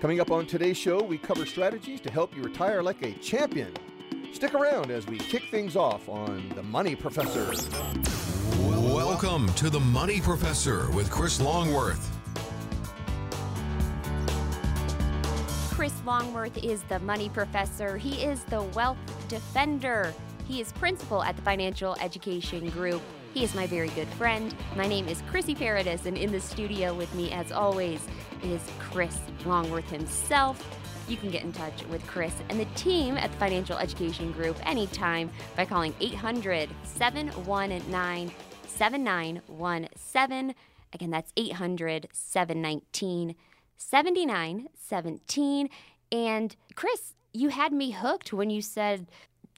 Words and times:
Coming 0.00 0.18
up 0.18 0.30
on 0.30 0.46
today's 0.46 0.78
show, 0.78 1.02
we 1.02 1.18
cover 1.18 1.44
strategies 1.44 2.00
to 2.00 2.10
help 2.10 2.34
you 2.34 2.42
retire 2.42 2.82
like 2.82 3.02
a 3.02 3.12
champion. 3.18 3.70
Stick 4.32 4.54
around 4.54 4.90
as 4.90 5.06
we 5.06 5.18
kick 5.18 5.42
things 5.50 5.76
off 5.76 6.08
on 6.08 6.50
The 6.54 6.62
Money 6.62 6.96
Professor. 6.96 7.44
Welcome 8.58 9.52
to 9.56 9.68
The 9.68 9.78
Money 9.78 10.22
Professor 10.22 10.90
with 10.92 11.10
Chris 11.10 11.38
Longworth. 11.38 12.10
Chris 15.72 15.92
Longworth 16.06 16.56
is 16.64 16.82
the 16.84 16.98
money 17.00 17.28
professor. 17.28 17.98
He 17.98 18.22
is 18.22 18.42
the 18.44 18.62
wealth 18.62 18.96
defender. 19.28 20.14
He 20.48 20.62
is 20.62 20.72
principal 20.72 21.22
at 21.22 21.36
the 21.36 21.42
Financial 21.42 21.94
Education 22.00 22.70
Group. 22.70 23.02
He 23.32 23.44
is 23.44 23.54
my 23.54 23.66
very 23.68 23.90
good 23.90 24.08
friend. 24.08 24.52
My 24.76 24.88
name 24.88 25.06
is 25.06 25.22
Chrissy 25.30 25.54
Paradis, 25.54 26.06
and 26.06 26.18
in 26.18 26.32
the 26.32 26.40
studio 26.40 26.92
with 26.92 27.14
me, 27.14 27.30
as 27.30 27.52
always, 27.52 28.04
is 28.42 28.60
Chris 28.80 29.16
Longworth 29.46 29.88
himself. 29.88 30.66
You 31.08 31.16
can 31.16 31.30
get 31.30 31.44
in 31.44 31.52
touch 31.52 31.84
with 31.86 32.04
Chris 32.08 32.34
and 32.48 32.58
the 32.58 32.64
team 32.76 33.16
at 33.16 33.30
the 33.30 33.36
Financial 33.38 33.78
Education 33.78 34.32
Group 34.32 34.56
anytime 34.68 35.30
by 35.56 35.64
calling 35.64 35.94
800 36.00 36.68
719 36.82 38.32
7917. 38.66 40.54
Again, 40.92 41.10
that's 41.10 41.32
800 41.36 42.08
719 42.12 43.36
7917. 43.76 45.68
And 46.10 46.56
Chris, 46.74 47.14
you 47.32 47.50
had 47.50 47.72
me 47.72 47.92
hooked 47.92 48.32
when 48.32 48.50
you 48.50 48.60
said 48.60 49.06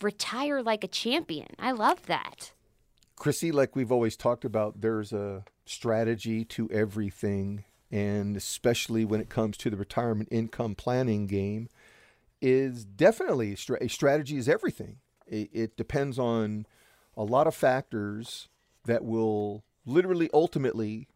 retire 0.02 0.62
like 0.62 0.84
a 0.84 0.88
champion. 0.88 1.48
I 1.58 1.70
love 1.72 2.04
that. 2.04 2.52
Chrissy, 3.22 3.52
like 3.52 3.76
we've 3.76 3.92
always 3.92 4.16
talked 4.16 4.44
about, 4.44 4.80
there's 4.80 5.12
a 5.12 5.44
strategy 5.64 6.44
to 6.46 6.68
everything, 6.72 7.62
and 7.88 8.36
especially 8.36 9.04
when 9.04 9.20
it 9.20 9.28
comes 9.28 9.56
to 9.58 9.70
the 9.70 9.76
retirement 9.76 10.28
income 10.32 10.74
planning 10.74 11.28
game, 11.28 11.68
is 12.40 12.84
definitely 12.84 13.56
a 13.80 13.88
strategy 13.88 14.38
is 14.38 14.48
everything. 14.48 14.96
It, 15.28 15.50
it 15.52 15.76
depends 15.76 16.18
on 16.18 16.66
a 17.16 17.22
lot 17.22 17.46
of 17.46 17.54
factors 17.54 18.48
that 18.86 19.04
will 19.04 19.62
literally 19.86 20.28
ultimately 20.34 21.06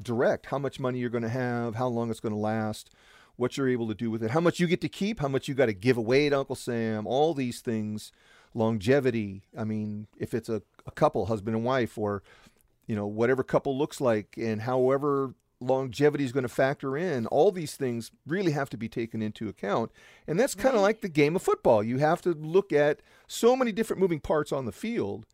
direct 0.00 0.46
how 0.46 0.58
much 0.58 0.78
money 0.78 1.00
you're 1.00 1.10
going 1.10 1.24
to 1.24 1.28
have, 1.28 1.74
how 1.74 1.88
long 1.88 2.12
it's 2.12 2.20
going 2.20 2.32
to 2.32 2.38
last, 2.38 2.90
what 3.34 3.56
you're 3.56 3.68
able 3.68 3.88
to 3.88 3.94
do 3.94 4.08
with 4.08 4.22
it, 4.22 4.30
how 4.30 4.40
much 4.40 4.60
you 4.60 4.68
get 4.68 4.82
to 4.82 4.88
keep, 4.88 5.18
how 5.18 5.26
much 5.26 5.48
you 5.48 5.54
got 5.54 5.66
to 5.66 5.74
give 5.74 5.96
away 5.96 6.28
to 6.28 6.38
Uncle 6.38 6.54
Sam, 6.54 7.08
all 7.08 7.34
these 7.34 7.58
things, 7.58 8.12
longevity. 8.54 9.42
I 9.58 9.64
mean, 9.64 10.06
if 10.16 10.32
it's 10.32 10.48
a, 10.48 10.62
a 10.86 10.90
couple, 10.90 11.26
husband 11.26 11.56
and 11.56 11.64
wife, 11.64 11.98
or 11.98 12.22
you 12.86 12.94
know 12.96 13.06
whatever 13.06 13.42
couple 13.42 13.76
looks 13.76 14.00
like, 14.00 14.34
and 14.36 14.62
however 14.62 15.34
longevity 15.60 16.24
is 16.24 16.32
going 16.32 16.42
to 16.42 16.48
factor 16.48 16.96
in, 16.96 17.26
all 17.26 17.50
these 17.50 17.76
things 17.76 18.10
really 18.26 18.52
have 18.52 18.68
to 18.70 18.76
be 18.76 18.88
taken 18.88 19.22
into 19.22 19.48
account. 19.48 19.90
And 20.26 20.38
that's 20.38 20.54
kind 20.54 20.76
of 20.76 20.82
like 20.82 21.00
the 21.00 21.08
game 21.08 21.36
of 21.36 21.42
football. 21.42 21.82
You 21.82 21.98
have 21.98 22.20
to 22.22 22.32
look 22.32 22.72
at 22.72 23.00
so 23.26 23.56
many 23.56 23.72
different 23.72 24.00
moving 24.00 24.20
parts 24.20 24.52
on 24.52 24.66
the 24.66 24.72
field. 24.72 25.26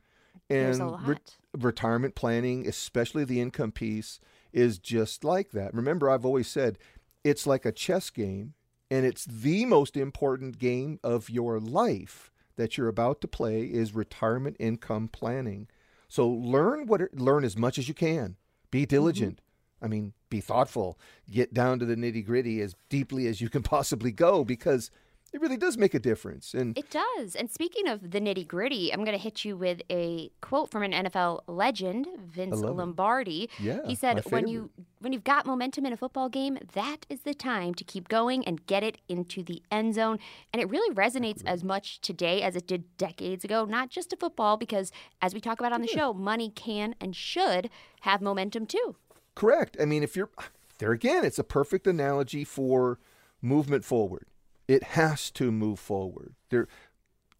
And 0.49 1.07
re- 1.07 1.17
retirement 1.57 2.15
planning, 2.15 2.67
especially 2.67 3.25
the 3.25 3.41
income 3.41 3.73
piece, 3.73 4.21
is 4.53 4.79
just 4.79 5.25
like 5.25 5.51
that. 5.53 5.75
Remember, 5.75 6.11
I've 6.11 6.27
always 6.27 6.49
said 6.49 6.79
it's 7.25 7.47
like 7.47 7.65
a 7.65 7.73
chess 7.73 8.11
game, 8.11 8.55
and 8.91 9.07
it's 9.07 9.25
the 9.25 9.65
most 9.65 9.97
important 9.97 10.59
game 10.59 11.01
of 11.03 11.31
your 11.31 11.59
life 11.59 12.32
that 12.57 12.77
you're 12.77 12.89
about 12.89 13.21
to 13.21 13.29
play 13.29 13.63
is 13.63 13.95
retirement 13.95 14.57
income 14.59 15.09
planning. 15.09 15.69
So 16.09 16.29
learn 16.29 16.87
what 16.87 17.01
learn 17.15 17.45
as 17.45 17.57
much 17.57 17.79
as 17.79 17.89
you 17.89 17.95
can. 17.95 18.37
Be 18.71 18.87
diligent. 18.87 19.37
Mm-hmm. 19.37 19.85
I 19.85 19.89
mean, 19.89 20.13
be 20.31 20.41
thoughtful. 20.41 20.99
Get 21.31 21.53
down 21.53 21.79
to 21.81 21.85
the 21.85 21.97
nitty 21.97 22.25
gritty 22.25 22.61
as 22.61 22.75
deeply 22.89 23.27
as 23.27 23.41
you 23.41 23.49
can 23.49 23.63
possibly 23.63 24.13
go 24.13 24.45
because 24.45 24.91
it 25.33 25.41
really 25.41 25.57
does 25.57 25.79
make 25.79 25.95
a 25.95 25.99
difference. 25.99 26.53
And 26.53 26.77
it 26.77 26.91
does. 26.91 27.35
And 27.35 27.51
speaking 27.51 27.89
of 27.89 28.11
the 28.11 28.21
nitty 28.21 28.47
gritty, 28.47 28.93
I'm 28.93 29.05
going 29.05 29.17
to 29.17 29.23
hit 29.23 29.45
you 29.45 29.57
with 29.57 29.81
a 29.91 30.31
quote 30.43 30.71
from 30.71 30.83
an 30.83 30.93
NFL 30.93 31.43
legend, 31.47 32.07
Vince 32.19 32.61
Lombardi. 32.61 33.49
Yeah, 33.59 33.81
he 33.87 33.95
said, 33.95 34.25
"When 34.31 34.47
you 34.47 34.71
when 35.01 35.13
you've 35.13 35.25
got 35.25 35.47
momentum 35.47 35.87
in 35.87 35.93
a 35.93 35.97
football 35.97 36.29
game, 36.29 36.59
that 36.75 37.07
is 37.09 37.23
the 37.23 37.35
time 37.35 37.75
to 37.75 37.85
keep 37.85 38.09
going 38.09 38.45
and 38.45 38.67
get 38.67 38.83
it 38.83 38.99
into 39.09 39.43
the 39.43 39.63
end 39.71 39.95
zone." 39.95 40.19
And 40.53 40.61
it 40.61 40.69
really 40.69 40.95
resonates 40.95 41.43
as 41.47 41.65
much 41.65 42.01
today 42.01 42.43
as 42.43 42.55
it 42.55 42.67
did 42.67 42.85
decades 42.99 43.45
ago. 43.45 43.65
Not 43.65 43.89
just 43.89 44.11
to 44.11 44.17
football, 44.17 44.57
because 44.59 44.93
as 45.23 45.33
we 45.33 45.41
talk 45.41 45.61
about 45.61 45.73
on 45.73 45.81
the 45.81 45.89
show, 45.89 46.13
money 46.13 46.51
can 46.51 46.95
and 47.01 47.17
should 47.17 47.71
have 48.03 48.21
momentum 48.21 48.67
too. 48.67 48.97
Correct. 49.35 49.79
I 49.81 49.87
mean, 49.87 50.03
if 50.03 50.15
you're 50.15 50.31
there 50.79 50.93
again, 50.93 51.25
it's 51.25 51.39
a 51.39 51.45
perfect 51.45 51.87
analogy 51.87 52.45
for 52.45 52.99
movement 53.41 53.85
forward 53.85 54.27
it 54.69 54.83
has 54.83 55.31
to 55.33 55.51
move 55.51 55.79
forward. 55.79 56.35
There, 56.51 56.69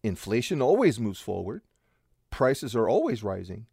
inflation 0.03 0.61
always 0.61 0.99
moves 0.99 1.19
forward. 1.19 1.61
Prices 2.29 2.75
are 2.75 2.89
always 2.89 3.23
rising. 3.23 3.67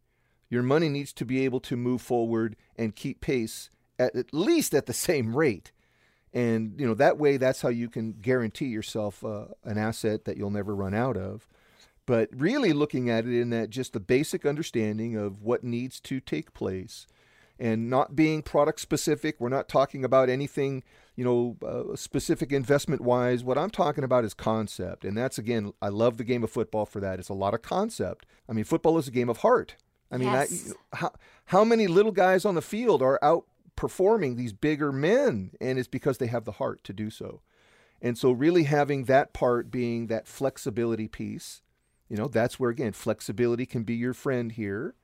Your 0.49 0.63
money 0.63 0.89
needs 0.89 1.13
to 1.13 1.25
be 1.25 1.43
able 1.45 1.61
to 1.61 1.77
move 1.77 2.01
forward 2.01 2.55
and 2.75 2.95
keep 2.95 3.21
pace 3.21 3.69
at, 3.97 4.15
at 4.15 4.33
least 4.33 4.73
at 4.73 4.85
the 4.85 4.93
same 5.07 5.35
rate. 5.35 5.71
And 6.33 6.79
you 6.79 6.87
know 6.87 6.93
that 6.93 7.17
way, 7.17 7.37
that's 7.37 7.61
how 7.61 7.69
you 7.69 7.89
can 7.89 8.13
guarantee 8.13 8.67
yourself 8.67 9.23
uh, 9.23 9.45
an 9.65 9.77
asset 9.77 10.23
that 10.25 10.37
you'll 10.37 10.49
never 10.49 10.73
run 10.73 10.93
out 10.93 11.17
of. 11.17 11.47
But 12.05 12.29
really 12.33 12.73
looking 12.73 13.09
at 13.09 13.25
it 13.25 13.39
in 13.39 13.49
that 13.51 13.69
just 13.69 13.93
the 13.93 13.99
basic 13.99 14.45
understanding 14.45 15.15
of 15.15 15.41
what 15.41 15.63
needs 15.63 15.99
to 16.01 16.19
take 16.19 16.53
place 16.53 17.05
and 17.59 17.89
not 17.89 18.15
being 18.15 18.41
product 18.41 18.79
specific. 18.79 19.35
We're 19.39 19.49
not 19.49 19.69
talking 19.69 20.03
about 20.03 20.29
anything, 20.29 20.83
you 21.21 21.25
know, 21.25 21.55
uh, 21.63 21.95
specific 21.95 22.51
investment 22.51 22.99
wise. 22.99 23.43
What 23.43 23.55
I'm 23.55 23.69
talking 23.69 24.03
about 24.03 24.25
is 24.25 24.33
concept. 24.33 25.05
And 25.05 25.15
that's, 25.15 25.37
again, 25.37 25.71
I 25.79 25.89
love 25.89 26.17
the 26.17 26.23
game 26.23 26.43
of 26.43 26.49
football 26.49 26.87
for 26.87 26.99
that. 26.99 27.19
It's 27.19 27.29
a 27.29 27.35
lot 27.35 27.53
of 27.53 27.61
concept. 27.61 28.25
I 28.49 28.53
mean, 28.53 28.63
football 28.63 28.97
is 28.97 29.07
a 29.07 29.11
game 29.11 29.29
of 29.29 29.37
heart. 29.37 29.75
I 30.09 30.17
mean, 30.17 30.29
yes. 30.29 30.73
I, 30.91 30.97
how, 30.97 31.11
how 31.45 31.63
many 31.63 31.85
little 31.85 32.11
guys 32.11 32.43
on 32.43 32.55
the 32.55 32.61
field 32.63 33.03
are 33.03 33.19
outperforming 33.21 34.35
these 34.35 34.51
bigger 34.51 34.91
men? 34.91 35.51
And 35.61 35.77
it's 35.77 35.87
because 35.87 36.17
they 36.17 36.25
have 36.25 36.45
the 36.45 36.53
heart 36.53 36.83
to 36.85 36.91
do 36.91 37.11
so. 37.11 37.41
And 38.01 38.17
so, 38.17 38.31
really 38.31 38.63
having 38.63 39.03
that 39.03 39.31
part 39.31 39.69
being 39.69 40.07
that 40.07 40.27
flexibility 40.27 41.07
piece, 41.07 41.61
you 42.09 42.17
know, 42.17 42.29
that's 42.29 42.59
where, 42.59 42.71
again, 42.71 42.93
flexibility 42.93 43.67
can 43.67 43.83
be 43.83 43.93
your 43.93 44.15
friend 44.15 44.53
here 44.53 44.95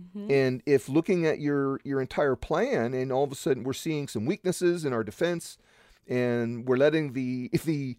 Mm-hmm. 0.00 0.30
And 0.30 0.62
if 0.66 0.88
looking 0.88 1.26
at 1.26 1.40
your 1.40 1.80
your 1.84 2.00
entire 2.00 2.36
plan, 2.36 2.94
and 2.94 3.12
all 3.12 3.24
of 3.24 3.32
a 3.32 3.36
sudden 3.36 3.62
we're 3.62 3.72
seeing 3.72 4.08
some 4.08 4.26
weaknesses 4.26 4.84
in 4.84 4.92
our 4.92 5.04
defense, 5.04 5.56
and 6.08 6.66
we're 6.66 6.76
letting 6.76 7.12
the 7.12 7.50
if 7.52 7.62
the 7.64 7.96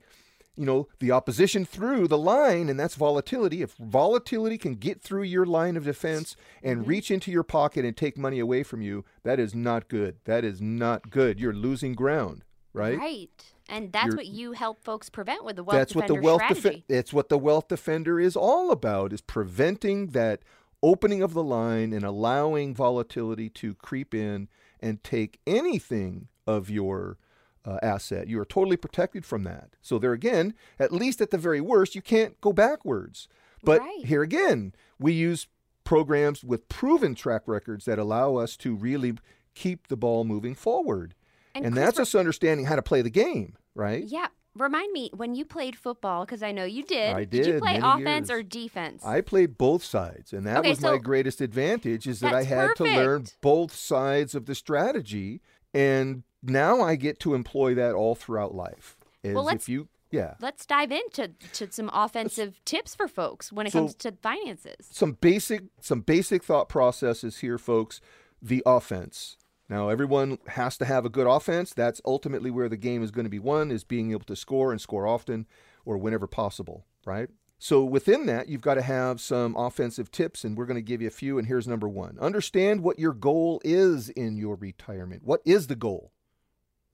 you 0.55 0.65
know 0.65 0.87
the 0.99 1.11
opposition 1.11 1.65
through 1.65 2.07
the 2.07 2.17
line, 2.17 2.69
and 2.69 2.79
that's 2.79 2.95
volatility. 2.95 3.61
If 3.61 3.73
volatility 3.75 4.57
can 4.57 4.75
get 4.75 5.01
through 5.01 5.23
your 5.23 5.45
line 5.45 5.77
of 5.77 5.85
defense 5.85 6.35
and 6.63 6.81
mm-hmm. 6.81 6.89
reach 6.89 7.11
into 7.11 7.31
your 7.31 7.43
pocket 7.43 7.85
and 7.85 7.95
take 7.95 8.17
money 8.17 8.39
away 8.39 8.63
from 8.63 8.81
you, 8.81 9.05
that 9.23 9.39
is 9.39 9.55
not 9.55 9.87
good. 9.87 10.17
That 10.25 10.43
is 10.43 10.61
not 10.61 11.09
good. 11.09 11.39
You're 11.39 11.53
losing 11.53 11.93
ground, 11.93 12.43
right? 12.73 12.97
Right. 12.97 13.53
And 13.67 13.91
that's 13.91 14.07
You're, 14.07 14.15
what 14.17 14.27
you 14.27 14.51
help 14.51 14.83
folks 14.83 15.09
prevent 15.09 15.43
with 15.43 15.55
the 15.55 15.63
wealth 15.63 15.79
that's 15.79 15.93
defender 15.93 16.13
what 16.13 16.21
the 16.21 16.25
wealth 16.25 16.41
strategy. 16.41 16.69
Defi- 16.69 16.83
that's 16.87 17.13
what 17.13 17.29
the 17.29 17.37
wealth 17.37 17.67
defender 17.67 18.19
is 18.19 18.35
all 18.35 18.69
about 18.69 19.11
is 19.11 19.21
preventing 19.21 20.07
that 20.07 20.41
opening 20.85 21.23
of 21.23 21.33
the 21.33 21.43
line 21.43 21.91
and 21.93 22.05
allowing 22.05 22.75
volatility 22.75 23.49
to 23.49 23.73
creep 23.73 24.13
in 24.13 24.47
and 24.79 25.03
take 25.03 25.39
anything 25.47 26.27
of 26.45 26.69
your 26.69 27.17
uh, 27.65 27.79
asset. 27.81 28.27
You 28.27 28.39
are 28.39 28.45
totally 28.45 28.77
protected 28.77 29.25
from 29.25 29.43
that. 29.45 29.71
So, 29.81 29.97
there 29.97 30.13
again, 30.13 30.53
at 30.77 30.91
least 30.91 31.21
at 31.21 31.31
the 31.31 31.39
very 31.39 31.59
worst, 31.59 31.95
you 31.95 32.03
can't 32.03 32.39
go 32.39 32.53
backwards. 32.53 33.27
But 33.63 33.81
right. 33.81 34.05
here 34.05 34.21
again, 34.21 34.73
we 34.99 35.13
use 35.13 35.47
programs 35.83 36.43
with 36.43 36.69
proven 36.69 37.15
track 37.15 37.41
records 37.47 37.85
that 37.85 37.97
allow 37.97 38.35
us 38.35 38.55
to 38.57 38.75
really 38.75 39.15
keep 39.55 39.87
the 39.87 39.97
ball 39.97 40.23
moving 40.23 40.53
forward. 40.53 41.15
And, 41.55 41.65
and 41.65 41.75
that's 41.75 41.97
us 41.97 42.13
understanding 42.13 42.67
how 42.67 42.75
to 42.75 42.83
play 42.83 43.01
the 43.01 43.09
game, 43.09 43.57
right? 43.73 44.03
Yeah 44.05 44.27
remind 44.55 44.91
me 44.91 45.11
when 45.13 45.35
you 45.35 45.45
played 45.45 45.75
football 45.75 46.25
because 46.25 46.41
I 46.41 46.51
know 46.51 46.65
you 46.65 46.83
did. 46.83 47.15
I 47.15 47.25
did. 47.25 47.43
Did 47.43 47.47
you 47.47 47.59
play 47.59 47.79
offense 47.81 48.29
years. 48.29 48.39
or 48.39 48.43
defense? 48.43 49.05
I 49.05 49.21
played 49.21 49.57
both 49.57 49.83
sides, 49.83 50.33
and 50.33 50.45
that 50.45 50.59
okay, 50.59 50.69
was 50.69 50.79
so 50.79 50.93
my 50.93 50.97
greatest 50.97 51.41
advantage 51.41 52.07
is 52.07 52.19
that 52.21 52.33
I 52.33 52.43
had 52.43 52.69
perfect. 52.69 52.77
to 52.77 52.95
learn 52.95 53.25
both 53.41 53.73
sides 53.73 54.35
of 54.35 54.45
the 54.45 54.55
strategy, 54.55 55.41
and 55.73 56.23
now 56.41 56.81
I 56.81 56.95
get 56.95 57.19
to 57.21 57.33
employ 57.33 57.75
that 57.75 57.95
all 57.95 58.15
throughout 58.15 58.55
life. 58.55 58.97
well, 59.23 59.43
let's, 59.43 59.65
if 59.65 59.69
you 59.69 59.87
yeah. 60.11 60.35
Let's 60.39 60.65
dive 60.65 60.91
into 60.91 61.31
to 61.53 61.71
some 61.71 61.89
offensive 61.93 62.63
tips 62.63 62.95
for 62.95 63.07
folks 63.07 63.51
when 63.51 63.67
it 63.67 63.73
so 63.73 63.79
comes 63.79 63.95
to 63.95 64.13
finances. 64.13 64.87
Some 64.91 65.13
basic 65.13 65.63
some 65.81 66.01
basic 66.01 66.43
thought 66.43 66.69
processes 66.69 67.39
here, 67.39 67.57
folks. 67.57 67.99
The 68.41 68.63
offense. 68.65 69.37
Now, 69.67 69.89
everyone 69.89 70.37
has 70.47 70.77
to 70.77 70.85
have 70.85 71.05
a 71.05 71.09
good 71.09 71.27
offense. 71.27 71.73
That's 71.73 72.01
ultimately 72.05 72.51
where 72.51 72.69
the 72.69 72.77
game 72.77 73.03
is 73.03 73.11
going 73.11 73.25
to 73.25 73.31
be 73.31 73.39
won, 73.39 73.71
is 73.71 73.83
being 73.83 74.11
able 74.11 74.25
to 74.25 74.35
score 74.35 74.71
and 74.71 74.79
score 74.79 75.07
often 75.07 75.47
or 75.85 75.97
whenever 75.97 76.27
possible, 76.27 76.85
right? 77.05 77.29
So 77.57 77.83
within 77.83 78.27
that, 78.27 78.47
you've 78.47 78.61
got 78.61 78.75
to 78.75 78.81
have 78.83 79.19
some 79.19 79.55
offensive 79.55 80.11
tips, 80.11 80.43
and 80.43 80.55
we're 80.55 80.65
going 80.65 80.75
to 80.75 80.81
give 80.81 81.01
you 81.01 81.07
a 81.07 81.11
few. 81.11 81.39
And 81.39 81.47
here's 81.47 81.67
number 81.67 81.89
one 81.89 82.19
understand 82.19 82.83
what 82.83 82.99
your 82.99 83.13
goal 83.13 83.61
is 83.63 84.09
in 84.09 84.37
your 84.37 84.55
retirement. 84.55 85.23
What 85.23 85.41
is 85.45 85.67
the 85.67 85.75
goal? 85.75 86.11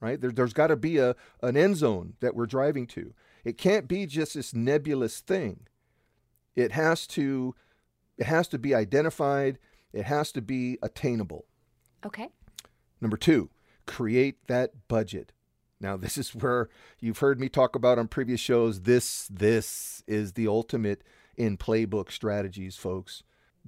right? 0.01 0.19
There, 0.19 0.31
there's 0.31 0.53
got 0.53 0.67
to 0.67 0.75
be 0.75 0.97
a, 0.97 1.15
an 1.41 1.55
end 1.55 1.77
zone 1.77 2.15
that 2.19 2.35
we're 2.35 2.47
driving 2.47 2.87
to. 2.87 3.13
It 3.45 3.57
can't 3.57 3.87
be 3.87 4.05
just 4.05 4.33
this 4.33 4.53
nebulous 4.53 5.21
thing. 5.21 5.67
It 6.55 6.73
has 6.73 7.07
to 7.07 7.55
it 8.17 8.25
has 8.25 8.47
to 8.49 8.59
be 8.59 8.75
identified, 8.75 9.57
it 9.93 10.03
has 10.03 10.31
to 10.33 10.41
be 10.41 10.77
attainable. 10.83 11.45
Okay. 12.05 12.29
Number 13.01 13.17
2, 13.17 13.49
create 13.85 14.47
that 14.47 14.87
budget. 14.87 15.33
Now, 15.79 15.97
this 15.97 16.17
is 16.17 16.35
where 16.35 16.69
you've 16.99 17.17
heard 17.19 17.39
me 17.39 17.49
talk 17.49 17.75
about 17.75 17.97
on 17.97 18.07
previous 18.07 18.39
shows. 18.39 18.81
This 18.81 19.27
this 19.27 20.03
is 20.07 20.33
the 20.33 20.47
ultimate 20.47 21.03
in 21.35 21.57
playbook 21.57 22.11
strategies, 22.11 22.75
folks. 22.77 23.23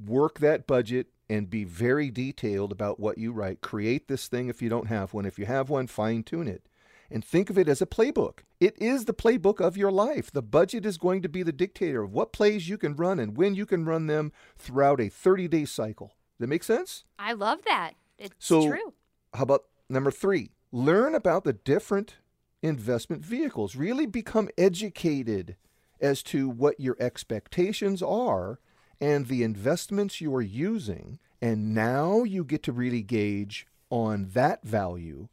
Work 0.05 0.39
that 0.39 0.67
budget 0.67 1.07
and 1.29 1.49
be 1.49 1.63
very 1.63 2.11
detailed 2.11 2.71
about 2.71 2.99
what 2.99 3.17
you 3.17 3.31
write. 3.31 3.61
Create 3.61 4.07
this 4.07 4.27
thing 4.27 4.47
if 4.49 4.61
you 4.61 4.69
don't 4.69 4.87
have 4.87 5.13
one. 5.13 5.25
If 5.25 5.39
you 5.39 5.47
have 5.47 5.69
one, 5.69 5.87
fine 5.87 6.21
tune 6.23 6.47
it 6.47 6.67
and 7.09 7.23
think 7.23 7.49
of 7.49 7.57
it 7.57 7.67
as 7.69 7.81
a 7.81 7.85
playbook. 7.85 8.39
It 8.59 8.75
is 8.81 9.05
the 9.05 9.13
playbook 9.13 9.59
of 9.59 9.77
your 9.77 9.91
life. 9.91 10.31
The 10.31 10.41
budget 10.41 10.85
is 10.85 10.97
going 10.97 11.21
to 11.23 11.29
be 11.29 11.43
the 11.43 11.51
dictator 11.51 12.03
of 12.03 12.13
what 12.13 12.33
plays 12.33 12.69
you 12.69 12.77
can 12.77 12.95
run 12.95 13.19
and 13.19 13.35
when 13.37 13.55
you 13.55 13.65
can 13.65 13.85
run 13.85 14.07
them 14.07 14.31
throughout 14.57 14.99
a 15.01 15.09
30 15.09 15.47
day 15.47 15.65
cycle. 15.65 16.07
Does 16.07 16.39
that 16.45 16.47
make 16.47 16.63
sense? 16.63 17.05
I 17.17 17.33
love 17.33 17.59
that. 17.65 17.93
It's 18.17 18.35
So- 18.39 18.67
true. 18.67 18.93
How 19.33 19.43
about 19.43 19.65
number 19.89 20.11
three? 20.11 20.51
Learn 20.71 21.15
about 21.15 21.43
the 21.43 21.53
different 21.53 22.15
investment 22.61 23.23
vehicles. 23.23 23.75
Really 23.75 24.05
become 24.05 24.49
educated 24.57 25.55
as 25.99 26.23
to 26.23 26.49
what 26.49 26.79
your 26.79 26.97
expectations 26.99 28.01
are 28.01 28.59
and 28.99 29.27
the 29.27 29.43
investments 29.43 30.21
you 30.21 30.33
are 30.35 30.41
using. 30.41 31.19
And 31.41 31.73
now 31.73 32.23
you 32.23 32.43
get 32.43 32.63
to 32.63 32.71
really 32.71 33.01
gauge 33.01 33.67
on 33.89 34.29
that 34.33 34.63
value 34.63 35.27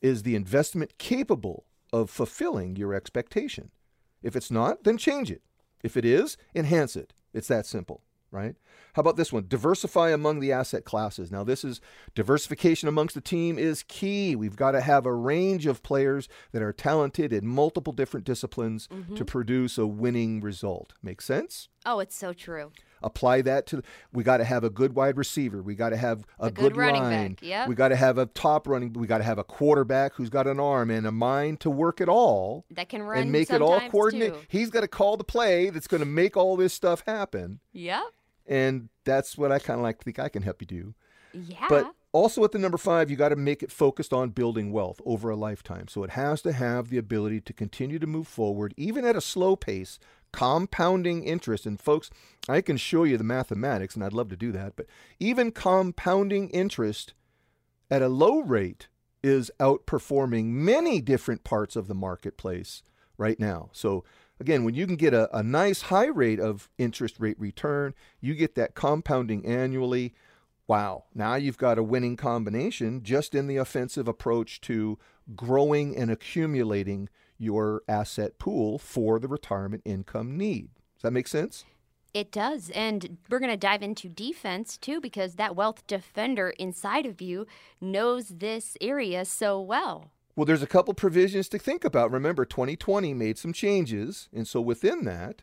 is 0.00 0.22
the 0.22 0.36
investment 0.36 0.98
capable 0.98 1.64
of 1.92 2.10
fulfilling 2.10 2.76
your 2.76 2.94
expectation? 2.94 3.70
If 4.22 4.36
it's 4.36 4.50
not, 4.50 4.84
then 4.84 4.98
change 4.98 5.30
it. 5.30 5.42
If 5.82 5.96
it 5.96 6.04
is, 6.04 6.36
enhance 6.54 6.96
it. 6.96 7.12
It's 7.32 7.48
that 7.48 7.66
simple, 7.66 8.02
right? 8.36 8.54
How 8.94 9.00
about 9.00 9.16
this 9.16 9.32
one? 9.32 9.46
Diversify 9.48 10.10
among 10.10 10.40
the 10.40 10.52
asset 10.52 10.84
classes. 10.84 11.30
Now, 11.30 11.44
this 11.44 11.64
is 11.64 11.80
diversification 12.14 12.88
amongst 12.88 13.14
the 13.14 13.20
team 13.20 13.58
is 13.58 13.82
key. 13.82 14.36
We've 14.36 14.56
got 14.56 14.72
to 14.72 14.80
have 14.80 15.04
a 15.06 15.14
range 15.14 15.66
of 15.66 15.82
players 15.82 16.28
that 16.52 16.62
are 16.62 16.72
talented 16.72 17.32
in 17.32 17.46
multiple 17.46 17.92
different 17.92 18.24
disciplines 18.24 18.86
to 18.86 18.94
mm-hmm. 18.94 19.24
produce 19.24 19.76
a 19.76 19.86
winning 19.86 20.40
result. 20.40 20.94
Make 21.02 21.20
sense? 21.20 21.68
Oh, 21.84 22.00
it's 22.00 22.16
so 22.16 22.32
true. 22.32 22.72
apply 23.02 23.42
that 23.42 23.66
to 23.66 23.82
we 24.12 24.24
got 24.24 24.38
to 24.38 24.44
have 24.44 24.64
a 24.64 24.70
good 24.70 24.94
wide 24.96 25.16
receiver 25.18 25.62
we 25.62 25.74
got 25.74 25.90
to 25.90 25.96
have 25.96 26.24
a, 26.40 26.46
A 26.46 26.50
good 26.50 26.76
running 26.76 27.02
line 27.02 27.34
back, 27.34 27.42
yep. 27.42 27.68
we 27.68 27.74
got 27.74 27.88
to 27.88 27.96
have 27.96 28.16
a 28.18 28.26
top 28.26 28.66
running 28.66 28.92
we 28.94 29.06
got 29.06 29.18
to 29.18 29.24
have 29.24 29.38
a 29.38 29.44
quarterback 29.44 30.14
who's 30.14 30.30
got 30.30 30.46
an 30.46 30.58
arm 30.58 30.90
and 30.90 31.06
a 31.06 31.12
mind 31.12 31.60
to 31.60 31.70
work 31.70 32.00
it 32.00 32.08
all 32.08 32.64
That 32.70 32.88
can 32.88 33.02
run 33.02 33.18
and 33.18 33.32
make 33.32 33.50
it 33.50 33.60
all 33.60 33.80
coordinate 33.90 34.32
too. 34.32 34.40
he's 34.48 34.70
got 34.70 34.80
to 34.80 34.88
call 34.88 35.16
the 35.18 35.24
play 35.24 35.68
that's 35.70 35.86
going 35.86 36.00
to 36.00 36.06
make 36.06 36.36
all 36.36 36.56
this 36.56 36.72
stuff 36.72 37.04
happen 37.06 37.60
Yep. 37.72 38.02
And 38.48 38.88
that's 39.04 39.36
what 39.38 39.52
i 39.52 39.58
kind 39.58 39.78
of 39.78 39.82
like 39.84 39.98
to 39.98 40.04
think 40.04 40.18
i 40.18 40.28
can 40.28 40.42
help 40.42 40.60
you 40.62 40.66
do 40.66 40.94
Yeah. 41.32 41.66
but 41.68 41.92
also 42.12 42.42
at 42.44 42.52
the 42.52 42.58
number 42.58 42.78
five, 42.78 43.10
you 43.10 43.16
got 43.16 43.28
to 43.28 43.36
make 43.36 43.62
it 43.62 43.70
focused 43.70 44.10
on 44.10 44.30
building 44.30 44.72
wealth 44.72 45.02
over 45.04 45.28
a 45.28 45.36
lifetime. 45.36 45.86
So 45.86 46.02
it 46.02 46.10
has 46.10 46.40
to 46.42 46.52
have 46.52 46.88
the 46.88 46.96
ability 46.96 47.42
to 47.42 47.52
continue 47.52 47.98
to 47.98 48.06
move 48.06 48.26
forward, 48.26 48.72
even 48.78 49.04
at 49.04 49.16
a 49.16 49.20
slow 49.20 49.54
pace, 49.54 49.98
compounding 50.32 51.24
interest. 51.24 51.66
And 51.66 51.78
folks, 51.78 52.08
I 52.48 52.62
can 52.62 52.78
show 52.78 53.04
you 53.04 53.18
the 53.18 53.24
mathematics, 53.24 53.94
and 53.94 54.02
I'd 54.02 54.14
love 54.14 54.30
to 54.30 54.36
do 54.36 54.50
that. 54.52 54.76
But 54.76 54.86
even 55.20 55.50
compounding 55.50 56.48
interest 56.50 57.12
at 57.90 58.00
a 58.00 58.08
low 58.08 58.38
rate 58.40 58.88
is 59.22 59.50
outperforming 59.60 60.46
many 60.46 61.02
different 61.02 61.44
parts 61.44 61.76
of 61.76 61.86
the 61.86 61.94
marketplace 61.94 62.82
right 63.18 63.38
now. 63.38 63.68
So 63.72 64.04
again, 64.40 64.64
when 64.64 64.74
you 64.74 64.86
can 64.86 64.96
get 64.96 65.14
a, 65.14 65.34
a 65.36 65.42
nice 65.42 65.82
high 65.82 66.06
rate 66.06 66.40
of 66.40 66.68
interest 66.78 67.16
rate 67.18 67.38
return, 67.38 67.94
you 68.20 68.34
get 68.34 68.54
that 68.54 68.74
compounding 68.74 69.44
annually. 69.46 70.14
Wow, 70.68 71.04
now 71.14 71.36
you've 71.36 71.58
got 71.58 71.78
a 71.78 71.82
winning 71.82 72.16
combination 72.16 73.02
just 73.02 73.34
in 73.34 73.46
the 73.46 73.56
offensive 73.56 74.08
approach 74.08 74.60
to 74.62 74.98
growing 75.34 75.96
and 75.96 76.10
accumulating 76.10 77.08
your 77.38 77.82
asset 77.88 78.38
pool 78.38 78.78
for 78.78 79.18
the 79.18 79.28
retirement 79.28 79.82
income 79.84 80.36
need. 80.36 80.70
Does 80.96 81.02
that 81.02 81.12
make 81.12 81.28
sense? 81.28 81.64
It 82.14 82.32
does. 82.32 82.70
And 82.70 83.18
we're 83.28 83.38
going 83.38 83.50
to 83.50 83.58
dive 83.58 83.82
into 83.82 84.08
defense 84.08 84.78
too, 84.78 85.00
because 85.00 85.34
that 85.34 85.54
wealth 85.54 85.86
defender 85.86 86.50
inside 86.58 87.04
of 87.04 87.20
you 87.20 87.46
knows 87.78 88.28
this 88.28 88.76
area 88.80 89.24
so 89.26 89.60
well. 89.60 90.10
Well, 90.36 90.44
there's 90.44 90.62
a 90.62 90.66
couple 90.66 90.92
provisions 90.92 91.48
to 91.48 91.58
think 91.58 91.82
about. 91.82 92.12
Remember, 92.12 92.44
2020 92.44 93.14
made 93.14 93.38
some 93.38 93.54
changes, 93.54 94.28
and 94.34 94.46
so 94.46 94.60
within 94.60 95.04
that, 95.06 95.42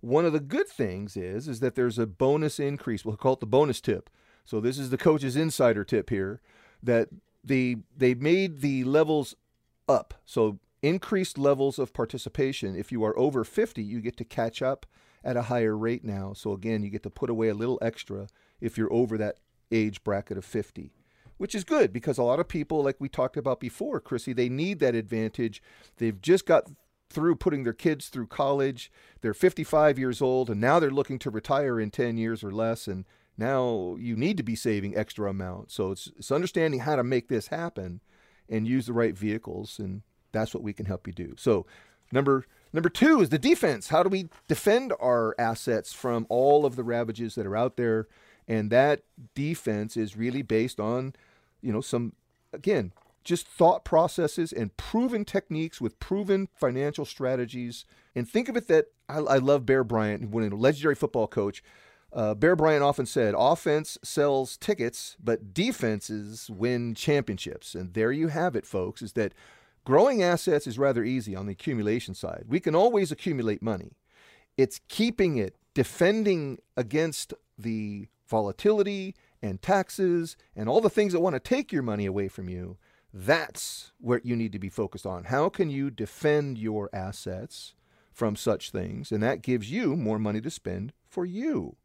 one 0.00 0.24
of 0.24 0.32
the 0.32 0.40
good 0.40 0.66
things 0.66 1.18
is 1.18 1.46
is 1.46 1.60
that 1.60 1.74
there's 1.74 1.98
a 1.98 2.06
bonus 2.06 2.58
increase. 2.58 3.04
We'll 3.04 3.18
call 3.18 3.34
it 3.34 3.40
the 3.40 3.46
bonus 3.46 3.80
tip. 3.80 4.08
So 4.46 4.58
this 4.58 4.78
is 4.78 4.88
the 4.88 4.96
coach's 4.96 5.36
insider 5.36 5.84
tip 5.84 6.08
here 6.08 6.40
that 6.82 7.10
they 7.44 7.76
they 7.94 8.14
made 8.14 8.62
the 8.62 8.84
levels 8.84 9.36
up. 9.86 10.14
So 10.24 10.58
increased 10.80 11.36
levels 11.36 11.78
of 11.78 11.92
participation. 11.92 12.74
If 12.74 12.90
you 12.90 13.04
are 13.04 13.16
over 13.18 13.44
50, 13.44 13.82
you 13.82 14.00
get 14.00 14.16
to 14.16 14.24
catch 14.24 14.62
up 14.62 14.86
at 15.22 15.36
a 15.36 15.42
higher 15.42 15.76
rate 15.76 16.04
now. 16.04 16.32
So 16.32 16.52
again, 16.52 16.82
you 16.82 16.88
get 16.88 17.02
to 17.04 17.10
put 17.10 17.30
away 17.30 17.48
a 17.48 17.54
little 17.54 17.78
extra 17.82 18.28
if 18.62 18.78
you're 18.78 18.92
over 18.92 19.18
that 19.18 19.40
age 19.70 20.02
bracket 20.02 20.38
of 20.38 20.44
50 20.44 20.90
which 21.42 21.56
is 21.56 21.64
good 21.64 21.92
because 21.92 22.18
a 22.18 22.22
lot 22.22 22.38
of 22.38 22.46
people, 22.46 22.84
like 22.84 22.94
we 23.00 23.08
talked 23.08 23.36
about 23.36 23.58
before, 23.58 23.98
Chrissy, 23.98 24.32
they 24.32 24.48
need 24.48 24.78
that 24.78 24.94
advantage. 24.94 25.60
They've 25.96 26.22
just 26.22 26.46
got 26.46 26.70
through 27.10 27.34
putting 27.34 27.64
their 27.64 27.72
kids 27.72 28.10
through 28.10 28.28
college. 28.28 28.92
They're 29.22 29.34
55 29.34 29.98
years 29.98 30.22
old, 30.22 30.48
and 30.48 30.60
now 30.60 30.78
they're 30.78 30.88
looking 30.88 31.18
to 31.18 31.30
retire 31.30 31.80
in 31.80 31.90
10 31.90 32.16
years 32.16 32.44
or 32.44 32.52
less. 32.52 32.86
And 32.86 33.06
now 33.36 33.96
you 33.98 34.14
need 34.14 34.36
to 34.36 34.44
be 34.44 34.54
saving 34.54 34.96
extra 34.96 35.28
amounts. 35.28 35.74
So 35.74 35.90
it's, 35.90 36.12
it's 36.16 36.30
understanding 36.30 36.78
how 36.78 36.94
to 36.94 37.02
make 37.02 37.26
this 37.26 37.48
happen 37.48 38.02
and 38.48 38.68
use 38.68 38.86
the 38.86 38.92
right 38.92 39.18
vehicles, 39.18 39.80
and 39.80 40.02
that's 40.30 40.54
what 40.54 40.62
we 40.62 40.72
can 40.72 40.86
help 40.86 41.08
you 41.08 41.12
do. 41.12 41.34
So 41.36 41.66
number 42.12 42.46
number 42.72 42.88
two 42.88 43.20
is 43.20 43.30
the 43.30 43.38
defense. 43.40 43.88
How 43.88 44.04
do 44.04 44.08
we 44.08 44.28
defend 44.46 44.92
our 45.00 45.34
assets 45.40 45.92
from 45.92 46.24
all 46.28 46.64
of 46.64 46.76
the 46.76 46.84
ravages 46.84 47.34
that 47.34 47.46
are 47.46 47.56
out 47.56 47.76
there? 47.76 48.06
And 48.46 48.70
that 48.70 49.02
defense 49.34 49.96
is 49.96 50.16
really 50.16 50.42
based 50.42 50.78
on, 50.78 51.14
you 51.62 51.72
know, 51.72 51.80
some 51.80 52.12
again, 52.52 52.92
just 53.24 53.46
thought 53.46 53.84
processes 53.84 54.52
and 54.52 54.76
proven 54.76 55.24
techniques 55.24 55.80
with 55.80 55.98
proven 55.98 56.48
financial 56.54 57.04
strategies. 57.04 57.84
And 58.14 58.28
think 58.28 58.48
of 58.48 58.56
it 58.56 58.68
that 58.68 58.86
I, 59.08 59.18
I 59.18 59.38
love 59.38 59.64
Bear 59.64 59.84
Bryant, 59.84 60.30
when 60.30 60.50
a 60.50 60.56
legendary 60.56 60.94
football 60.94 61.26
coach. 61.26 61.62
Uh, 62.12 62.34
Bear 62.34 62.56
Bryant 62.56 62.82
often 62.82 63.06
said, 63.06 63.34
offense 63.36 63.96
sells 64.02 64.58
tickets, 64.58 65.16
but 65.22 65.54
defenses 65.54 66.50
win 66.50 66.94
championships. 66.94 67.74
And 67.74 67.94
there 67.94 68.12
you 68.12 68.28
have 68.28 68.54
it, 68.54 68.66
folks, 68.66 69.00
is 69.00 69.12
that 69.14 69.32
growing 69.84 70.22
assets 70.22 70.66
is 70.66 70.78
rather 70.78 71.04
easy 71.04 71.34
on 71.34 71.46
the 71.46 71.52
accumulation 71.52 72.14
side. 72.14 72.44
We 72.48 72.60
can 72.60 72.74
always 72.74 73.10
accumulate 73.10 73.62
money. 73.62 73.92
It's 74.58 74.80
keeping 74.88 75.38
it, 75.38 75.56
defending 75.72 76.58
against 76.76 77.32
the 77.56 78.08
volatility 78.28 79.14
and 79.42 79.60
taxes 79.60 80.36
and 80.56 80.68
all 80.68 80.80
the 80.80 80.88
things 80.88 81.12
that 81.12 81.20
want 81.20 81.34
to 81.34 81.40
take 81.40 81.72
your 81.72 81.82
money 81.82 82.06
away 82.06 82.28
from 82.28 82.48
you. 82.48 82.78
That's 83.12 83.92
what 83.98 84.24
you 84.24 84.36
need 84.36 84.52
to 84.52 84.58
be 84.58 84.70
focused 84.70 85.04
on. 85.04 85.24
How 85.24 85.48
can 85.48 85.68
you 85.68 85.90
defend 85.90 86.56
your 86.56 86.88
assets 86.94 87.74
from 88.12 88.36
such 88.36 88.70
things? 88.70 89.12
And 89.12 89.22
that 89.22 89.42
gives 89.42 89.70
you 89.70 89.96
more 89.96 90.18
money 90.18 90.40
to 90.40 90.50
spend 90.50 90.92
for 91.06 91.26
you. 91.26 91.76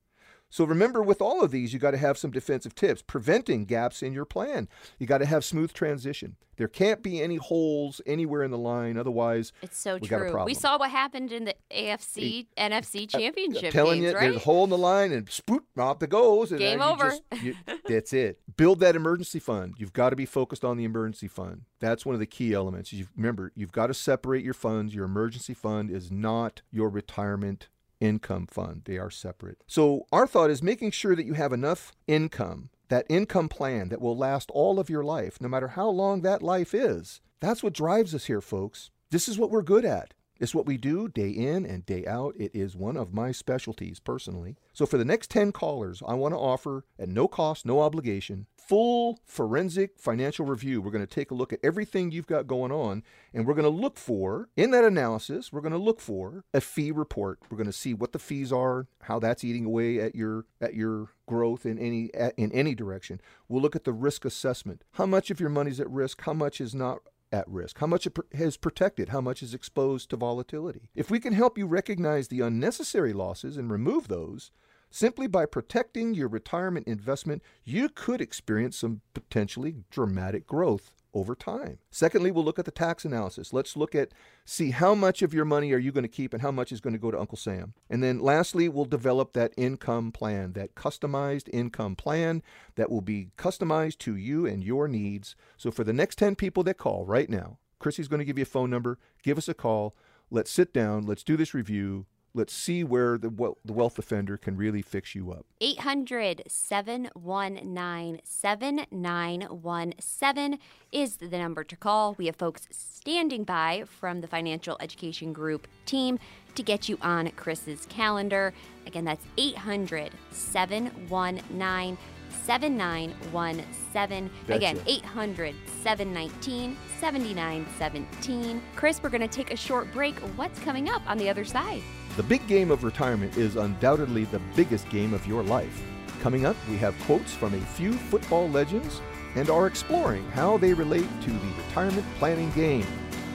So 0.50 0.64
remember, 0.64 1.02
with 1.04 1.22
all 1.22 1.44
of 1.44 1.52
these, 1.52 1.74
you 1.74 1.80
got 1.80 1.92
to 1.92 1.98
have 1.98 2.18
some 2.18 2.32
defensive 2.32 2.74
tips, 2.74 3.02
preventing 3.02 3.66
gaps 3.66 4.02
in 4.02 4.14
your 4.14 4.24
plan. 4.26 4.70
You 4.98 5.06
got 5.06 5.18
to 5.18 5.26
have 5.26 5.44
smooth 5.44 5.74
transition. 5.74 6.38
There 6.56 6.70
can't 6.70 7.04
be 7.04 7.22
any 7.22 7.36
holes 7.36 8.02
anywhere 8.08 8.42
in 8.44 8.50
the 8.50 8.58
line, 8.58 8.98
otherwise, 8.98 9.52
It's 9.62 9.78
so 9.78 9.98
we 9.98 10.08
got 10.08 10.22
a 10.24 10.32
true. 10.32 10.44
We 10.46 10.54
saw 10.56 10.80
what 10.80 10.90
happened 10.90 11.32
in 11.32 11.44
the 11.46 11.56
AFC, 11.72 12.48
NFC 12.58 13.08
championship 13.08 13.66
I'm 13.66 13.72
telling 13.72 14.02
games, 14.02 14.12
you, 14.14 14.18
right? 14.18 14.24
there's 14.24 14.36
a 14.38 14.40
hole 14.40 14.64
in 14.64 14.70
the 14.72 14.78
line, 14.78 15.12
and 15.12 15.30
spoot, 15.30 15.64
off 15.78 16.02
it 16.02 16.10
goes. 16.10 16.52
And 16.52 16.60
Game 16.60 16.82
over. 16.82 17.12
just- 17.32 17.44
you- 17.44 17.56
that's 17.88 18.14
it. 18.14 18.40
Build 18.56 18.80
that 18.80 18.96
emergency 18.96 19.40
fund. 19.40 19.76
You've 19.78 19.94
got 19.94 20.10
to 20.12 20.16
be 20.16 20.26
focused 20.26 20.66
on 20.66 20.78
the 20.78 20.84
emergency 20.86 21.28
fund. 21.28 21.64
That's 21.80 22.06
one 22.06 22.16
of 22.16 22.20
the 22.20 22.26
key 22.26 22.54
elements. 22.54 22.92
You 22.92 23.06
remember, 23.16 23.52
you've 23.54 23.72
got 23.72 23.88
to 23.88 23.94
separate 23.94 24.44
your 24.44 24.56
funds. 24.56 24.96
Your 24.96 25.06
emergency 25.06 25.54
fund 25.54 25.92
is 25.92 26.10
not 26.12 26.62
your 26.72 26.90
retirement 26.90 27.68
income 28.00 28.48
fund. 28.48 28.84
They 28.86 28.98
are 28.98 29.10
separate. 29.10 29.64
So 29.68 30.06
our 30.12 30.28
thought 30.28 30.50
is 30.50 30.64
making 30.64 30.92
sure 30.92 31.16
that 31.16 31.26
you 31.26 31.34
have 31.34 31.54
enough 31.54 31.94
income, 32.08 32.70
that 32.90 33.06
income 33.10 33.50
plan 33.50 33.90
that 33.90 34.02
will 34.02 34.18
last 34.18 34.50
all 34.52 34.80
of 34.80 34.90
your 34.90 35.04
life, 35.04 35.40
no 35.42 35.48
matter 35.48 35.70
how 35.70 35.90
long 35.90 36.22
that 36.22 36.42
life 36.42 36.74
is. 36.74 37.22
That's 37.40 37.64
what 37.64 37.74
drives 37.74 38.16
us 38.16 38.26
here, 38.26 38.42
folks. 38.42 38.90
This 39.12 39.28
is 39.28 39.38
what 39.38 39.52
we're 39.52 39.62
good 39.62 39.86
at. 39.86 40.14
It's 40.40 40.56
what 40.56 40.66
we 40.66 40.78
do 40.78 41.08
day 41.08 41.30
in 41.30 41.66
and 41.66 41.86
day 41.86 42.06
out. 42.06 42.36
It 42.38 42.52
is 42.54 42.76
one 42.76 42.98
of 42.98 43.14
my 43.14 43.32
specialties 43.32 44.00
personally. 44.00 44.56
So, 44.74 44.86
for 44.86 44.98
the 44.98 45.06
next 45.06 45.30
10 45.32 45.52
callers, 45.52 46.04
I 46.08 46.14
want 46.14 46.34
to 46.34 46.40
offer 46.40 46.86
at 47.00 47.10
no 47.10 47.28
cost, 47.28 47.66
no 47.66 47.82
obligation, 47.82 48.46
full 48.56 49.20
forensic 49.26 49.98
financial 49.98 50.46
review. 50.46 50.82
We're 50.82 50.92
going 50.92 51.06
to 51.06 51.14
take 51.14 51.32
a 51.32 51.36
look 51.36 51.54
at 51.54 51.60
everything 51.64 52.12
you've 52.12 52.28
got 52.28 52.48
going 52.48 52.72
on, 52.72 53.04
and 53.34 53.48
we're 53.48 53.54
going 53.54 53.64
to 53.64 53.70
look 53.70 53.98
for, 53.98 54.50
in 54.56 54.72
that 54.72 54.84
analysis, 54.84 55.52
we're 55.52 55.62
going 55.62 55.72
to 55.72 55.78
look 55.78 56.00
for 56.00 56.44
a 56.54 56.62
fee 56.62 56.92
report. 56.92 57.40
We're 57.50 57.58
going 57.58 57.68
to 57.68 57.74
see 57.74 57.94
what 57.94 58.12
the 58.12 58.20
fees 58.20 58.52
are, 58.52 58.88
how 59.04 59.20
that's 59.20 59.44
eating 59.44 59.66
away 59.66 60.00
at 60.00 60.16
your 60.16 60.46
at 60.62 60.76
your 60.76 61.10
growth 61.26 61.66
in 61.66 61.80
any 61.80 62.10
in 62.38 62.52
any 62.52 62.76
direction. 62.76 63.22
We'll 63.48 63.62
look 63.62 63.76
at 63.76 63.86
the 63.86 63.94
risk 63.94 64.26
assessment. 64.26 64.84
How 64.94 65.06
much 65.06 65.32
of 65.32 65.40
your 65.40 65.50
money's 65.50 65.80
at 65.80 65.90
risk? 65.90 66.22
How 66.22 66.34
much 66.34 66.62
is 66.62 66.76
not 66.76 67.00
at 67.32 67.48
risk? 67.48 67.80
How 67.80 67.88
much 67.88 68.08
is 68.32 68.58
protected? 68.58 69.10
How 69.10 69.22
much 69.22 69.44
is 69.44 69.54
exposed 69.54 70.10
to 70.10 70.18
volatility? 70.18 70.90
If 70.96 71.10
we 71.12 71.20
can 71.20 71.34
help 71.34 71.58
you 71.58 71.66
recognize 71.68 72.28
the 72.28 72.42
unnecessary 72.42 73.14
losses 73.14 73.58
and 73.58 73.72
remove 73.72 74.08
those, 74.08 74.52
simply 74.90 75.28
by 75.28 75.46
protecting 75.46 76.14
your 76.14 76.28
retirement 76.28 76.88
investment, 76.88 77.42
you 77.64 77.90
could 77.90 78.22
experience 78.22 78.78
some 78.78 79.02
potentially 79.14 79.76
dramatic 79.90 80.48
growth 80.48 80.92
over 81.18 81.36
time. 81.36 81.80
Secondly, 81.90 82.32
we'll 82.32 82.44
look 82.44 82.60
at 82.60 82.66
the 82.66 82.72
tax 82.72 83.04
analysis. 83.06 83.52
Let's 83.52 83.76
look 83.76 83.96
at 83.96 84.12
see 84.46 84.72
how 84.72 84.94
much 84.94 85.22
of 85.22 85.34
your 85.34 85.46
money 85.46 85.74
are 85.74 85.78
you 85.78 85.92
going 85.92 86.04
to 86.04 86.08
keep 86.08 86.34
and 86.34 86.42
how 86.42 86.52
much 86.52 86.72
is 86.72 86.80
going 86.80 86.94
to 86.94 87.00
go 87.00 87.12
to 87.12 87.20
Uncle 87.20 87.38
Sam. 87.38 87.74
And 87.90 88.04
then 88.04 88.20
lastly, 88.20 88.70
we'll 88.70 88.86
develop 88.86 89.34
that 89.34 89.54
income 89.58 90.12
plan, 90.12 90.54
that 90.54 90.76
customized 90.76 91.50
income 91.52 91.96
plan 91.96 92.44
that 92.76 92.92
will 92.92 93.02
be 93.02 93.30
customized 93.38 93.98
to 94.00 94.16
you 94.16 94.46
and 94.46 94.64
your 94.64 94.88
needs. 94.88 95.36
So 95.58 95.72
for 95.72 95.84
the 95.84 95.94
next 95.94 96.18
10 96.18 96.36
people 96.36 96.64
that 96.64 96.78
call 96.78 97.06
right 97.06 97.30
now, 97.30 97.58
Chrissy's 97.80 98.08
going 98.08 98.20
to 98.20 98.26
give 98.26 98.38
you 98.38 98.44
a 98.44 98.46
phone 98.46 98.70
number. 98.70 99.00
Give 99.24 99.38
us 99.38 99.48
a 99.48 99.54
call. 99.54 99.96
Let's 100.30 100.52
sit 100.52 100.74
down. 100.74 101.06
Let's 101.06 101.24
do 101.24 101.38
this 101.38 101.54
review. 101.54 102.06
Let's 102.38 102.54
see 102.54 102.84
where 102.84 103.18
the, 103.18 103.32
the 103.66 103.74
wealth 103.74 103.98
offender 103.98 104.38
can 104.38 104.58
really 104.58 104.84
fix 104.84 105.16
you 105.16 105.32
up. 105.32 105.48
800 105.60 106.44
719 106.46 108.22
7917 108.24 110.60
is 110.92 111.16
the 111.16 111.30
number 111.30 111.64
to 111.64 111.76
call. 111.76 112.14
We 112.14 112.28
have 112.28 112.36
folks 112.36 112.68
standing 112.70 113.44
by 113.44 113.86
from 113.88 114.22
the 114.22 114.28
Financial 114.28 114.78
Education 114.80 115.34
Group 115.34 115.68
team 115.88 116.20
to 116.54 116.62
get 116.62 116.88
you 116.88 117.00
on 117.02 117.32
Chris's 117.32 117.88
calendar. 117.88 118.54
Again, 118.86 119.06
that's 119.06 119.26
800 119.40 120.12
719 120.30 121.98
7917. 122.44 124.30
Again, 124.48 124.80
800 124.86 125.56
719 125.82 126.78
7917. 127.00 128.62
Chris, 128.76 129.02
we're 129.02 129.10
going 129.10 129.22
to 129.22 129.28
take 129.28 129.52
a 129.52 129.58
short 129.58 129.92
break. 129.92 130.14
What's 130.36 130.60
coming 130.60 130.88
up 130.88 131.02
on 131.10 131.18
the 131.18 131.30
other 131.30 131.44
side? 131.44 131.82
The 132.18 132.24
big 132.24 132.48
game 132.48 132.72
of 132.72 132.84
retirement 132.84 133.38
is 133.38 133.58
undoubtedly 133.58 134.24
the 134.26 134.42
biggest 134.56 134.90
game 134.90 135.14
of 135.14 135.28
your 135.28 135.44
life. 135.44 135.84
Coming 136.20 136.48
up, 136.48 136.56
we 136.68 136.76
have 136.78 136.98
quotes 137.02 137.32
from 137.36 137.54
a 137.54 137.60
few 137.60 137.94
football 137.94 138.50
legends 138.50 139.02
and 139.36 139.52
are 139.52 139.68
exploring 139.68 140.28
how 140.32 140.58
they 140.58 140.74
relate 140.74 141.08
to 141.22 141.30
the 141.30 141.64
retirement 141.68 142.08
planning 142.18 142.50
game. 142.54 142.88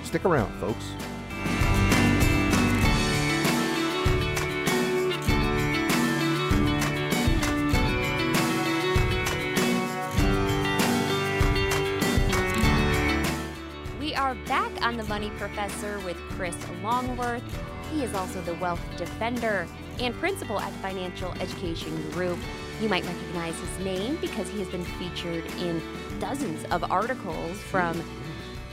Stick 0.02 0.24
around, 0.24 0.52
folks. 0.58 0.84
We 14.00 14.12
are 14.16 14.34
back 14.48 14.72
on 14.84 14.96
The 14.96 15.04
Money 15.04 15.30
Professor 15.38 16.00
with 16.00 16.16
Chris 16.30 16.56
Longworth. 16.82 17.44
He 17.92 18.02
is 18.04 18.14
also 18.14 18.40
the 18.42 18.54
wealth 18.54 18.80
defender 18.96 19.66
and 20.00 20.14
principal 20.14 20.58
at 20.58 20.72
Financial 20.74 21.32
Education 21.34 22.10
Group. 22.12 22.38
You 22.80 22.88
might 22.88 23.04
recognize 23.04 23.54
his 23.58 23.78
name 23.84 24.16
because 24.20 24.48
he 24.48 24.58
has 24.60 24.68
been 24.68 24.84
featured 24.84 25.44
in 25.60 25.80
dozens 26.18 26.64
of 26.72 26.90
articles 26.90 27.58
from 27.58 28.02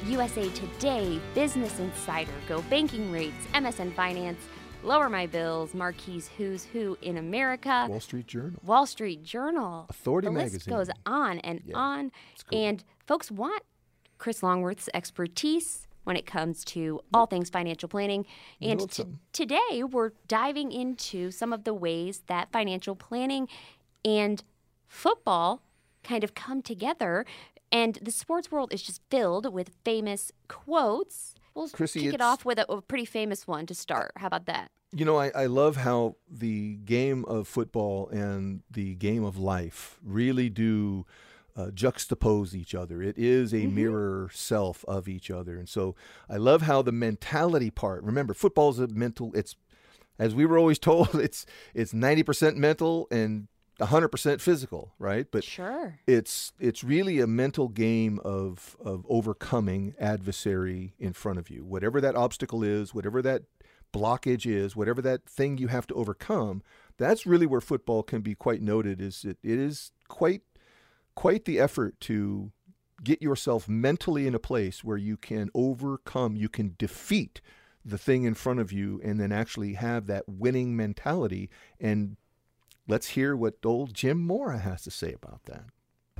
USA 0.05 0.49
Today, 0.51 1.19
Business 1.35 1.77
Insider, 1.79 2.31
Go 2.47 2.61
Banking 2.63 3.11
Rates, 3.11 3.35
MSN 3.53 3.93
Finance, 3.93 4.39
Lower 4.83 5.09
My 5.09 5.27
Bills, 5.27 5.73
Marquis 5.73 6.23
Who's 6.37 6.63
Who 6.63 6.97
in 7.01 7.17
America, 7.17 7.87
Wall 7.89 7.99
Street 7.99 8.25
Journal, 8.27 8.59
Wall 8.63 8.85
Street 8.85 9.23
Journal, 9.23 9.85
Authority 9.89 10.27
the 10.29 10.31
Magazine. 10.31 10.53
list 10.53 10.69
goes 10.69 10.89
on 11.05 11.39
and 11.39 11.61
Yeah, 11.65 11.75
on. 11.75 12.11
cool. 12.49 12.57
And 12.57 12.83
folks 13.05 13.29
want 13.29 13.63
Chris 14.17 14.41
Longworth's 14.41 14.89
expertise 14.93 15.85
when 16.03 16.15
it 16.15 16.25
comes 16.25 16.63
to 16.65 17.01
all 17.13 17.25
things 17.25 17.49
financial 17.49 17.89
planning. 17.89 18.25
And 18.61 18.89
t- 18.89 19.05
today 19.33 19.83
we're 19.83 20.11
diving 20.27 20.71
into 20.71 21.31
some 21.31 21.53
of 21.53 21.63
the 21.63 21.73
ways 21.73 22.23
that 22.27 22.51
financial 22.51 22.95
planning 22.95 23.47
and 24.03 24.43
football 24.87 25.61
kind 26.03 26.23
of 26.23 26.33
come 26.33 26.61
together. 26.61 27.25
And 27.71 27.99
the 28.01 28.11
sports 28.11 28.51
world 28.51 28.73
is 28.73 28.81
just 28.81 29.01
filled 29.09 29.53
with 29.53 29.71
famous 29.83 30.31
quotes. 30.47 31.35
We'll 31.53 31.69
Chrissy, 31.69 32.01
kick 32.01 32.13
it 32.15 32.21
off 32.21 32.45
with 32.45 32.57
a, 32.59 32.71
a 32.71 32.81
pretty 32.81 33.05
famous 33.05 33.47
one 33.47 33.65
to 33.67 33.75
start. 33.75 34.11
How 34.15 34.27
about 34.27 34.45
that? 34.45 34.71
You 34.91 35.05
know, 35.05 35.17
I, 35.17 35.29
I 35.35 35.45
love 35.45 35.75
how 35.75 36.15
the 36.27 36.77
game 36.77 37.23
of 37.25 37.47
football 37.47 38.09
and 38.09 38.63
the 38.71 38.95
game 38.95 39.23
of 39.23 39.37
life 39.37 39.99
really 40.03 40.49
do 40.49 41.05
uh, 41.55 41.67
juxtapose 41.67 42.53
each 42.53 42.73
other. 42.75 43.01
It 43.01 43.17
is 43.17 43.53
a 43.53 43.67
mirror 43.67 44.29
self 44.33 44.85
of 44.85 45.07
each 45.07 45.29
other. 45.31 45.57
And 45.57 45.67
so 45.67 45.95
I 46.29 46.37
love 46.37 46.63
how 46.63 46.81
the 46.81 46.91
mentality 46.91 47.69
part, 47.69 48.03
remember, 48.03 48.33
football 48.33 48.69
is 48.69 48.79
a 48.79 48.87
mental, 48.87 49.31
it's, 49.33 49.55
as 50.17 50.35
we 50.35 50.45
were 50.45 50.57
always 50.57 50.79
told, 50.89 51.15
it's, 51.15 51.45
it's 51.73 51.93
90% 51.93 52.55
mental 52.55 53.07
and 53.11 53.47
100% 53.79 54.41
physical, 54.41 54.93
right? 54.99 55.27
But 55.31 55.43
Sure. 55.45 55.99
it's 56.05 56.51
it's 56.59 56.83
really 56.83 57.21
a 57.21 57.27
mental 57.27 57.69
game 57.69 58.19
of 58.25 58.75
of 58.83 59.05
overcoming 59.07 59.93
adversary 59.99 60.95
in 60.99 61.13
front 61.13 61.39
of 61.39 61.49
you 61.49 61.63
whatever 61.63 62.01
that 62.01 62.13
obstacle 62.15 62.61
is 62.61 62.93
whatever 62.93 63.21
that 63.21 63.43
blockage 63.93 64.45
is 64.45 64.75
whatever 64.75 65.01
that 65.01 65.25
thing 65.25 65.57
you 65.57 65.67
have 65.67 65.87
to 65.87 65.93
overcome 65.95 66.61
that's 66.97 67.25
really 67.25 67.45
where 67.45 67.61
football 67.61 68.03
can 68.03 68.19
be 68.21 68.35
quite 68.35 68.61
noted 68.61 68.99
is 69.01 69.23
it, 69.23 69.37
it 69.43 69.57
is 69.57 69.91
quite 70.09 70.41
quite 71.15 71.45
the 71.45 71.59
effort 71.59 71.99
to 72.01 72.51
get 73.03 73.21
yourself 73.21 73.67
mentally 73.69 74.27
in 74.27 74.35
a 74.35 74.39
place 74.39 74.83
where 74.83 74.97
you 74.97 75.15
can 75.17 75.49
overcome 75.55 76.35
you 76.35 76.49
can 76.49 76.75
defeat 76.77 77.39
the 77.85 77.97
thing 77.97 78.23
in 78.25 78.33
front 78.33 78.59
of 78.59 78.71
you 78.73 78.99
and 79.03 79.19
then 79.19 79.31
actually 79.31 79.73
have 79.73 80.05
that 80.07 80.23
winning 80.27 80.75
mentality 80.75 81.49
and 81.79 82.17
let's 82.87 83.09
hear 83.09 83.35
what 83.35 83.55
old 83.63 83.93
Jim 83.93 84.19
Mora 84.25 84.57
has 84.59 84.81
to 84.83 84.91
say 84.91 85.13
about 85.13 85.41
that 85.45 85.63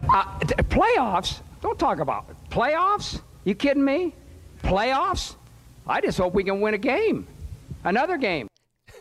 Uh, 0.08 0.40
t- 0.40 0.56
playoffs? 0.70 1.42
Don't 1.62 1.78
talk 1.78 2.00
about 2.00 2.26
it. 2.30 2.38
Playoffs? 2.50 3.22
You 3.44 3.54
kidding 3.56 3.84
me? 3.84 4.16
Playoffs? 4.64 5.36
I 5.86 6.00
just 6.00 6.18
hope 6.18 6.34
we 6.34 6.44
can 6.46 6.62
win 6.62 6.74
a 6.74 6.78
game. 6.78 7.28
Another 7.84 8.18
game. 8.18 8.48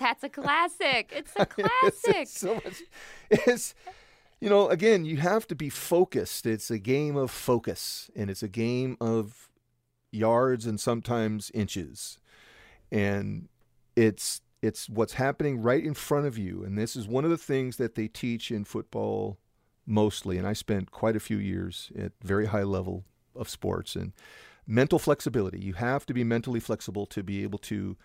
That's 0.00 0.25
a 0.25 0.28
classic. 0.28 1.12
It's 1.14 1.33
a 1.37 1.42
It's- 1.59 2.00
classic. 2.02 2.16
It's 2.23 2.38
so 2.40 2.54
much. 2.54 2.83
It's 3.30 3.75
you 4.40 4.49
know, 4.49 4.68
again, 4.68 5.04
you 5.04 5.16
have 5.16 5.47
to 5.49 5.54
be 5.54 5.68
focused. 5.68 6.47
It's 6.47 6.71
a 6.71 6.78
game 6.78 7.16
of 7.16 7.30
focus, 7.30 8.11
and 8.14 8.30
it's 8.30 8.42
a 8.42 8.49
game 8.49 8.97
of 9.00 9.50
yards 10.11 10.66
and 10.66 10.80
sometimes 10.80 11.50
inches, 11.54 12.18
and 12.90 13.49
it's 13.97 14.40
it's 14.62 14.88
what's 14.88 15.14
happening 15.14 15.61
right 15.61 15.85
in 15.85 15.95
front 15.95 16.26
of 16.26 16.37
you. 16.37 16.64
And 16.64 16.76
this 16.76 16.97
is 16.97 17.07
one 17.07 17.25
of 17.25 17.30
the 17.30 17.38
things 17.38 17.76
that 17.76 17.95
they 17.95 18.09
teach 18.09 18.50
in 18.50 18.64
football 18.64 19.38
mostly. 19.87 20.37
And 20.37 20.47
I 20.47 20.52
spent 20.52 20.90
quite 20.90 21.16
a 21.16 21.21
few 21.21 21.38
years 21.38 21.90
at 21.97 22.12
very 22.23 22.47
high 22.47 22.64
level 22.64 23.04
of 23.35 23.49
sports 23.49 23.95
and 23.95 24.12
mental 24.66 24.99
flexibility. 24.99 25.61
You 25.61 25.75
have 25.75 26.04
to 26.07 26.14
be 26.14 26.25
mentally 26.25 26.61
flexible 26.61 27.07
to 27.07 27.23
be 27.23 27.42
able 27.42 27.59
to 27.61 27.97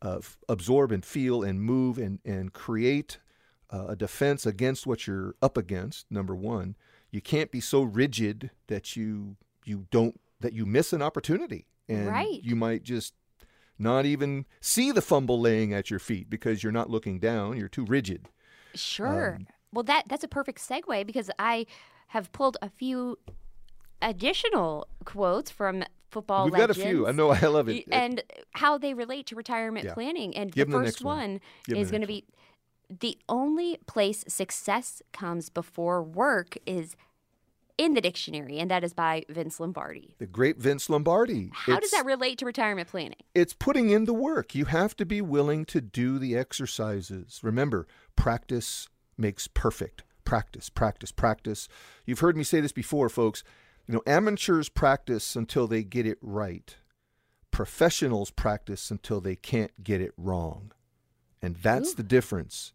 uh, 0.00 0.20
absorb 0.48 0.92
and 0.92 1.04
feel 1.04 1.42
and 1.42 1.60
move 1.60 1.98
and, 1.98 2.20
and 2.24 2.52
create 2.52 3.18
uh, 3.70 3.86
a 3.88 3.96
defense 3.96 4.46
against 4.46 4.86
what 4.86 5.06
you're 5.06 5.34
up 5.42 5.56
against. 5.56 6.06
Number 6.10 6.34
one, 6.34 6.76
you 7.10 7.20
can't 7.20 7.50
be 7.50 7.60
so 7.60 7.82
rigid 7.82 8.50
that 8.68 8.96
you 8.96 9.36
you 9.64 9.86
don't 9.90 10.20
that 10.40 10.52
you 10.52 10.64
miss 10.66 10.92
an 10.92 11.02
opportunity 11.02 11.66
and 11.88 12.06
Right. 12.08 12.40
you 12.42 12.54
might 12.56 12.82
just 12.82 13.14
not 13.78 14.04
even 14.06 14.46
see 14.60 14.90
the 14.92 15.02
fumble 15.02 15.40
laying 15.40 15.72
at 15.74 15.90
your 15.90 15.98
feet 15.98 16.28
because 16.30 16.62
you're 16.62 16.72
not 16.72 16.88
looking 16.90 17.18
down. 17.18 17.56
You're 17.56 17.68
too 17.68 17.84
rigid. 17.84 18.28
Sure. 18.74 19.34
Um, 19.36 19.46
well, 19.72 19.82
that 19.84 20.04
that's 20.08 20.24
a 20.24 20.28
perfect 20.28 20.58
segue 20.60 21.06
because 21.06 21.30
I 21.38 21.66
have 22.08 22.30
pulled 22.32 22.56
a 22.62 22.70
few 22.70 23.18
additional 24.02 24.86
quotes 25.04 25.50
from 25.50 25.82
football 26.10 26.44
We've 26.44 26.52
legends. 26.54 26.78
got 26.78 26.84
a 26.86 26.88
few. 26.88 27.06
I 27.08 27.12
know. 27.12 27.30
I 27.32 27.46
love 27.46 27.68
it. 27.68 27.84
And 27.90 28.22
how 28.52 28.78
they 28.78 28.94
relate 28.94 29.26
to 29.26 29.36
retirement 29.36 29.84
Yeah. 29.84 29.94
planning. 29.94 30.36
And 30.36 30.52
Give 30.52 30.68
the 30.70 30.78
first 30.78 31.02
one. 31.02 31.40
one, 31.68 31.76
is 31.78 31.90
going 31.90 32.02
to 32.02 32.06
be 32.06 32.24
the 32.88 33.18
only 33.28 33.78
place 33.86 34.24
success 34.28 35.02
comes 35.12 35.48
before 35.48 36.02
work 36.02 36.56
is 36.66 36.96
in 37.78 37.92
the 37.92 38.00
dictionary, 38.00 38.58
and 38.58 38.70
that 38.70 38.82
is 38.82 38.94
by 38.94 39.24
Vince 39.28 39.60
Lombardi. 39.60 40.14
The 40.18 40.26
great 40.26 40.56
Vince 40.58 40.88
Lombardi. 40.88 41.50
How 41.52 41.74
It's- 41.74 41.90
does 41.90 41.98
that 41.98 42.06
relate 42.06 42.38
to 42.38 42.46
retirement 42.46 42.88
planning? 42.88 43.18
it's 43.34 43.52
putting 43.52 43.90
in 43.90 44.04
the 44.06 44.14
work. 44.14 44.54
You 44.54 44.64
have 44.66 44.96
to 44.96 45.04
be 45.04 45.20
willing 45.20 45.66
to 45.66 45.80
do 45.82 46.18
the 46.18 46.34
exercises. 46.36 47.40
Remember, 47.42 47.86
practice 48.14 48.88
makes 49.18 49.46
perfect. 49.48 50.04
Practice, 50.24 50.70
practice, 50.70 51.12
practice. 51.12 51.68
You've 52.06 52.20
heard 52.20 52.36
me 52.36 52.44
say 52.44 52.60
this 52.60 52.72
before, 52.72 53.08
folks. 53.08 53.44
You 53.86 53.94
know, 53.94 54.02
amateurs 54.06 54.68
practice 54.68 55.36
until 55.36 55.66
they 55.66 55.84
get 55.84 56.06
it 56.06 56.18
right. 56.22 56.76
Professionals 57.50 58.30
practice 58.30 58.90
until 58.90 59.20
they 59.20 59.36
can't 59.36 59.84
get 59.84 60.00
it 60.00 60.12
wrong. 60.16 60.72
And 61.40 61.56
that's 61.56 61.94
the 61.94 62.02
difference. 62.02 62.72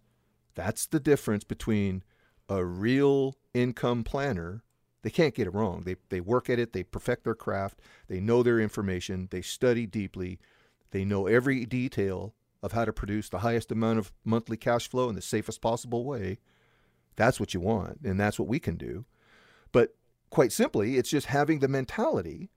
That's 0.56 0.86
the 0.86 1.00
difference 1.00 1.44
between 1.44 2.04
a 2.50 2.64
real 2.66 3.36
income 3.54 4.04
planner. 4.04 4.64
They 5.04 5.10
can't 5.10 5.34
get 5.34 5.48
it 5.48 5.54
wrong. 5.54 5.82
They, 5.84 5.96
they 6.10 6.22
work 6.22 6.50
at 6.50 6.60
it, 6.60 6.74
they 6.74 6.84
perfect 6.84 7.24
their 7.24 7.36
craft, 7.36 7.80
they 8.08 8.20
know 8.20 8.44
their 8.44 8.60
information, 8.60 9.28
they 9.32 9.42
study 9.42 9.86
deeply, 9.88 10.40
they 10.92 11.06
know 11.06 11.28
every 11.28 11.66
detail 11.66 12.36
of 12.62 12.74
how 12.74 12.86
to 12.86 12.94
produce 12.94 13.30
the 13.30 13.40
highest 13.40 13.72
amount 13.72 14.00
of 14.00 14.12
monthly 14.24 14.58
cash 14.58 14.88
flow 14.88 15.10
in 15.10 15.16
the 15.16 15.22
safest 15.22 15.62
possible 15.62 16.06
way. 16.06 16.38
That's 17.16 17.40
what 17.40 17.54
you 17.54 17.60
want, 17.60 18.02
and 18.04 18.20
that's 18.20 18.38
what 18.38 18.48
we 18.48 18.60
can 18.60 18.76
do. 18.76 19.06
But 19.72 19.96
quite 20.30 20.52
simply, 20.52 20.98
it's 20.98 21.10
just 21.10 21.28
having 21.28 21.60
the 21.60 21.68
mentality 21.68 22.50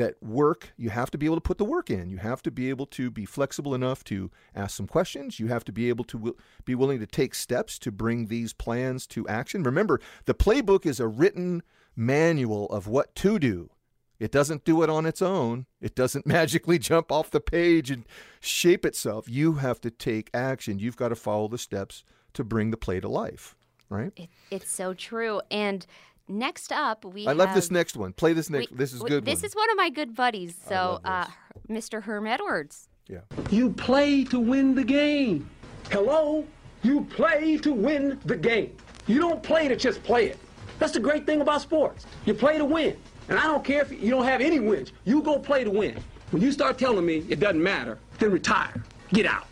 that 0.00 0.14
work, 0.22 0.72
you 0.78 0.88
have 0.88 1.10
to 1.10 1.18
be 1.18 1.26
able 1.26 1.36
to 1.36 1.42
put 1.42 1.58
the 1.58 1.64
work 1.64 1.90
in. 1.90 2.08
You 2.08 2.16
have 2.16 2.42
to 2.42 2.50
be 2.50 2.70
able 2.70 2.86
to 2.86 3.10
be 3.10 3.26
flexible 3.26 3.74
enough 3.74 4.02
to 4.04 4.30
ask 4.54 4.74
some 4.74 4.86
questions. 4.86 5.38
You 5.38 5.48
have 5.48 5.62
to 5.64 5.72
be 5.72 5.90
able 5.90 6.04
to 6.04 6.16
wi- 6.16 6.38
be 6.64 6.74
willing 6.74 7.00
to 7.00 7.06
take 7.06 7.34
steps 7.34 7.78
to 7.80 7.92
bring 7.92 8.26
these 8.26 8.54
plans 8.54 9.06
to 9.08 9.28
action. 9.28 9.62
Remember, 9.62 10.00
the 10.24 10.34
playbook 10.34 10.86
is 10.86 11.00
a 11.00 11.06
written 11.06 11.62
manual 11.94 12.66
of 12.70 12.86
what 12.86 13.14
to 13.16 13.38
do. 13.38 13.70
It 14.18 14.32
doesn't 14.32 14.64
do 14.64 14.82
it 14.82 14.88
on 14.88 15.04
its 15.04 15.20
own. 15.20 15.66
It 15.82 15.94
doesn't 15.94 16.26
magically 16.38 16.78
jump 16.78 17.12
off 17.12 17.30
the 17.30 17.40
page 17.40 17.90
and 17.90 18.06
shape 18.40 18.86
itself. 18.86 19.28
You 19.28 19.54
have 19.54 19.82
to 19.82 19.90
take 19.90 20.30
action. 20.32 20.78
You've 20.78 20.96
got 20.96 21.08
to 21.08 21.14
follow 21.14 21.46
the 21.46 21.58
steps 21.58 22.04
to 22.32 22.42
bring 22.42 22.70
the 22.70 22.78
play 22.78 23.00
to 23.00 23.08
life, 23.08 23.54
right? 23.90 24.12
It, 24.16 24.30
it's 24.50 24.70
so 24.70 24.94
true. 24.94 25.42
And 25.50 25.86
next 26.30 26.72
up, 26.72 27.04
we 27.04 27.26
I 27.26 27.32
love 27.32 27.54
this 27.54 27.70
next 27.70 27.96
one. 27.96 28.12
Play 28.12 28.32
this 28.32 28.48
next. 28.50 28.70
we- 28.70 28.76
this 28.76 28.92
is 28.92 29.02
we- 29.02 29.08
good. 29.10 29.24
This 29.24 29.40
one. 29.40 29.46
is 29.46 29.54
one 29.56 29.70
of 29.70 29.76
my 29.76 29.90
good 29.90 30.14
buddies. 30.14 30.56
So, 30.68 31.00
uh, 31.04 31.26
Mr. 31.68 32.02
Herm 32.02 32.26
Edwards. 32.26 32.88
yeah. 33.08 33.20
You 33.50 33.70
play 33.70 34.24
to 34.24 34.38
win 34.38 34.74
the 34.74 34.84
game. 34.84 35.50
Hello? 35.90 36.46
You 36.82 37.02
play 37.04 37.56
to 37.58 37.72
win 37.72 38.18
the 38.24 38.36
game. 38.36 38.76
You 39.06 39.20
don't 39.20 39.42
play 39.42 39.68
to 39.68 39.76
just 39.76 40.02
play 40.02 40.26
it. 40.26 40.38
That's 40.78 40.92
the 40.92 41.00
great 41.00 41.26
thing 41.26 41.40
about 41.40 41.60
sports. 41.60 42.06
You 42.24 42.32
play 42.34 42.56
to 42.58 42.64
win. 42.64 42.96
And 43.28 43.38
I 43.38 43.42
don't 43.44 43.64
care 43.64 43.82
if 43.82 43.90
you 43.92 44.10
don't 44.10 44.24
have 44.24 44.40
any 44.40 44.60
wins. 44.60 44.92
You 45.04 45.22
go 45.22 45.38
play 45.38 45.64
to 45.64 45.70
win. 45.70 45.98
When 46.30 46.40
you 46.42 46.52
start 46.52 46.78
telling 46.78 47.04
me 47.04 47.24
it 47.28 47.40
doesn't 47.40 47.62
matter, 47.62 47.98
then 48.18 48.30
retire. 48.30 48.82
Get 49.12 49.26
out. 49.26 49.46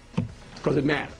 Because 0.54 0.76
it 0.76 0.84
matters. 0.84 1.14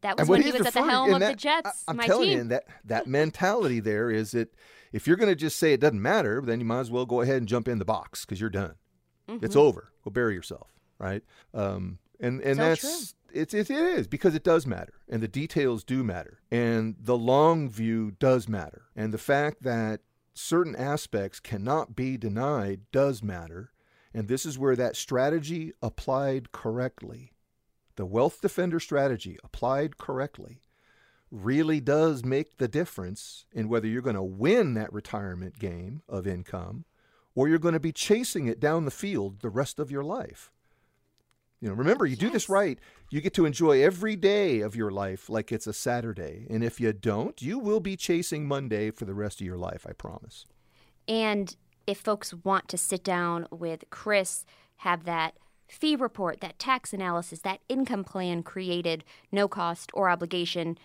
That 0.00 0.18
was 0.18 0.28
when 0.28 0.42
he 0.42 0.50
was 0.50 0.66
at 0.66 0.72
the 0.74 0.82
helm 0.82 1.06
and 1.12 1.14
of 1.16 1.20
the 1.20 1.26
that- 1.26 1.36
Jets, 1.38 1.84
I, 1.86 1.90
am 1.92 1.96
my 1.98 2.06
telling 2.06 2.28
team. 2.30 2.38
you, 2.38 2.44
that 2.44 2.64
that 2.86 3.06
mentality 3.06 3.78
there 3.80 4.10
is 4.10 4.32
that 4.32 4.48
if 4.92 5.06
you're 5.06 5.16
going 5.16 5.28
to 5.28 5.36
just 5.36 5.58
say 5.58 5.72
it 5.72 5.80
doesn't 5.80 6.00
matter, 6.00 6.40
then 6.44 6.60
you 6.60 6.66
might 6.66 6.80
as 6.80 6.90
well 6.90 7.06
go 7.06 7.20
ahead 7.20 7.36
and 7.36 7.48
jump 7.48 7.68
in 7.68 7.78
the 7.78 7.84
box 7.84 8.24
because 8.24 8.40
you're 8.40 8.50
done. 8.50 8.74
Mm-hmm. 9.28 9.44
It's 9.44 9.56
over. 9.56 9.92
Go 10.04 10.10
bury 10.10 10.34
yourself, 10.34 10.68
right? 10.98 11.22
Um, 11.54 11.98
and 12.20 12.40
and 12.40 12.56
So 12.56 12.62
that's 12.62 13.14
it's 13.32 13.54
it, 13.54 13.70
it 13.70 13.76
is 13.76 14.06
because 14.06 14.34
it 14.34 14.44
does 14.44 14.66
matter, 14.66 14.94
and 15.08 15.22
the 15.22 15.28
details 15.28 15.84
do 15.84 16.04
matter, 16.04 16.40
and 16.50 16.96
the 17.00 17.16
long 17.16 17.68
view 17.68 18.12
does 18.18 18.48
matter, 18.48 18.86
and 18.94 19.12
the 19.12 19.18
fact 19.18 19.62
that 19.62 20.00
certain 20.34 20.76
aspects 20.76 21.40
cannot 21.40 21.94
be 21.94 22.16
denied 22.16 22.80
does 22.92 23.22
matter, 23.22 23.72
and 24.12 24.28
this 24.28 24.44
is 24.44 24.58
where 24.58 24.76
that 24.76 24.96
strategy 24.96 25.72
applied 25.82 26.52
correctly 26.52 27.32
the 27.96 28.06
wealth 28.06 28.40
defender 28.40 28.80
strategy 28.80 29.38
applied 29.44 29.98
correctly 29.98 30.61
really 31.32 31.80
does 31.80 32.24
make 32.24 32.58
the 32.58 32.68
difference 32.68 33.46
in 33.52 33.68
whether 33.68 33.88
you're 33.88 34.02
going 34.02 34.14
to 34.14 34.22
win 34.22 34.74
that 34.74 34.92
retirement 34.92 35.58
game 35.58 36.02
of 36.08 36.26
income 36.26 36.84
or 37.34 37.48
you're 37.48 37.58
going 37.58 37.74
to 37.74 37.80
be 37.80 37.92
chasing 37.92 38.46
it 38.46 38.60
down 38.60 38.84
the 38.84 38.90
field 38.90 39.40
the 39.40 39.48
rest 39.48 39.78
of 39.78 39.90
your 39.90 40.04
life. 40.04 40.52
You 41.60 41.68
know, 41.68 41.74
remember, 41.74 42.04
you 42.04 42.16
do 42.16 42.28
this 42.28 42.48
right, 42.48 42.78
you 43.10 43.20
get 43.20 43.34
to 43.34 43.46
enjoy 43.46 43.82
every 43.82 44.16
day 44.16 44.60
of 44.60 44.76
your 44.76 44.90
life 44.90 45.30
like 45.30 45.52
it's 45.52 45.66
a 45.66 45.72
Saturday. 45.72 46.46
And 46.50 46.62
if 46.62 46.80
you 46.80 46.92
don't, 46.92 47.40
you 47.40 47.58
will 47.58 47.80
be 47.80 47.96
chasing 47.96 48.46
Monday 48.46 48.90
for 48.90 49.04
the 49.04 49.14
rest 49.14 49.40
of 49.40 49.46
your 49.46 49.56
life, 49.56 49.86
I 49.88 49.92
promise. 49.92 50.44
And 51.08 51.56
if 51.86 51.98
folks 51.98 52.34
want 52.34 52.68
to 52.68 52.76
sit 52.76 53.04
down 53.04 53.46
with 53.50 53.84
Chris, 53.90 54.44
have 54.78 55.04
that 55.04 55.34
fee 55.68 55.96
report, 55.96 56.40
that 56.40 56.58
tax 56.58 56.92
analysis, 56.92 57.40
that 57.40 57.60
income 57.68 58.04
plan 58.04 58.42
created, 58.42 59.04
no 59.30 59.48
cost 59.48 59.90
or 59.94 60.10
obligation, 60.10 60.76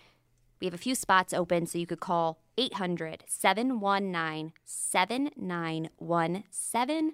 we 0.59 0.67
have 0.67 0.73
a 0.73 0.77
few 0.77 0.95
spots 0.95 1.33
open, 1.33 1.65
so 1.65 1.77
you 1.77 1.87
could 1.87 1.99
call 1.99 2.39
800 2.57 3.23
719 3.27 4.53
7917. 4.63 7.13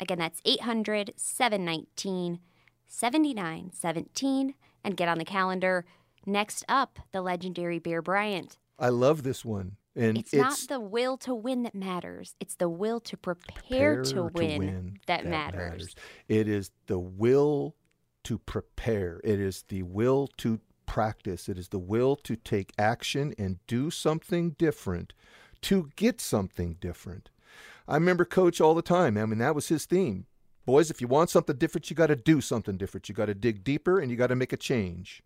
Again, 0.00 0.18
that's 0.18 0.40
800 0.44 1.12
719 1.16 2.40
7917 2.86 4.54
and 4.84 4.96
get 4.96 5.08
on 5.08 5.18
the 5.18 5.24
calendar. 5.24 5.84
Next 6.24 6.64
up, 6.68 6.98
the 7.12 7.20
legendary 7.20 7.78
Bear 7.78 8.02
Bryant. 8.02 8.58
I 8.78 8.90
love 8.90 9.22
this 9.22 9.44
one. 9.44 9.76
And 9.96 10.18
It's, 10.18 10.32
not 10.32 10.56
the 10.68 10.78
will 10.78 11.16
to 11.18 11.34
win 11.34 11.64
that 11.64 11.74
matters. 11.74 12.36
It's 12.38 12.54
the 12.54 12.68
will 12.68 13.00
to 13.00 13.16
prepare, 13.16 14.04
to, 14.04 14.30
win 14.32 15.00
that, 15.08 15.26
matters. 15.26 15.96
It 16.28 16.46
is 16.46 16.70
the 16.86 17.00
will 17.00 17.74
to 18.24 18.38
prepare. 18.38 19.20
It 19.24 19.40
is 19.40 19.64
the 19.68 19.82
will 19.82 20.28
to 20.36 20.60
practice. 20.88 21.48
It 21.48 21.58
is 21.58 21.68
the 21.68 21.78
will 21.78 22.16
to 22.16 22.34
take 22.34 22.72
action 22.76 23.34
and 23.38 23.58
do 23.68 23.90
something 23.90 24.56
different 24.58 25.12
to 25.62 25.90
get 25.96 26.20
something 26.20 26.76
different. 26.80 27.30
I 27.86 27.94
remember 27.94 28.24
Coach 28.24 28.60
all 28.60 28.74
the 28.74 28.82
time. 28.82 29.16
I 29.16 29.26
mean, 29.26 29.38
that 29.38 29.54
was 29.54 29.68
his 29.68 29.86
theme. 29.86 30.26
Boys, 30.66 30.90
if 30.90 31.00
you 31.00 31.08
want 31.08 31.30
something 31.30 31.56
different, 31.56 31.88
you 31.88 31.96
got 31.96 32.08
to 32.08 32.16
do 32.16 32.40
something 32.40 32.76
different. 32.76 33.08
You 33.08 33.14
got 33.14 33.26
to 33.26 33.34
dig 33.34 33.64
deeper 33.64 33.98
and 33.98 34.10
you 34.10 34.16
got 34.16 34.26
to 34.28 34.36
make 34.36 34.52
a 34.52 34.56
change. 34.56 35.22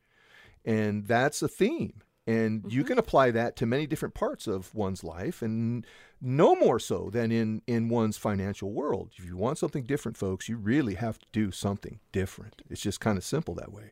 And 0.65 1.07
that's 1.07 1.43
a 1.43 1.49
theme. 1.49 2.03
And 2.25 2.65
you 2.69 2.83
mm-hmm. 2.83 2.89
can 2.89 2.99
apply 2.99 3.33
that 3.33 3.57
to 3.57 3.67
many 3.67 3.87
different 3.87 4.15
parts 4.15 4.47
of 4.47 4.73
one's 4.75 5.03
life 5.03 5.43
and 5.43 5.85
no 6.21 6.55
more 6.55 6.79
so 6.79 7.11
than 7.11 7.33
in, 7.33 7.63
in 7.67 7.89
one's 7.89 8.17
financial 8.17 8.71
world. 8.71 9.11
If 9.17 9.25
you 9.25 9.37
want 9.37 9.59
something 9.59 9.83
different, 9.83 10.17
folks, 10.17 10.49
you 10.49 10.57
really 10.57 10.95
have 10.95 11.19
to 11.19 11.27
do 11.33 11.51
something 11.51 11.99
different. 12.13 12.63
It's 12.71 12.81
just 12.81 13.01
kind 13.01 13.19
of 13.19 13.25
simple 13.25 13.55
that 13.57 13.73
way. 13.73 13.91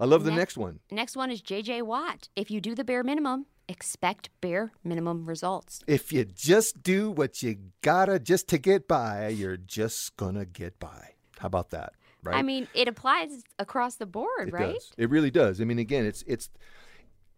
I 0.00 0.04
love 0.06 0.24
the 0.24 0.30
Ne- 0.30 0.36
next 0.36 0.56
one. 0.56 0.80
Next 0.90 1.16
one 1.16 1.30
is 1.30 1.40
JJ 1.42 1.82
Watt. 1.82 2.28
If 2.36 2.50
you 2.50 2.60
do 2.60 2.74
the 2.74 2.84
bare 2.84 3.02
minimum, 3.04 3.46
expect 3.68 4.28
bare 4.40 4.72
minimum 4.82 5.26
results. 5.26 5.80
If 5.86 6.12
you 6.12 6.24
just 6.24 6.82
do 6.82 7.10
what 7.10 7.42
you 7.42 7.56
gotta 7.82 8.18
just 8.18 8.48
to 8.48 8.58
get 8.58 8.88
by, 8.88 9.28
you're 9.28 9.56
just 9.56 10.16
gonna 10.16 10.44
get 10.44 10.78
by. 10.78 11.10
How 11.38 11.46
about 11.46 11.70
that? 11.70 11.92
Right? 12.22 12.36
I 12.36 12.42
mean, 12.42 12.68
it 12.74 12.88
applies 12.88 13.42
across 13.58 13.96
the 13.96 14.06
board, 14.06 14.48
It 14.48 14.54
right? 14.54 14.74
does. 14.74 14.92
It 14.96 15.10
really 15.10 15.30
does. 15.30 15.60
I 15.60 15.64
mean, 15.64 15.78
again, 15.78 16.06
it's 16.06 16.24
it's 16.26 16.48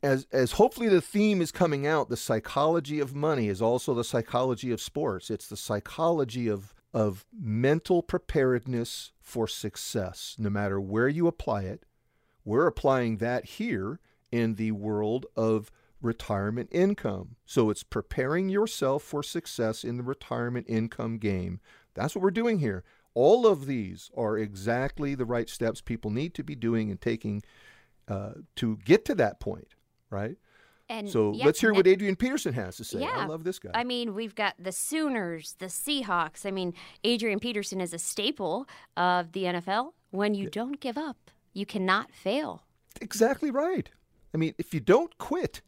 as 0.03 0.27
as 0.33 0.53
hopefully 0.53 0.88
the 0.88 1.01
theme 1.01 1.40
is 1.42 1.51
coming 1.53 1.87
out. 1.87 2.09
The 2.09 2.16
psychology 2.16 3.01
of 3.01 3.14
money 3.14 3.49
is 3.49 3.61
also 3.61 3.95
the 3.95 4.05
psychology 4.05 4.71
of 4.71 4.81
sports. 4.81 5.31
It's 5.31 5.49
the 5.49 5.57
psychology 5.57 6.49
of 6.49 6.73
of 6.95 7.27
mental 7.38 8.03
preparedness 8.03 9.12
for 9.21 9.47
success, 9.47 10.35
no 10.38 10.49
matter 10.49 10.81
where 10.81 11.09
you 11.09 11.27
apply 11.27 11.62
it. 11.62 11.85
We're 12.47 12.67
applying 12.67 13.19
that 13.19 13.45
here 13.45 14.01
in 14.33 14.55
the 14.55 14.73
world 14.73 15.27
of 15.37 15.71
retirement 16.01 16.69
income. 16.73 17.37
So 17.45 17.69
it's 17.69 17.83
preparing 17.83 18.49
yourself 18.49 19.03
for 19.03 19.23
success 19.23 19.85
in 19.85 19.97
the 19.97 20.03
retirement 20.03 20.67
income 20.69 21.19
game. 21.19 21.61
That's 21.95 22.15
what 22.15 22.23
we're 22.23 22.31
doing 22.31 22.61
here. 22.61 22.85
All 23.15 23.47
of 23.47 23.67
these 23.67 24.11
are 24.17 24.39
exactly 24.39 25.15
the 25.15 25.25
right 25.25 25.49
steps 25.49 25.81
people 25.81 26.11
need 26.11 26.35
to 26.35 26.45
be 26.45 26.55
doing 26.55 26.91
and 26.91 27.01
taking 27.01 27.43
uh, 28.09 28.33
to 28.57 28.79
get 28.85 29.05
to 29.07 29.15
that 29.17 29.41
point, 29.41 29.75
right? 30.09 30.37
And 30.89 31.11
So 31.11 31.33
yeah, 31.33 31.47
let's 31.47 31.61
hear 31.61 31.75
what 31.75 31.89
Adrian 31.89 32.15
Peterson 32.15 32.53
has 32.55 32.77
to 32.77 32.85
say. 32.85 33.01
Yeah. 33.01 33.17
I 33.17 33.27
love 33.27 33.43
this 33.43 33.59
guy. 33.59 33.71
I 33.75 33.83
mean, 33.83 34.15
we've 34.15 34.37
got 34.37 34.55
the 34.57 34.71
Sooners, 34.71 35.57
the 35.59 35.67
Seahawks. 35.67 36.47
I 36.47 36.53
mean, 36.53 36.75
Adrian 37.03 37.41
Peterson 37.41 37.81
is 37.81 37.93
a 37.93 37.99
staple 37.99 38.69
of 38.97 39.33
the 39.33 39.45
NFL. 39.45 39.95
When 40.11 40.35
you 40.35 40.49
don't 40.49 40.79
give 40.79 40.97
up, 40.97 41.31
you 41.57 41.66
cannot 41.66 42.12
fail. 42.12 42.62
exactly 43.01 43.51
right. 43.51 43.90
I 44.35 44.38
mean, 44.38 44.55
if 44.59 44.75
you 44.75 44.81
don't 44.81 45.16
quit, 45.19 45.62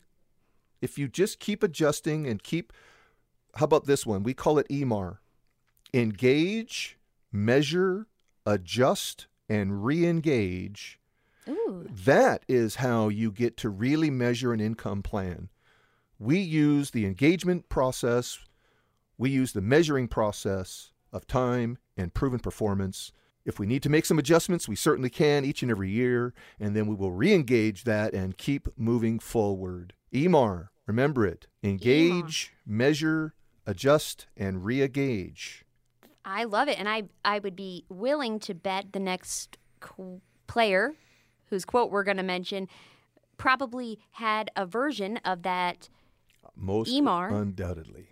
if 0.82 0.98
you 0.98 1.08
just 1.08 1.38
keep 1.38 1.62
adjusting 1.62 2.26
and 2.26 2.42
keep, 2.42 2.72
how 3.56 3.64
about 3.64 3.86
this 3.86 4.06
one? 4.06 4.22
We 4.22 4.34
call 4.34 4.58
it 4.58 4.66
EMAR 4.70 5.20
engage, 5.94 6.98
measure, 7.32 8.06
adjust, 8.44 9.26
and 9.48 9.84
re 9.84 10.06
engage. 10.06 11.00
Ooh. 11.48 11.86
That 11.90 12.44
is 12.46 12.76
how 12.76 13.08
you 13.08 13.32
get 13.32 13.56
to 13.58 13.70
really 13.70 14.10
measure 14.10 14.52
an 14.52 14.60
income 14.60 15.02
plan. 15.02 15.48
We 16.18 16.38
use 16.38 16.90
the 16.90 17.06
engagement 17.06 17.68
process 17.70 18.38
We 19.18 19.30
use 19.30 19.52
the 19.52 19.60
measuring 19.60 20.08
process 20.08 20.92
of 21.12 21.26
time 21.26 21.78
and 21.96 22.14
proven 22.14 22.38
performance. 22.38 23.10
If 23.48 23.58
we 23.58 23.64
need 23.64 23.82
to 23.84 23.88
make 23.88 24.04
some 24.04 24.18
adjustments, 24.18 24.68
we 24.68 24.76
certainly 24.76 25.08
can 25.08 25.42
each 25.42 25.62
and 25.62 25.70
every 25.70 25.88
year, 25.88 26.34
and 26.60 26.76
then 26.76 26.86
we 26.86 26.94
will 26.94 27.12
re 27.12 27.32
engage 27.32 27.84
that 27.84 28.12
and 28.12 28.36
keep 28.36 28.68
moving 28.76 29.18
forward. 29.18 29.94
EMAR, 30.12 30.68
remember 30.86 31.26
it 31.26 31.46
engage, 31.62 32.52
measure, 32.66 33.32
adjust, 33.64 34.26
and 34.36 34.66
re 34.66 34.82
engage. 34.82 35.64
I 36.26 36.44
love 36.44 36.68
it, 36.68 36.78
and 36.78 36.90
I 36.90 37.04
I 37.24 37.38
would 37.38 37.56
be 37.56 37.86
willing 37.88 38.38
to 38.40 38.52
bet 38.52 38.92
the 38.92 39.00
next 39.00 39.56
qu- 39.80 40.20
player, 40.46 40.92
whose 41.46 41.64
quote 41.64 41.90
we're 41.90 42.04
going 42.04 42.18
to 42.18 42.22
mention, 42.22 42.68
probably 43.38 43.98
had 44.10 44.50
a 44.56 44.66
version 44.66 45.16
of 45.24 45.42
that. 45.44 45.88
Most 46.54 46.90
EMAR. 46.90 47.30
undoubtedly. 47.30 48.08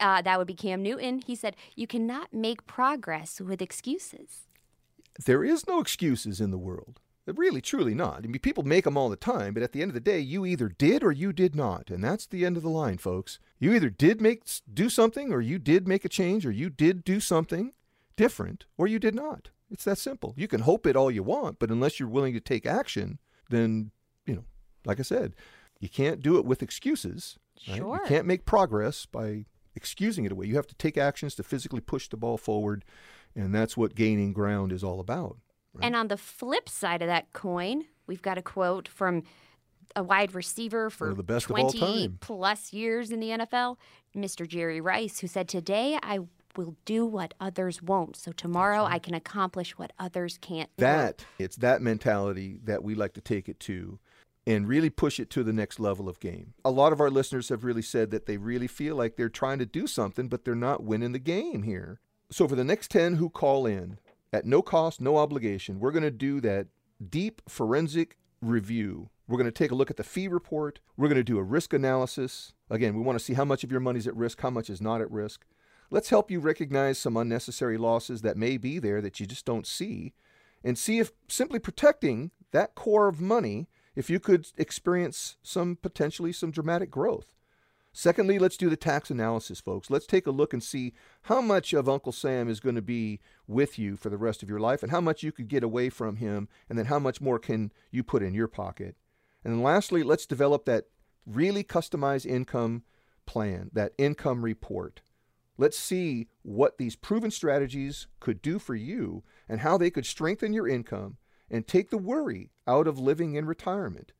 Uh, 0.00 0.20
that 0.22 0.36
would 0.36 0.48
be 0.48 0.54
Cam 0.54 0.82
Newton. 0.82 1.20
He 1.24 1.36
said, 1.36 1.54
"You 1.76 1.86
cannot 1.86 2.34
make 2.34 2.66
progress 2.66 3.40
with 3.40 3.62
excuses." 3.62 4.48
There 5.24 5.44
is 5.44 5.66
no 5.66 5.80
excuses 5.80 6.40
in 6.40 6.50
the 6.50 6.58
world. 6.58 7.00
Really, 7.26 7.60
truly 7.60 7.94
not. 7.94 8.24
I 8.24 8.26
mean, 8.26 8.40
people 8.40 8.64
make 8.64 8.84
them 8.84 8.96
all 8.96 9.08
the 9.08 9.14
time, 9.16 9.54
but 9.54 9.62
at 9.62 9.70
the 9.72 9.82
end 9.82 9.90
of 9.90 9.94
the 9.94 10.00
day, 10.00 10.18
you 10.18 10.44
either 10.44 10.68
did 10.68 11.04
or 11.04 11.12
you 11.12 11.32
did 11.32 11.54
not, 11.54 11.88
and 11.88 12.02
that's 12.02 12.26
the 12.26 12.44
end 12.44 12.56
of 12.56 12.62
the 12.64 12.68
line, 12.70 12.98
folks. 12.98 13.38
You 13.60 13.72
either 13.72 13.90
did 13.90 14.20
make 14.20 14.42
do 14.72 14.88
something, 14.88 15.32
or 15.32 15.40
you 15.40 15.58
did 15.58 15.86
make 15.86 16.04
a 16.04 16.08
change, 16.08 16.44
or 16.44 16.50
you 16.50 16.70
did 16.70 17.04
do 17.04 17.20
something 17.20 17.72
different, 18.16 18.64
or 18.76 18.88
you 18.88 18.98
did 18.98 19.14
not. 19.14 19.50
It's 19.70 19.84
that 19.84 19.98
simple. 19.98 20.34
You 20.36 20.48
can 20.48 20.62
hope 20.62 20.86
it 20.86 20.96
all 20.96 21.10
you 21.10 21.22
want, 21.22 21.60
but 21.60 21.70
unless 21.70 22.00
you're 22.00 22.08
willing 22.08 22.34
to 22.34 22.40
take 22.40 22.66
action, 22.66 23.20
then 23.48 23.92
you 24.26 24.34
know, 24.34 24.44
like 24.84 24.98
I 24.98 25.04
said, 25.04 25.36
you 25.78 25.88
can't 25.88 26.20
do 26.22 26.36
it 26.36 26.44
with 26.44 26.62
excuses. 26.62 27.38
right? 27.68 27.76
Sure. 27.76 28.00
You 28.02 28.08
can't 28.08 28.26
make 28.26 28.44
progress 28.44 29.06
by 29.06 29.44
excusing 29.76 30.24
it 30.24 30.32
away. 30.32 30.46
You 30.46 30.56
have 30.56 30.66
to 30.66 30.74
take 30.74 30.98
actions 30.98 31.34
to 31.36 31.42
physically 31.42 31.80
push 31.80 32.08
the 32.08 32.16
ball 32.16 32.38
forward, 32.38 32.84
and 33.34 33.54
that's 33.54 33.76
what 33.76 33.94
gaining 33.94 34.32
ground 34.32 34.72
is 34.72 34.84
all 34.84 35.00
about. 35.00 35.38
And 35.80 35.94
on 35.94 36.08
the 36.08 36.16
flip 36.16 36.68
side 36.68 37.00
of 37.00 37.08
that 37.08 37.32
coin, 37.32 37.84
we've 38.06 38.22
got 38.22 38.38
a 38.38 38.42
quote 38.42 38.88
from 38.88 39.22
a 39.96 40.02
wide 40.02 40.34
receiver 40.34 40.90
for 40.90 41.14
the 41.14 41.22
best 41.22 41.46
of 41.48 41.56
all 41.56 41.70
20 41.72 42.08
time. 42.08 42.18
plus 42.20 42.72
years 42.72 43.10
in 43.10 43.20
the 43.20 43.30
NFL, 43.30 43.76
Mr. 44.16 44.46
Jerry 44.46 44.80
Rice, 44.80 45.20
who 45.20 45.26
said, 45.26 45.48
Today 45.48 45.98
I 46.02 46.20
will 46.56 46.76
do 46.84 47.06
what 47.06 47.34
others 47.40 47.82
won't. 47.82 48.16
So 48.16 48.32
tomorrow 48.32 48.84
I 48.84 48.98
can 48.98 49.14
accomplish 49.14 49.78
what 49.78 49.92
others 49.98 50.38
can't. 50.38 50.70
do." 50.76 50.84
That 50.84 51.24
it's 51.38 51.56
that 51.56 51.82
mentality 51.82 52.58
that 52.64 52.82
we 52.82 52.94
like 52.94 53.14
to 53.14 53.20
take 53.20 53.48
it 53.48 53.60
to 53.60 53.98
and 54.46 54.66
really 54.66 54.90
push 54.90 55.20
it 55.20 55.30
to 55.30 55.44
the 55.44 55.52
next 55.52 55.78
level 55.78 56.08
of 56.08 56.18
game. 56.18 56.54
A 56.64 56.70
lot 56.70 56.92
of 56.92 57.00
our 57.00 57.10
listeners 57.10 57.50
have 57.50 57.62
really 57.62 57.82
said 57.82 58.10
that 58.10 58.26
they 58.26 58.36
really 58.36 58.66
feel 58.66 58.96
like 58.96 59.16
they're 59.16 59.28
trying 59.28 59.58
to 59.58 59.66
do 59.66 59.86
something 59.86 60.28
but 60.28 60.44
they're 60.44 60.54
not 60.54 60.82
winning 60.82 61.12
the 61.12 61.18
game 61.18 61.62
here. 61.62 62.00
So 62.32 62.46
for 62.46 62.54
the 62.54 62.64
next 62.64 62.90
10 62.92 63.16
who 63.16 63.28
call 63.28 63.66
in 63.66 63.98
at 64.32 64.46
no 64.46 64.62
cost, 64.62 65.00
no 65.00 65.16
obligation, 65.16 65.80
we're 65.80 65.90
going 65.90 66.04
to 66.04 66.10
do 66.12 66.40
that 66.42 66.68
deep 67.08 67.42
forensic 67.48 68.16
review. 68.40 69.10
We're 69.26 69.38
going 69.38 69.50
to 69.50 69.52
take 69.52 69.72
a 69.72 69.74
look 69.74 69.90
at 69.90 69.96
the 69.96 70.04
fee 70.04 70.28
report. 70.28 70.80
We're 70.96 71.08
going 71.08 71.16
to 71.16 71.24
do 71.24 71.38
a 71.38 71.42
risk 71.42 71.72
analysis. 71.72 72.52
Again, 72.68 72.94
we 72.94 73.02
want 73.02 73.18
to 73.18 73.24
see 73.24 73.34
how 73.34 73.44
much 73.44 73.64
of 73.64 73.72
your 73.72 73.80
money 73.80 73.98
is 73.98 74.06
at 74.06 74.16
risk, 74.16 74.40
how 74.40 74.50
much 74.50 74.70
is 74.70 74.80
not 74.80 75.00
at 75.00 75.10
risk. 75.10 75.44
Let's 75.90 76.10
help 76.10 76.30
you 76.30 76.38
recognize 76.38 76.98
some 76.98 77.16
unnecessary 77.16 77.76
losses 77.76 78.22
that 78.22 78.36
may 78.36 78.56
be 78.56 78.78
there 78.78 79.00
that 79.00 79.18
you 79.18 79.26
just 79.26 79.44
don't 79.44 79.66
see 79.66 80.14
and 80.62 80.78
see 80.78 81.00
if 81.00 81.10
simply 81.26 81.58
protecting 81.58 82.30
that 82.52 82.76
core 82.76 83.08
of 83.08 83.20
money 83.20 83.68
if 83.96 84.08
you 84.08 84.20
could 84.20 84.46
experience 84.56 85.36
some 85.42 85.76
potentially 85.80 86.32
some 86.32 86.52
dramatic 86.52 86.92
growth. 86.92 87.32
Secondly, 88.00 88.38
let's 88.38 88.56
do 88.56 88.70
the 88.70 88.78
tax 88.78 89.10
analysis, 89.10 89.60
folks. 89.60 89.90
Let's 89.90 90.06
take 90.06 90.26
a 90.26 90.30
look 90.30 90.54
and 90.54 90.62
see 90.62 90.94
how 91.24 91.42
much 91.42 91.74
of 91.74 91.86
Uncle 91.86 92.12
Sam 92.12 92.48
is 92.48 92.58
going 92.58 92.76
to 92.76 92.80
be 92.80 93.20
with 93.46 93.78
you 93.78 93.98
for 93.98 94.08
the 94.08 94.16
rest 94.16 94.42
of 94.42 94.48
your 94.48 94.58
life 94.58 94.82
and 94.82 94.90
how 94.90 95.02
much 95.02 95.22
you 95.22 95.32
could 95.32 95.48
get 95.48 95.62
away 95.62 95.90
from 95.90 96.16
him 96.16 96.48
and 96.70 96.78
then 96.78 96.86
how 96.86 96.98
much 96.98 97.20
more 97.20 97.38
can 97.38 97.70
you 97.90 98.02
put 98.02 98.22
in 98.22 98.32
your 98.32 98.48
pocket. 98.48 98.96
And 99.44 99.52
then 99.52 99.62
lastly, 99.62 100.02
let's 100.02 100.24
develop 100.24 100.64
that 100.64 100.86
really 101.26 101.62
customized 101.62 102.24
income 102.24 102.84
plan, 103.26 103.68
that 103.74 103.92
income 103.98 104.46
report. 104.46 105.02
Let's 105.58 105.78
see 105.78 106.28
what 106.40 106.78
these 106.78 106.96
proven 106.96 107.30
strategies 107.30 108.06
could 108.18 108.40
do 108.40 108.58
for 108.58 108.74
you 108.74 109.24
and 109.46 109.60
how 109.60 109.76
they 109.76 109.90
could 109.90 110.06
strengthen 110.06 110.54
your 110.54 110.66
income 110.66 111.18
and 111.50 111.66
take 111.66 111.90
the 111.90 111.98
worry 111.98 112.50
out 112.66 112.86
of 112.86 112.98
living 112.98 113.34
in 113.34 113.44
retirement. 113.44 114.12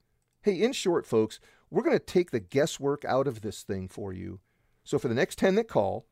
Hey, 0.42 0.60
in 0.60 0.72
short, 0.72 1.06
folks, 1.06 1.40
we're 1.70 1.82
going 1.82 1.98
to 1.98 2.04
take 2.04 2.30
the 2.30 2.40
guesswork 2.40 3.04
out 3.04 3.26
of 3.26 3.42
this 3.42 3.62
thing 3.62 3.88
for 3.88 4.12
you. 4.12 4.40
So, 4.84 4.98
for 4.98 5.08
the 5.08 5.14
next 5.14 5.38
10 5.38 5.54
that 5.56 5.68
call, 5.68 6.06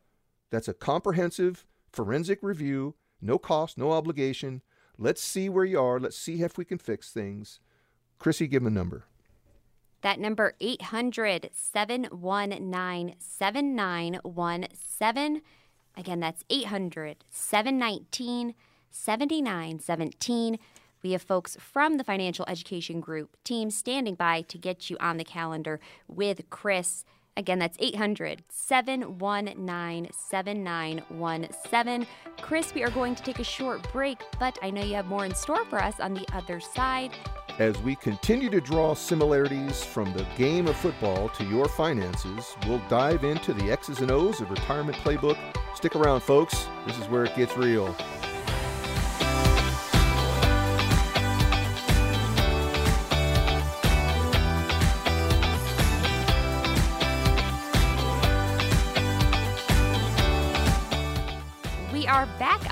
that's 0.51 0.69
a 0.69 0.75
comprehensive 0.75 1.67
forensic 1.91 2.39
review, 2.43 2.95
no 3.21 3.39
cost, 3.39 3.77
no 3.77 3.93
obligation. 3.93 4.63
Let's 4.97 5.23
see 5.23 5.49
where 5.49 5.65
you 5.65 5.81
are. 5.81 6.01
Let's 6.01 6.19
see 6.19 6.43
if 6.43 6.59
we 6.59 6.65
can 6.65 6.79
fix 6.79 7.13
things. 7.13 7.61
Chrissy, 8.19 8.47
give 8.47 8.63
them 8.63 8.73
a 8.73 8.77
number. 8.77 9.05
That 10.03 10.21
number 10.21 10.55
800 10.61 11.51
719 11.53 13.15
7917. 13.19 15.43
Again, 15.97 16.21
that's 16.21 16.45
800 16.49 17.25
719 17.31 18.55
7917. 18.91 20.59
We 21.03 21.13
have 21.13 21.23
folks 21.23 21.57
from 21.61 21.97
the 21.97 22.05
Financial 22.05 22.45
Education 22.49 23.01
Group 23.01 23.37
team 23.45 23.71
standing 23.71 24.15
by 24.15 24.43
to 24.43 24.59
get 24.59 24.91
you 24.91 24.97
on 25.01 25.17
the 25.17 25.25
calendar 25.25 25.81
with 26.09 26.51
Chris. 26.51 27.05
Again, 27.37 27.61
that's 27.61 27.77
800 27.79 28.43
719 28.49 30.11
7917. 30.13 32.07
Chris, 32.41 32.75
we 32.75 32.83
are 32.83 32.91
going 32.91 33.15
to 33.15 33.23
take 33.23 33.39
a 33.39 33.45
short 33.45 33.93
break, 33.93 34.19
but 34.41 34.59
I 34.61 34.71
know 34.71 34.83
you 34.83 34.97
have 34.97 35.07
more 35.07 35.25
in 35.25 35.35
store 35.35 35.65
for 35.67 35.81
us 35.81 36.01
on 36.01 36.15
the 36.15 36.27
other 36.33 36.59
side. 36.59 37.13
As 37.61 37.79
we 37.83 37.95
continue 37.95 38.51
to 38.51 38.61
draw 38.61 38.95
similarities 38.95 39.85
from 39.85 40.13
the 40.15 40.27
game 40.37 40.67
of 40.67 40.77
football 40.77 41.29
to 41.31 41.45
your 41.45 41.69
finances, 41.69 42.57
we'll 42.67 42.83
dive 42.89 43.23
into 43.23 43.53
the 43.53 43.71
X's 43.71 44.01
and 44.01 44.11
O's 44.11 44.41
of 44.41 44.51
retirement 44.51 44.97
playbook. 44.99 45.39
Stick 45.77 45.95
around, 45.95 46.21
folks. 46.21 46.67
This 46.87 46.99
is 46.99 47.09
where 47.09 47.25
it 47.25 47.37
gets 47.37 47.57
real. 47.57 47.97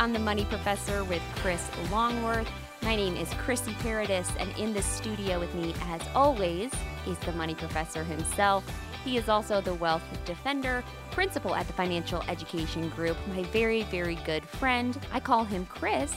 On 0.07 0.12
The 0.12 0.19
Money 0.21 0.45
Professor 0.45 1.03
with 1.03 1.21
Chris 1.35 1.69
Longworth. 1.90 2.49
My 2.83 2.95
name 2.95 3.16
is 3.16 3.29
Chrissy 3.35 3.75
Paradis, 3.81 4.31
and 4.38 4.57
in 4.57 4.73
the 4.73 4.81
studio 4.81 5.40
with 5.40 5.53
me, 5.57 5.75
as 5.87 6.01
always, 6.14 6.71
is 7.09 7.19
the 7.19 7.33
Money 7.33 7.57
Professor 7.57 8.05
himself. 8.05 8.64
He 9.05 9.16
is 9.16 9.29
also 9.29 9.61
the 9.61 9.75
Wealth 9.75 10.05
Defender, 10.25 10.85
principal 11.11 11.57
at 11.57 11.66
the 11.66 11.73
Financial 11.73 12.23
Education 12.29 12.88
Group, 12.90 13.16
my 13.35 13.42
very, 13.51 13.83
very 13.83 14.14
good 14.25 14.45
friend. 14.45 14.97
I 15.12 15.19
call 15.19 15.42
him 15.42 15.66
Chris, 15.66 16.14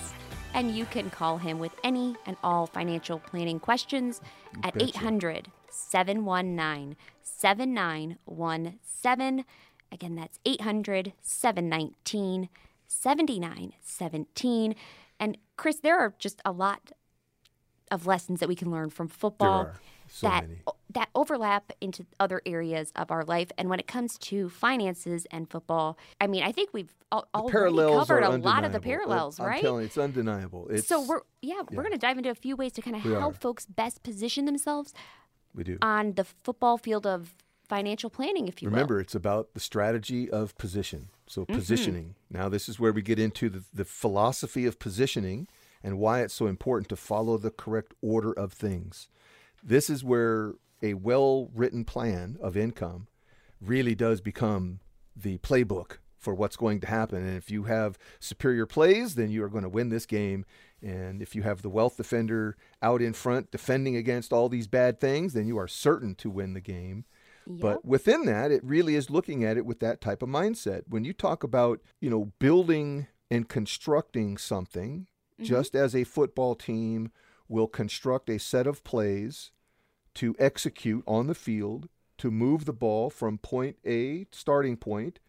and 0.53 0.69
you 0.69 0.85
can 0.85 1.09
call 1.09 1.39
him 1.39 1.57
with 1.57 1.71
any 1.83 2.15
and 2.27 2.37
all 2.43 2.67
financial 2.67 3.17
planning 3.17 3.59
questions 3.59 4.21
at 4.61 4.75
betcha. 4.75 4.99
800 4.99 5.47
719 5.67 6.95
7917. 7.23 9.45
Again, 9.91 10.13
that's 10.13 10.37
800 10.45 11.13
719 11.23 12.49
7917. 12.89 14.75
And 15.19 15.37
Chris, 15.57 15.77
there 15.79 15.97
are 15.99 16.13
just 16.19 16.41
a 16.45 16.51
lot 16.51 16.91
of 17.91 18.05
lessons 18.05 18.39
that 18.39 18.47
we 18.49 18.55
can 18.55 18.69
learn 18.71 18.89
from 18.89 19.07
football 19.07 19.71
so 20.07 20.27
that 20.27 20.43
many. 20.43 20.59
that 20.93 21.09
overlap 21.15 21.71
into 21.81 22.05
other 22.19 22.41
areas 22.45 22.91
of 22.95 23.09
our 23.11 23.23
life. 23.23 23.51
And 23.57 23.69
when 23.69 23.79
it 23.79 23.87
comes 23.87 24.17
to 24.19 24.49
finances 24.49 25.25
and 25.31 25.49
football, 25.49 25.97
I 26.21 26.27
mean, 26.27 26.43
I 26.43 26.51
think 26.51 26.69
we've 26.71 26.93
al- 27.11 27.27
already 27.33 27.75
covered 27.75 28.23
a 28.23 28.29
lot 28.37 28.63
of 28.63 28.71
the 28.73 28.79
parallels, 28.79 29.39
I'm 29.39 29.47
right? 29.47 29.61
telling 29.61 29.81
you, 29.81 29.85
it's 29.87 29.97
undeniable. 29.97 30.67
It's, 30.69 30.87
so 30.87 31.01
we're 31.01 31.21
yeah, 31.41 31.55
yeah. 31.55 31.61
we're 31.71 31.83
going 31.83 31.93
to 31.93 31.99
dive 31.99 32.17
into 32.17 32.29
a 32.29 32.35
few 32.35 32.55
ways 32.55 32.71
to 32.73 32.81
kind 32.81 32.95
of 32.95 33.03
We 33.03 33.11
help 33.11 33.35
are. 33.35 33.39
folks 33.39 33.65
best 33.65 34.03
position 34.03 34.45
themselves 34.45 34.93
we 35.55 35.63
do. 35.63 35.77
on 35.81 36.13
the 36.13 36.23
football 36.43 36.77
field 36.77 37.05
of 37.07 37.33
financial 37.69 38.09
planning, 38.09 38.47
if 38.47 38.61
you 38.61 38.69
Remember, 38.69 38.99
it's 38.99 39.15
about 39.15 39.53
the 39.53 39.59
strategy 39.59 40.29
of 40.29 40.57
position. 40.57 41.09
So, 41.27 41.43
Mm-hmm. 41.43 41.53
positioning. 41.53 42.15
Now, 42.31 42.49
this 42.49 42.67
is 42.67 42.79
where 42.79 42.91
we 42.91 43.01
get 43.03 43.19
into 43.19 43.49
the, 43.49 43.63
the 43.73 43.85
philosophy 43.85 44.65
of 44.65 44.79
positioning 44.79 45.47
and 45.83 45.99
why 45.99 46.21
it's 46.21 46.33
so 46.33 46.47
important 46.47 46.89
to 46.89 46.95
follow 46.95 47.37
the 47.37 47.51
correct 47.51 47.93
order 48.01 48.33
of 48.33 48.51
things. 48.51 49.07
This 49.63 49.89
is 49.89 50.03
where 50.03 50.55
a 50.81 50.95
well 50.95 51.49
written 51.53 51.85
plan 51.85 52.37
of 52.41 52.57
income 52.57 53.07
really 53.61 53.93
does 53.95 54.21
become 54.21 54.79
the 55.15 55.37
playbook 55.39 55.97
for 56.17 56.33
what's 56.33 56.57
going 56.57 56.81
to 56.81 56.87
happen. 56.87 57.25
And 57.25 57.37
if 57.37 57.49
you 57.51 57.63
have 57.63 57.97
superior 58.19 58.65
plays, 58.65 59.15
then 59.15 59.29
you 59.29 59.43
are 59.43 59.49
going 59.49 59.63
to 59.63 59.69
win 59.69 59.89
this 59.89 60.05
game. 60.05 60.45
And 60.81 61.21
if 61.21 61.35
you 61.35 61.43
have 61.43 61.61
the 61.61 61.69
wealth 61.69 61.97
defender 61.97 62.57
out 62.81 63.01
in 63.01 63.13
front 63.13 63.51
defending 63.51 63.95
against 63.95 64.33
all 64.33 64.49
these 64.49 64.67
bad 64.67 64.99
things, 64.99 65.33
then 65.33 65.47
you 65.47 65.57
are 65.57 65.67
certain 65.67 66.15
to 66.15 66.29
win 66.29 66.53
the 66.53 66.61
game. 66.61 67.05
Yep. 67.49 67.61
But 67.61 67.85
within 67.85 68.25
that, 68.25 68.51
it 68.51 68.63
really 68.63 68.95
is 68.95 69.09
looking 69.09 69.43
at 69.43 69.57
it 69.57 69.65
with 69.65 69.79
that 69.79 70.01
type 70.01 70.21
of 70.21 70.29
mindset. 70.29 70.83
When 70.87 71.03
you 71.03 71.13
talk 71.13 71.43
about, 71.43 71.81
you 71.99 72.09
know, 72.09 72.31
building 72.39 73.07
and 73.31 73.49
constructing 73.49 74.37
something, 74.37 75.07
mm-hmm. 75.33 75.43
just 75.43 75.75
as 75.75 75.95
a 75.95 76.03
football 76.03 76.55
team 76.55 77.11
will 77.47 77.67
construct 77.67 78.29
a 78.29 78.37
set 78.37 78.67
of 78.67 78.83
plays 78.83 79.51
to 80.15 80.35
execute 80.37 81.03
on 81.07 81.27
the 81.27 81.35
field 81.35 81.89
to 82.19 82.29
move 82.29 82.65
the 82.65 82.73
ball 82.73 83.09
from 83.09 83.37
point 83.37 83.77
A, 83.85 84.27
starting 84.31 84.77
point, 84.77 85.19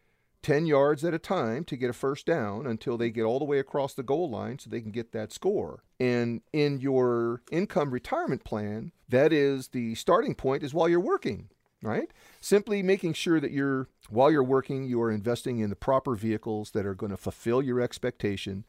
10 0.43 0.67
yards 0.67 1.05
at 1.05 1.15
a 1.15 1.19
time 1.19 1.65
to 1.65 1.77
get 1.77 1.91
a 1.91 1.95
first 1.95 2.27
down 2.27 2.67
until 2.67 2.97
they 2.97 3.11
get 3.11 3.25
all 3.25 3.39
the 3.39 3.45
way 3.45 3.59
across 3.59 3.95
the 3.95 4.03
goal 4.03 4.29
line 4.29 4.59
so 4.59 4.69
they 4.69 4.81
can 4.81 4.91
get 4.91 5.13
that 5.13 5.33
score. 5.33 5.85
And 5.99 6.41
in 6.53 6.81
your 6.81 7.43
income 7.51 7.91
retirement 7.91 8.45
plan, 8.45 8.93
that 9.09 9.33
is 9.33 9.69
the 9.69 9.95
starting 9.95 10.35
point 10.35 10.63
is 10.63 10.75
while 10.75 10.89
you're 10.89 10.99
working, 10.99 11.51
right? 11.83 12.11
Simply 12.41 12.83
making 12.83 13.15
sure 13.15 13.41
that 13.41 13.53
you're 13.53 13.89
while 14.09 14.31
you're 14.31 14.43
working, 14.43 14.85
you 14.85 15.01
are 15.03 15.11
investing 15.11 15.61
in 15.61 15.71
the 15.71 15.77
proper 15.77 16.15
vehicles 16.15 16.73
that 16.73 16.87
are 16.87 16.95
going 16.95 17.11
to 17.11 17.17
fulfill 17.17 17.63
your 17.63 17.81
expectation 17.81 18.65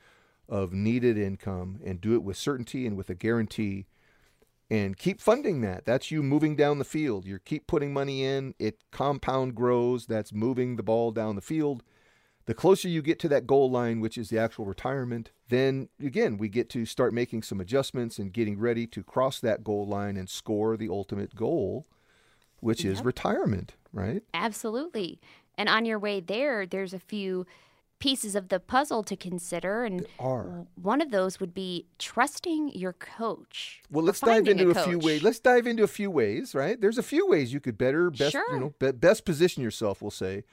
of 0.48 0.74
needed 0.74 1.18
income 1.18 1.80
and 1.86 2.02
do 2.02 2.14
it 2.14 2.24
with 2.24 2.38
certainty 2.38 2.86
and 2.86 2.98
with 2.98 3.10
a 3.10 3.16
guarantee 3.16 3.86
and 4.72 4.98
keep 4.98 5.20
funding 5.20 5.60
that. 5.62 5.84
That's 5.84 6.12
you 6.12 6.24
moving 6.24 6.56
down 6.56 6.80
the 6.80 6.86
field. 6.86 7.26
You 7.26 7.40
keep 7.40 7.68
putting 7.68 7.92
money 7.92 8.24
in, 8.24 8.56
it 8.58 8.80
compound 8.90 9.54
grows. 9.54 10.06
That's 10.06 10.32
moving 10.32 10.78
the 10.78 10.84
ball 10.84 11.12
down 11.12 11.36
the 11.36 11.42
field. 11.42 11.84
The 12.46 12.54
closer 12.54 12.88
you 12.88 13.02
get 13.02 13.20
to 13.20 13.30
that 13.30 13.46
goal 13.46 13.70
line, 13.70 14.00
which 14.00 14.18
is 14.18 14.30
the 14.30 14.40
actual 14.40 14.66
retirement, 14.66 15.32
then 15.50 15.90
again, 16.02 16.38
we 16.38 16.48
get 16.48 16.70
to 16.70 16.86
start 16.86 17.14
making 17.14 17.44
some 17.44 17.60
adjustments 17.60 18.18
and 18.18 18.32
getting 18.32 18.58
ready 18.58 18.88
to 18.88 19.04
cross 19.04 19.42
that 19.42 19.64
goal 19.64 19.86
line 19.86 20.16
and 20.16 20.30
score 20.30 20.78
the 20.78 20.90
ultimate 20.90 21.36
goal, 21.36 21.86
which 22.62 22.86
is 22.86 23.04
retirement, 23.04 23.74
right? 23.92 24.24
Absolutely. 24.34 25.20
And 25.56 25.68
on 25.68 25.86
your 25.86 26.00
way 26.00 26.20
there, 26.22 26.66
there's 26.66 26.94
a 26.94 27.00
few 27.00 27.46
pieces 28.00 28.36
of 28.36 28.50
the 28.50 28.60
puzzle 28.60 29.04
to 29.04 29.16
consider. 29.16 29.84
And 29.84 30.06
are. 30.20 30.66
one 30.76 31.02
of 31.02 31.12
those 31.12 31.40
would 31.40 31.54
be 31.54 31.86
trusting 32.00 32.70
your 32.70 32.94
coach. 32.94 33.82
Well, 33.92 34.04
let's 34.04 34.20
dive 34.20 34.48
into 34.48 34.70
a, 34.70 34.74
few 34.74 35.00
ways. 35.00 35.24
Let's 35.24 35.40
dive 35.40 35.68
into 35.68 35.84
a 35.84 35.88
few 35.88 36.10
ways, 36.10 36.56
right? 36.56 36.80
There's 36.80 36.98
a 36.98 37.04
few 37.04 37.28
ways 37.28 37.54
you 37.54 37.60
could 37.60 37.78
better, 37.78 38.10
best, 38.10 38.32
Sure. 38.32 38.54
you 38.54 38.60
know, 38.60 38.74
be, 38.80 38.92
best 38.92 39.24
position 39.24 39.62
yourself. 39.62 40.02
We'll 40.02 40.12
say 40.12 40.44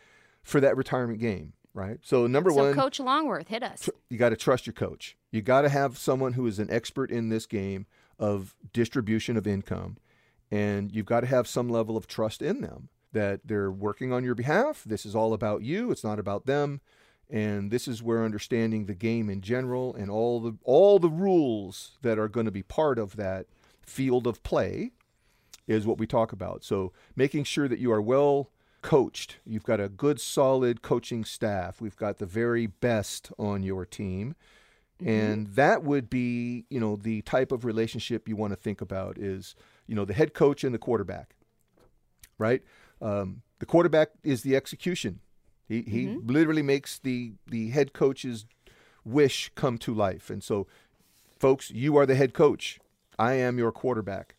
for 0.43 0.61
that 0.61 0.77
retirement 0.77 1.21
game, 1.21 1.55
right? 1.75 1.99
So 2.03 2.27
number 2.27 2.51
so, 2.51 2.57
one, 2.57 2.75
Coach 2.75 3.01
Longworth, 3.01 3.49
hit 3.49 3.63
us. 3.63 3.83
tr- 3.83 3.91
you 4.11 4.19
got 4.19 4.31
to 4.31 4.37
trust 4.37 4.67
your 4.67 4.75
coach. 4.75 5.17
You 5.31 5.41
got 5.43 5.63
to 5.63 5.69
have 5.69 5.99
someone 5.99 6.35
who 6.35 6.47
is 6.47 6.59
an 6.59 6.71
expert 6.71 7.11
in 7.11 7.31
this 7.31 7.47
game 7.47 7.87
of 8.19 8.55
distribution 8.73 9.37
of 9.37 9.47
income, 9.47 9.97
and 10.51 10.93
you've 10.93 11.07
got 11.07 11.21
to 11.21 11.27
have 11.27 11.47
some 11.47 11.69
level 11.69 11.97
of 11.97 12.07
trust 12.07 12.43
in 12.43 12.61
them 12.61 12.89
that 13.13 13.41
they're 13.45 13.71
working 13.71 14.13
on 14.13 14.25
your 14.25 14.35
behalf. 14.35 14.85
This 14.85 15.07
is 15.07 15.15
all 15.15 15.33
about 15.33 15.63
you. 15.63 15.91
It's 15.91 16.05
not 16.05 16.19
about 16.19 16.47
them. 16.47 16.81
And 17.31 17.71
this 17.71 17.87
is 17.87 18.03
where 18.03 18.25
understanding 18.25 18.87
the 18.87 18.95
game 18.95 19.29
in 19.29 19.43
general 19.43 19.95
and 19.95 20.11
all 20.11 20.41
the 20.41 20.57
all 20.65 20.99
the 20.99 21.11
rules 21.11 21.99
that 22.03 22.19
are 22.19 22.29
going 22.29 22.47
to 22.47 22.53
be 22.53 22.63
part 22.63 22.99
of 22.99 23.17
that 23.17 23.47
field 23.83 24.27
of 24.27 24.43
play 24.43 24.93
is 25.67 25.87
what 25.87 25.99
we 25.99 26.07
talk 26.07 26.33
about. 26.33 26.65
So 26.65 26.93
making 27.15 27.45
sure 27.45 27.69
that 27.69 27.79
you 27.79 27.93
are 27.93 28.01
well 28.01 28.51
coached. 28.81 29.37
You've 29.45 29.65
got 29.65 29.81
a 29.81 29.89
good, 29.89 30.21
solid 30.21 30.81
coaching 30.83 31.25
staff. 31.25 31.81
We've 31.81 31.97
got 31.97 32.19
the 32.19 32.27
very 32.27 32.67
best 32.67 33.31
on 33.39 33.63
your 33.63 33.85
team. 33.85 34.35
Mm-hmm. 35.01 35.11
And 35.11 35.47
that 35.49 35.85
would 35.85 36.09
be, 36.09 36.65
you 36.71 36.81
know, 36.81 36.97
the 36.97 37.23
type 37.23 37.53
of 37.53 37.65
relationship 37.65 38.29
you 38.29 38.37
want 38.37 38.53
to 38.53 38.57
think 38.57 38.81
about 38.81 39.19
is, 39.19 39.55
you 39.89 39.95
know, 39.95 40.05
the 40.05 40.15
head 40.15 40.35
coach 40.35 40.63
and 40.63 40.73
the 40.73 40.79
quarterback, 40.79 41.35
right? 42.37 42.63
Um, 43.01 43.43
the 43.59 43.67
quarterback 43.67 44.11
is 44.23 44.43
the 44.43 44.55
execution. 44.55 45.21
He, 45.67 45.83
he 45.83 46.07
literally 46.25 46.63
makes 46.63 46.99
the, 46.99 47.33
the 47.47 47.71
head 47.71 47.93
coach's 47.93 48.47
wish 49.05 49.51
come 49.55 49.79
to 49.79 49.93
life. 49.93 50.31
And 50.31 50.43
so, 50.43 50.67
folks, 51.39 51.71
you 51.71 51.97
are 51.97 52.07
the 52.07 52.15
head 52.15 52.33
coach. 52.35 52.79
I 53.19 53.35
am 53.35 53.59
your 53.59 53.73
quarterback. 53.73 54.37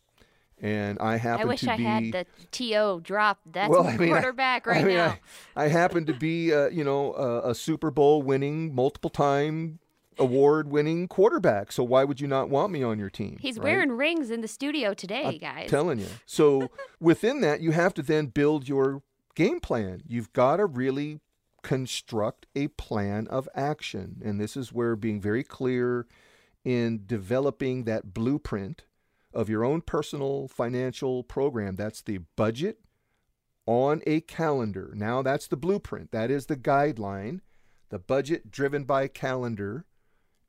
And 0.61 0.99
I 0.99 1.17
happen 1.17 1.45
I 1.47 1.49
wish 1.49 1.61
to 1.61 1.71
I 1.71 1.77
be 1.77 1.83
had 1.83 2.11
the 2.11 2.25
TO 2.51 2.99
drop. 3.01 3.39
That's 3.45 3.69
well, 3.69 3.87
I 3.87 3.95
mean, 3.95 4.09
I- 4.09 4.11
quarterback 4.13 4.67
right 4.67 4.83
I 4.83 4.83
mean, 4.83 4.97
now. 4.97 5.17
I, 5.55 5.65
I 5.65 5.67
happen 5.67 6.05
to 6.05 6.13
be, 6.13 6.53
uh, 6.53 6.67
you 6.67 6.83
know, 6.83 7.13
a, 7.13 7.51
a 7.51 7.55
Super 7.55 7.91
Bowl 7.91 8.21
winning, 8.21 8.75
multiple 8.75 9.09
time 9.09 9.79
award 10.19 10.69
winning 10.69 11.07
quarterback. 11.07 11.71
So 11.71 11.83
why 11.83 12.03
would 12.03 12.19
you 12.19 12.27
not 12.27 12.49
want 12.49 12.71
me 12.71 12.83
on 12.83 12.99
your 12.99 13.09
team? 13.09 13.37
He's 13.39 13.57
right? 13.57 13.63
wearing 13.63 13.91
rings 13.91 14.29
in 14.29 14.41
the 14.41 14.47
studio 14.47 14.93
today, 14.93 15.37
guys. 15.37 15.63
I'm 15.63 15.69
telling 15.69 15.99
you. 15.99 16.07
So 16.25 16.69
within 16.99 17.41
that, 17.41 17.61
you 17.61 17.71
have 17.71 17.93
to 17.95 18.01
then 18.01 18.27
build 18.27 18.67
your 18.67 19.01
game 19.35 19.59
plan. 19.59 20.01
You've 20.07 20.33
got 20.33 20.57
to 20.57 20.65
really 20.65 21.21
construct 21.61 22.45
a 22.55 22.67
plan 22.69 23.27
of 23.27 23.49
action. 23.55 24.21
And 24.23 24.39
this 24.39 24.55
is 24.55 24.73
where 24.73 24.95
being 24.95 25.21
very 25.21 25.43
clear 25.43 26.07
in 26.63 27.03
developing 27.05 27.83
that 27.85 28.13
blueprint 28.13 28.83
of 29.33 29.49
your 29.49 29.63
own 29.63 29.81
personal 29.81 30.47
financial 30.47 31.23
program. 31.23 31.75
That's 31.75 32.01
the 32.01 32.19
budget 32.35 32.79
on 33.65 34.01
a 34.07 34.21
calendar. 34.21 34.93
Now 34.95 35.21
that's 35.21 35.47
the 35.47 35.57
blueprint. 35.57 36.11
That 36.11 36.31
is 36.31 36.47
the 36.47 36.57
guideline. 36.57 37.41
The 37.89 37.99
budget 37.99 38.51
driven 38.51 38.83
by 38.83 39.07
calendar 39.07 39.85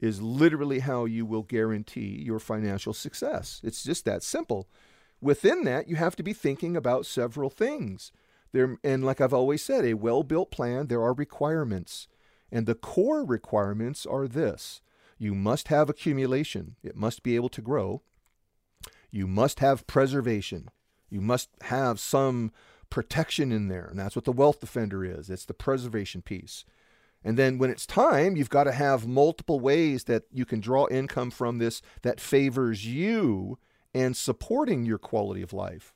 is 0.01 0.23
literally 0.23 0.81
how 0.81 1.05
you 1.05 1.27
will 1.27 1.43
guarantee 1.43 2.23
your 2.23 2.39
financial 2.39 2.95
success. 2.95 3.61
It's 3.63 3.85
just 3.85 4.05
that 4.07 4.23
simple. 4.23 4.69
Within 5.21 5.65
that, 5.65 5.89
you 5.89 5.97
have 5.97 6.17
to 6.17 6.23
be 6.23 6.33
thinking 6.33 6.77
about 6.77 7.07
several 7.07 7.51
things. 7.51 8.11
There 8.53 8.79
and 8.83 9.05
like 9.05 9.21
I've 9.21 9.35
always 9.35 9.63
said, 9.63 9.85
a 9.85 9.95
well-built 9.95 10.51
plan, 10.51 10.87
there 10.87 11.03
are 11.03 11.13
requirements. 11.13 12.09
And 12.51 12.67
the 12.67 12.75
core 12.75 13.25
requirements 13.25 14.07
are 14.07 14.27
this. 14.27 14.81
You 15.19 15.35
must 15.35 15.69
have 15.69 15.91
accumulation. 15.91 16.77
It 16.83 16.97
must 16.97 17.23
be 17.23 17.37
able 17.37 17.51
to 17.51 17.61
grow. 17.61 18.03
You 19.11 19.27
must 19.27 19.61
have 19.61 19.87
preservation. 19.87 20.71
You 21.11 21.21
must 21.21 21.51
have 21.63 22.01
some 22.01 22.53
protection 22.89 23.53
in 23.53 23.69
there. 23.69 23.85
And 23.85 23.99
that's 23.99 24.17
what 24.17 24.25
the 24.25 24.33
wealth 24.33 24.61
defender 24.61 25.05
is. 25.05 25.29
It's 25.29 25.45
the 25.45 25.55
preservation 25.55 26.23
piece. 26.23 26.65
And 27.23 27.37
then 27.37 27.59
when 27.59 27.71
it's 27.71 27.87
time, 27.87 28.37
you've 28.37 28.51
got 28.51 28.65
to 28.65 28.73
have 28.73 29.07
multiple 29.07 29.61
ways 29.61 30.05
that 30.05 30.25
you 30.33 30.45
can 30.45 30.61
draw 30.61 30.89
income 30.89 31.31
from 31.31 31.59
this 31.59 31.83
that 32.03 32.21
favors 32.21 32.87
you 32.87 33.59
and 33.95 34.17
supporting 34.17 34.87
your 34.87 34.99
quality 34.99 35.43
of 35.43 35.53
life. 35.53 35.93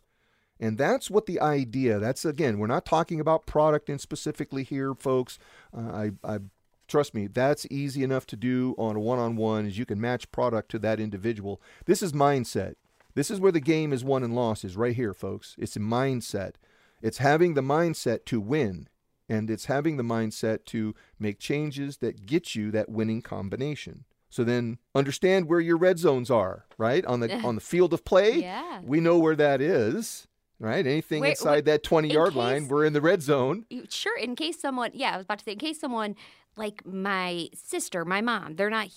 And 0.61 0.79
that's 0.79 1.11
what 1.11 1.27
the 1.27 1.41
idea. 1.41 1.99
That's 1.99 2.25
again, 2.25 2.59
we're 2.59 2.67
not 2.67 2.87
talking 2.87 3.21
about 3.21 3.47
product 3.47 3.89
and 3.89 4.01
specifically 4.01 4.65
here, 4.65 4.95
folks. 4.95 5.39
Uh, 5.77 5.81
I, 5.81 6.11
I 6.23 6.39
trust 6.87 7.15
me, 7.15 7.27
that's 7.27 7.67
easy 7.71 8.05
enough 8.05 8.27
to 8.27 8.37
do 8.37 8.75
on 8.79 8.97
a 8.97 9.01
one-on-one. 9.01 9.67
Is 9.67 9.79
you 9.79 9.87
can 9.87 10.01
match 10.01 10.31
product 10.31 10.71
to 10.73 10.79
that 10.81 11.01
individual. 11.01 11.61
This 11.87 12.03
is 12.03 12.13
mindset. 12.13 12.75
This 13.15 13.31
is 13.31 13.41
where 13.41 13.53
the 13.53 13.61
game 13.61 13.93
is 13.93 14.05
won 14.05 14.23
and 14.23 14.35
lost. 14.35 14.65
Is 14.65 14.77
right 14.77 14.95
here, 14.95 15.15
folks. 15.15 15.57
It's 15.59 15.77
mindset. 15.77 16.55
It's 17.03 17.19
having 17.19 17.55
the 17.55 17.63
mindset 17.63 18.25
to 18.27 18.41
win 18.41 18.89
and 19.29 19.51
it's 19.51 19.67
having 19.67 19.97
the 19.97 20.03
mindset 20.03 20.65
to 20.67 20.95
make 21.19 21.39
changes 21.39 21.99
that 21.99 22.27
get 22.27 22.55
you 22.55 22.71
that 22.71 22.89
winning 22.89 23.23
combination. 23.23 24.05
So 24.31 24.43
then 24.43 24.79
understand 24.95 25.47
where 25.49 25.61
your 25.61 25.77
red 25.77 25.99
zones 25.99 26.31
are, 26.31 26.67
right? 26.77 27.05
On 27.07 27.21
the 27.21 27.33
on 27.45 27.55
the 27.55 27.61
field 27.61 27.93
of 27.93 28.05
play, 28.05 28.41
Yeah. 28.41 28.81
we 28.83 29.01
know 29.01 29.19
where 29.19 29.37
that 29.37 29.61
is, 29.61 30.27
right? 30.59 30.85
Anything 30.87 31.21
Wait, 31.23 31.31
inside 31.31 31.51
wait, 31.51 31.65
that 31.67 31.83
20 31.85 32.09
in 32.09 32.15
yard 32.15 32.35
line, 32.35 32.69
we're 32.69 32.85
in 32.85 32.93
the 32.93 33.01
red 33.01 33.23
zone. 33.23 33.65
Sure, 33.89 34.19
in 34.19 34.35
case 34.35 34.61
someone, 34.61 34.91
yeah, 34.95 35.15
I 35.15 35.17
was 35.17 35.25
about 35.25 35.39
to 35.39 35.45
say, 35.45 35.53
in 35.53 35.59
case 35.59 35.79
someone 35.81 36.17
like 36.57 36.85
my 36.85 37.49
sister, 37.55 38.05
my 38.05 38.21
mom, 38.21 38.57
they're 38.57 38.71
not. 38.71 38.89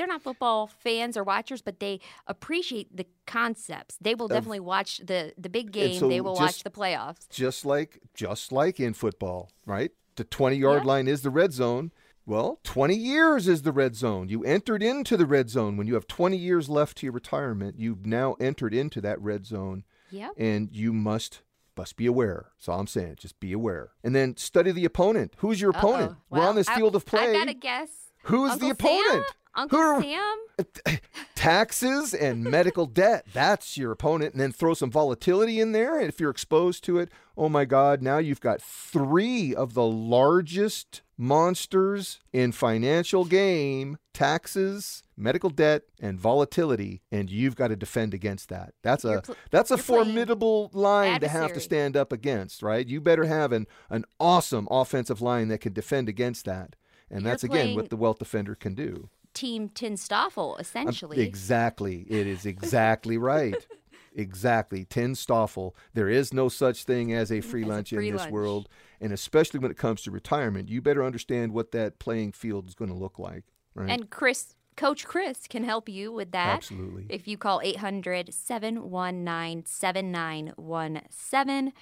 They're 0.00 0.06
not 0.08 0.22
football 0.22 0.66
fans 0.66 1.14
or 1.18 1.22
watchers, 1.24 1.60
but 1.60 1.78
they 1.78 2.00
appreciate 2.26 2.96
the 2.96 3.04
concepts. 3.26 3.98
They 4.00 4.14
will 4.14 4.28
definitely 4.28 4.60
watch 4.60 4.98
the 5.04 5.34
the 5.36 5.50
big 5.50 5.72
game. 5.72 5.98
so 5.98 6.08
they 6.08 6.22
will 6.22 6.36
watch 6.36 6.62
the 6.64 6.70
playoffs. 6.70 7.28
Just 7.28 7.66
like 7.66 8.00
just 8.14 8.50
like 8.50 8.80
in 8.80 8.94
football, 8.94 9.50
right? 9.66 9.90
The 10.16 10.24
20 10.24 10.56
yard 10.56 10.84
Yeah. 10.84 10.88
line 10.88 11.06
is 11.06 11.20
the 11.20 11.28
red 11.28 11.52
zone. 11.52 11.92
Well, 12.24 12.60
20 12.64 12.94
years 12.94 13.46
is 13.46 13.60
the 13.62 13.72
red 13.72 13.94
zone. 13.94 14.30
You 14.30 14.42
entered 14.44 14.82
into 14.82 15.18
the 15.18 15.26
red 15.26 15.50
zone 15.50 15.76
when 15.76 15.86
you 15.86 15.94
have 15.94 16.06
20 16.06 16.34
years 16.36 16.70
left 16.70 16.96
to 16.98 17.06
your 17.06 17.12
retirement. 17.12 17.78
You've 17.78 18.06
now 18.06 18.36
entered 18.40 18.72
into 18.72 19.02
that 19.02 19.20
red 19.20 19.44
zone. 19.44 19.84
Yep. 20.12 20.32
and 20.38 20.70
you 20.72 20.92
must 20.94 21.42
must 21.76 21.96
be 21.96 22.06
aware. 22.06 22.46
That's 22.56 22.68
all 22.68 22.80
I'm 22.80 22.86
saying. 22.88 23.16
Just 23.20 23.38
be 23.38 23.52
aware, 23.52 23.90
and 24.02 24.14
then 24.14 24.36
study 24.36 24.72
the 24.72 24.84
opponent. 24.84 25.34
Who's 25.38 25.60
your 25.60 25.70
opponent? 25.70 26.12
Uh-oh. 26.12 26.38
We're 26.38 26.48
on 26.48 26.56
this 26.56 26.68
I- 26.68 26.74
field 26.76 26.96
of 26.96 27.04
play. 27.06 27.30
I 27.30 27.32
gotta 27.32 27.54
guess. 27.54 27.90
Who's 28.24 28.50
Uncle 28.52 28.68
the 28.68 28.72
opponent? 28.72 29.24
Sam? 29.26 29.34
Uncle 29.54 30.00
Sam. 30.00 30.98
Taxes 31.34 32.14
and 32.14 32.44
medical 32.44 32.86
debt. 32.86 33.26
That's 33.32 33.76
your 33.76 33.92
opponent, 33.92 34.32
and 34.32 34.40
then 34.40 34.52
throw 34.52 34.74
some 34.74 34.90
volatility 34.90 35.60
in 35.60 35.72
there. 35.72 35.98
And 35.98 36.08
if 36.08 36.20
you're 36.20 36.30
exposed 36.30 36.84
to 36.84 36.98
it, 36.98 37.10
oh 37.36 37.48
my 37.48 37.64
God! 37.64 38.02
Now 38.02 38.18
you've 38.18 38.40
got 38.40 38.62
three 38.62 39.54
of 39.54 39.74
the 39.74 39.86
largest 39.86 41.02
monsters 41.16 42.20
in 42.32 42.52
financial 42.52 43.24
game, 43.24 43.98
taxes, 44.14 45.02
medical 45.16 45.50
debt, 45.50 45.82
and 46.00 46.18
volatility, 46.18 47.02
and 47.12 47.30
you've 47.30 47.56
got 47.56 47.68
to 47.68 47.76
defend 47.76 48.14
against 48.14 48.48
that. 48.48 48.74
That's 48.82 49.04
a 49.04 49.22
pl- 49.22 49.36
that's 49.50 49.70
a 49.70 49.78
formidable 49.78 50.70
line 50.72 51.20
to 51.20 51.28
have 51.28 51.52
to 51.52 51.60
stand 51.60 51.96
up 51.96 52.12
against, 52.12 52.62
right? 52.62 52.86
You 52.86 53.00
better 53.00 53.24
have 53.24 53.52
an, 53.52 53.66
an 53.88 54.04
awesome 54.18 54.66
offensive 54.70 55.20
line 55.20 55.48
that 55.48 55.60
can 55.60 55.72
defend 55.72 56.08
against 56.08 56.44
that. 56.46 56.76
And 57.10 57.22
You're 57.22 57.30
that's 57.32 57.44
again 57.44 57.74
what 57.74 57.90
the 57.90 57.96
wealth 57.96 58.18
defender 58.18 58.54
can 58.54 58.74
do. 58.74 59.08
Team 59.34 59.68
TANSTAAFL, 59.68 60.54
Um, 60.54 60.60
essentially. 60.60 61.20
Exactly. 61.20 62.06
It 62.08 62.26
is 62.26 62.46
exactly 62.46 63.18
right. 63.18 63.66
Exactly. 64.12 64.84
TANSTAAFL. 64.86 65.72
There 65.94 66.08
is 66.08 66.34
no 66.34 66.48
such 66.48 66.82
thing 66.82 67.12
as 67.12 67.30
a 67.30 67.40
free 67.40 67.62
As 67.62 67.68
a 67.68 67.70
lunch 67.70 67.90
free 67.90 68.08
in 68.08 68.14
this 68.14 68.22
lunch. 68.22 68.32
world. 68.32 68.68
And 69.00 69.12
especially 69.12 69.60
when 69.60 69.70
it 69.70 69.76
comes 69.76 70.02
to 70.02 70.10
retirement, 70.10 70.68
you 70.68 70.82
better 70.82 71.04
understand 71.04 71.52
what 71.52 71.70
that 71.70 72.00
playing 72.00 72.32
field 72.32 72.66
is 72.68 72.74
going 72.74 72.90
to 72.90 72.96
look 72.96 73.20
like. 73.20 73.44
Right? 73.72 73.88
And 73.88 74.10
Chris, 74.10 74.56
Coach 74.76 75.06
Chris 75.06 75.46
can 75.46 75.62
help 75.62 75.88
you 75.88 76.10
with 76.10 76.32
that. 76.32 76.56
Absolutely. 76.56 77.06
If 77.08 77.28
you 77.28 77.38
call 77.38 77.60
800 77.62 78.34
719 78.34 79.64
7917. 79.66 81.72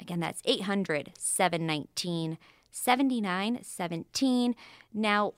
Again, 0.00 0.20
that's 0.20 0.42
800 0.44 1.12
719 1.16 2.36
7917. 2.70 4.54
Now, 4.92 5.34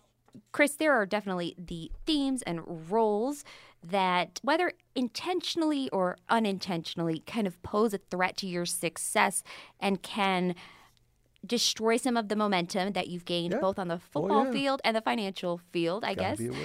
Chris, 0.53 0.74
there 0.74 0.92
are 0.94 1.07
definitely 1.07 1.55
the 1.59 1.90
themes 2.07 2.42
and 2.42 2.90
roles 2.90 3.44
that, 3.83 4.40
whether 4.42 4.72
intentionally 4.94 5.88
or 5.90 6.16
unintentionally, 6.29 7.20
kind 7.27 7.46
of 7.46 7.61
pose 7.62 7.94
a 7.94 7.98
threat 8.11 8.37
to 8.38 8.46
your 8.46 8.66
success 8.66 9.42
and 9.79 10.03
can 10.03 10.55
destroy 11.46 11.96
some 11.96 12.16
of 12.16 12.29
the 12.29 12.37
momentum 12.37 12.92
that 12.92 13.07
you've 13.09 13.24
gained 13.24 13.53
Yeah. 13.53 13.61
both 13.61 13.79
on 13.79 13.88
the 13.88 13.94
Oh, 13.94 13.98
football 13.98 14.44
yeah. 14.46 14.53
field 14.53 14.81
and 14.85 14.96
the 14.96 15.01
financial 15.01 15.59
field, 15.72 16.05
I 16.05 16.14
Gotta 16.14 16.37
guess. 16.44 16.57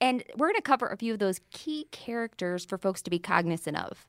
And 0.00 0.22
we're 0.36 0.48
going 0.48 0.56
to 0.56 0.62
cover 0.62 0.86
a 0.88 0.96
few 0.98 1.14
of 1.14 1.18
those 1.18 1.40
key 1.50 1.86
characters 1.90 2.64
for 2.66 2.76
folks 2.76 3.00
to 3.02 3.10
be 3.10 3.18
cognizant 3.18 3.78
of. 3.78 4.06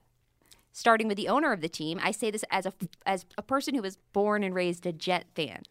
Starting 0.74 1.08
with 1.08 1.16
the 1.16 1.30
owner 1.30 1.54
of 1.54 1.62
the 1.62 1.70
team, 1.70 2.00
I 2.04 2.12
say 2.12 2.30
this 2.30 2.44
as 2.52 2.66
a 2.66 2.74
as 3.06 3.26
a 3.38 3.42
person 3.42 3.76
who 3.76 3.82
was 3.82 3.96
born 4.12 4.44
and 4.44 4.54
raised 4.54 4.86
a 4.86 4.92
Jet 4.92 5.26
fan. 5.34 5.64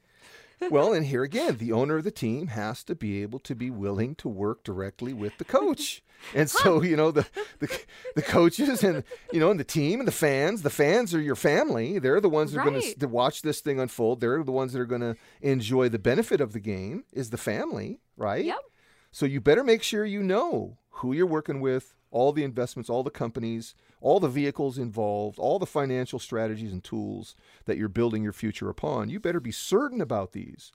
Well, 0.70 0.92
and 0.92 1.06
here 1.06 1.22
again, 1.22 1.58
the 1.58 1.72
owner 1.72 1.98
of 1.98 2.04
the 2.04 2.10
team 2.10 2.48
has 2.48 2.82
to 2.84 2.94
be 2.94 3.22
able 3.22 3.38
to 3.40 3.54
be 3.54 3.70
willing 3.70 4.14
to 4.16 4.28
work 4.28 4.64
directly 4.64 5.12
with 5.12 5.38
the 5.38 5.44
coach. 5.44 6.02
And 6.34 6.48
so, 6.48 6.82
you 6.82 6.96
know, 6.96 7.10
the, 7.10 7.26
the 7.58 7.80
the 8.14 8.22
coaches 8.22 8.82
and 8.82 9.04
you 9.32 9.40
know, 9.40 9.50
and 9.50 9.60
the 9.60 9.64
team 9.64 10.00
and 10.00 10.08
the 10.08 10.12
fans, 10.12 10.62
the 10.62 10.70
fans 10.70 11.14
are 11.14 11.20
your 11.20 11.36
family. 11.36 11.98
They're 11.98 12.20
the 12.20 12.28
ones 12.28 12.52
that 12.52 12.60
are 12.60 12.70
going 12.70 12.80
to 12.80 13.08
watch 13.08 13.42
this 13.42 13.60
thing 13.60 13.78
unfold. 13.78 14.20
They're 14.20 14.42
the 14.42 14.52
ones 14.52 14.72
that 14.72 14.80
are 14.80 14.86
going 14.86 15.02
to 15.02 15.16
enjoy 15.42 15.88
the 15.88 15.98
benefit 15.98 16.40
of 16.40 16.52
the 16.52 16.60
game 16.60 17.04
is 17.12 17.30
the 17.30 17.36
family, 17.36 18.00
right? 18.16 18.44
Yep. 18.44 18.58
So 19.12 19.26
you 19.26 19.40
better 19.40 19.62
make 19.62 19.82
sure 19.82 20.04
you 20.04 20.22
know 20.22 20.78
who 20.90 21.12
you're 21.12 21.26
working 21.26 21.60
with, 21.60 21.94
all 22.10 22.32
the 22.32 22.44
investments, 22.44 22.88
all 22.88 23.02
the 23.02 23.10
companies, 23.10 23.74
all 24.04 24.20
the 24.20 24.28
vehicles 24.28 24.76
involved, 24.76 25.38
all 25.38 25.58
the 25.58 25.64
financial 25.64 26.18
strategies 26.18 26.72
and 26.72 26.84
tools 26.84 27.34
that 27.64 27.78
you're 27.78 27.88
building 27.88 28.22
your 28.22 28.34
future 28.34 28.68
upon. 28.68 29.08
You 29.08 29.18
better 29.18 29.40
be 29.40 29.50
certain 29.50 30.02
about 30.02 30.32
these. 30.32 30.72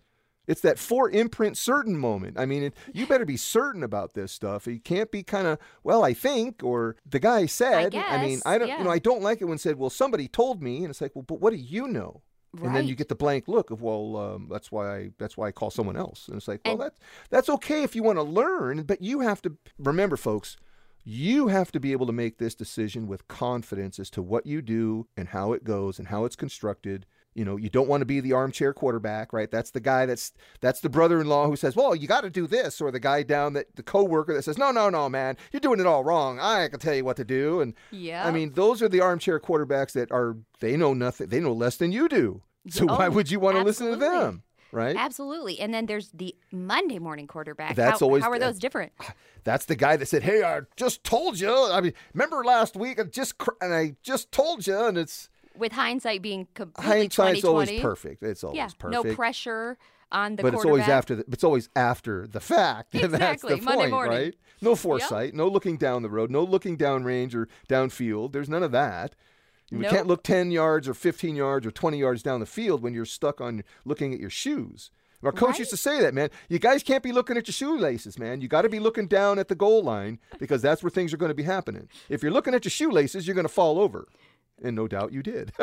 It's 0.48 0.62
that 0.62 0.80
for 0.80 1.12
imprint 1.12 1.56
certain 1.56 1.96
moment. 1.96 2.40
I 2.40 2.48
mean, 2.48 2.64
it, 2.64 2.74
you 2.92 3.06
better 3.06 3.26
be 3.26 3.38
certain 3.38 3.84
about 3.84 4.16
this 4.16 4.32
stuff. 4.32 4.66
You 4.66 4.80
can't 4.80 5.12
be 5.12 5.22
kind 5.22 5.46
of, 5.46 5.60
well, 5.84 6.04
I 6.04 6.16
think, 6.16 6.64
or 6.64 6.96
the 7.08 7.20
guy 7.20 7.46
said. 7.46 7.74
I 7.74 7.82
mean, 7.82 7.90
guess, 7.92 8.06
I 8.10 8.26
mean, 8.26 8.42
I 8.48 8.58
don't, 8.58 8.68
yeah. 8.68 8.80
you 8.80 8.84
know, 8.84 8.90
I 8.90 8.98
don't 8.98 9.22
like 9.22 9.42
it 9.42 9.46
when 9.46 9.60
said, 9.60 9.76
well, 9.78 9.92
somebody 9.92 10.28
told 10.28 10.64
me, 10.64 10.78
and 10.78 10.90
it's 10.90 11.00
like, 11.00 11.16
well, 11.16 11.22
but 11.22 11.40
what 11.40 11.52
do 11.52 11.58
you 11.58 11.88
know? 11.88 12.24
Right. 12.54 12.66
And 12.66 12.76
then 12.76 12.88
you 12.88 12.96
get 12.96 13.10
the 13.10 13.16
blank 13.16 13.48
look 13.48 13.70
of, 13.70 13.84
well, 13.84 14.18
um, 14.18 14.48
that's 14.50 14.72
why 14.72 14.96
I 14.96 15.10
that's 15.20 15.38
why 15.38 15.50
I 15.50 15.52
call 15.52 15.70
someone 15.70 15.96
else. 15.96 16.28
And 16.28 16.38
it's 16.38 16.48
like, 16.48 16.62
well, 16.66 16.74
And- 16.74 16.82
that's 16.82 17.00
that's 17.30 17.50
okay 17.50 17.84
if 17.84 17.96
you 17.96 18.02
want 18.02 18.18
to 18.18 18.24
learn, 18.24 18.82
but 18.84 19.04
you 19.04 19.20
have 19.20 19.44
to 19.44 19.56
remember, 19.78 20.18
folks. 20.18 20.58
You 21.12 21.48
have 21.48 21.72
to 21.72 21.80
be 21.80 21.92
able 21.92 22.06
to 22.06 22.14
make 22.14 22.38
this 22.38 22.54
decision 22.54 23.08
with 23.08 23.28
confidence 23.28 23.98
as 23.98 24.12
to 24.12 24.22
what 24.22 24.46
you 24.46 24.62
do 24.62 25.08
and 25.18 25.30
how 25.30 25.54
it 25.54 25.64
goes 25.64 25.98
and 25.98 26.10
how 26.10 26.24
it's 26.26 26.36
constructed. 26.36 27.08
You 27.34 27.46
know, 27.46 27.58
you 27.58 27.68
don't 27.68 27.90
want 27.90 28.02
to 28.02 28.06
be 28.06 28.20
the 28.20 28.34
armchair 28.34 28.76
quarterback, 28.76 29.34
right? 29.34 29.50
That's 29.50 29.72
the 29.72 29.80
guy 29.80 30.06
that's 30.06 30.34
that's 30.62 30.82
the 30.82 30.90
brother-in-law 30.90 31.48
who 31.48 31.56
says, 31.56 31.76
"Well, 31.76 31.96
you 31.96 32.08
got 32.08 32.22
to 32.22 32.30
do 32.30 32.46
this," 32.46 32.80
or 32.80 32.92
the 32.92 33.00
guy 33.00 33.24
down 33.24 33.54
that 33.54 33.76
the 33.76 33.82
coworker 33.82 34.36
that 34.36 34.44
says, 34.44 34.60
"No, 34.60 34.70
no, 34.70 34.92
no, 34.92 35.10
man, 35.10 35.36
you're 35.52 35.60
doing 35.60 35.80
it 35.80 35.88
all 35.88 36.04
wrong. 36.04 36.40
I 36.40 36.68
can 36.68 36.80
tell 36.80 36.94
you 36.94 37.06
what 37.06 37.18
to 37.18 37.26
do." 37.26 37.60
And 37.60 37.74
Yeah. 37.90 38.28
I 38.28 38.32
mean, 38.32 38.52
those 38.54 38.84
are 38.84 38.90
the 38.90 39.02
armchair 39.02 39.40
quarterbacks 39.40 39.94
that 39.94 40.12
are 40.12 40.38
they 40.60 40.78
know 40.78 40.94
nothing. 40.94 41.30
They 41.30 41.40
know 41.40 41.54
less 41.54 41.78
than 41.78 41.92
you 41.92 42.08
do. 42.08 42.44
So 42.70 42.86
Oh, 42.88 42.98
why 42.98 43.08
would 43.08 43.32
you 43.32 43.40
want 43.40 43.58
to 43.58 43.64
listen 43.64 43.90
to 43.90 43.96
them, 43.96 44.44
right? 44.72 44.96
Absolutely. 44.96 45.60
And 45.60 45.74
then 45.74 45.86
there's 45.86 46.10
the 46.12 46.36
Monday 46.52 47.00
morning 47.00 47.28
quarterback. 47.28 47.76
That's 47.76 48.00
how, 48.00 48.06
always- 48.08 48.24
how 48.24 48.32
are 48.32 48.40
those 48.40 48.60
different? 48.60 48.92
That's 49.44 49.66
the 49.66 49.76
guy 49.76 49.96
that 49.96 50.06
said, 50.08 50.24
"Hey, 50.24 50.44
I 50.44 50.62
just 50.76 51.04
told 51.04 51.40
you. 51.40 51.50
I 51.72 51.80
mean, 51.82 51.94
remember 52.14 52.44
last 52.44 52.76
week? 52.76 53.00
I 53.00 53.04
just 53.04 53.38
cr- 53.38 53.52
and 53.62 53.74
I 53.74 53.96
just 54.04 54.32
told 54.32 54.68
you." 54.68 54.78
And 54.78 54.98
it's 54.98 55.30
With 55.58 55.72
hindsight 55.72 56.22
being 56.22 56.48
completely 56.54 57.00
hindsight's 57.00 57.44
always 57.46 57.80
perfect. 57.82 58.22
It's 58.24 58.44
always 58.44 58.58
Yeah, 58.58 58.68
perfect. 58.78 59.06
no 59.06 59.16
pressure 59.16 59.78
on 60.12 60.36
the 60.36 60.44
but 60.44 60.54
it's 60.56 60.66
always 60.66 60.88
after 60.88 61.16
the, 61.16 61.24
it's 61.32 61.44
always 61.44 61.70
after 61.76 62.28
the 62.28 62.40
fact. 62.40 62.94
and 62.96 63.14
that's 63.14 63.42
the 63.44 63.48
Exactly, 63.50 63.62
Monday 63.62 63.80
point, 63.84 63.92
morning. 63.92 64.18
right? 64.18 64.36
No 64.62 64.76
foresight, 64.76 65.34
no 65.34 65.48
looking 65.48 65.78
down 65.78 66.02
the 66.02 66.10
road, 66.10 66.30
no 66.30 66.44
looking 66.44 66.78
downrange 66.78 67.34
or 67.34 67.48
downfield. 67.70 68.34
There's 68.34 68.50
none 68.50 68.64
of 68.64 68.72
that. 68.74 69.16
You 69.72 69.80
Nope. 69.80 69.92
can't 69.92 70.08
look 70.08 70.24
10 70.24 70.52
yards 70.52 70.88
or 70.88 70.94
15 70.94 71.36
yards 71.36 71.66
or 71.66 71.72
20 71.72 71.98
yards 72.00 72.24
down 72.24 72.40
the 72.40 72.46
field 72.46 72.82
when 72.82 72.94
you're 72.94 73.06
stuck 73.06 73.40
on 73.42 73.64
looking 73.86 74.14
at 74.14 74.20
your 74.20 74.30
shoes. 74.30 74.92
Our 75.22 75.32
coach 75.34 75.50
Right. 75.50 75.60
used 75.60 75.72
to 75.72 75.78
say 75.78 76.00
that, 76.00 76.14
man. 76.14 76.30
You 76.48 76.60
guys 76.60 76.82
can't 76.82 77.04
be 77.04 77.12
looking 77.12 77.36
at 77.38 77.46
your 77.48 77.54
shoelaces, 77.54 78.18
man. 78.18 78.40
You 78.42 78.48
got 78.48 78.62
to 78.62 78.70
be 78.70 78.80
looking 78.80 79.08
down 79.08 79.38
at 79.38 79.50
the 79.50 79.56
goal 79.56 79.84
line 79.84 80.18
because 80.40 80.62
that's 80.62 80.82
where 80.82 80.90
things 80.90 81.14
are 81.14 81.18
going 81.18 81.30
to 81.30 81.36
be 81.36 81.44
happening. 81.44 81.90
If 82.08 82.24
you're 82.24 82.32
looking 82.32 82.54
at 82.54 82.64
your 82.64 82.70
shoelaces, 82.72 83.28
you're 83.28 83.36
going 83.36 83.46
to 83.48 83.54
fall 83.54 83.80
over. 83.80 84.08
And 84.64 84.76
no 84.76 84.88
doubt 84.88 85.12
you 85.12 85.22
did. 85.22 85.52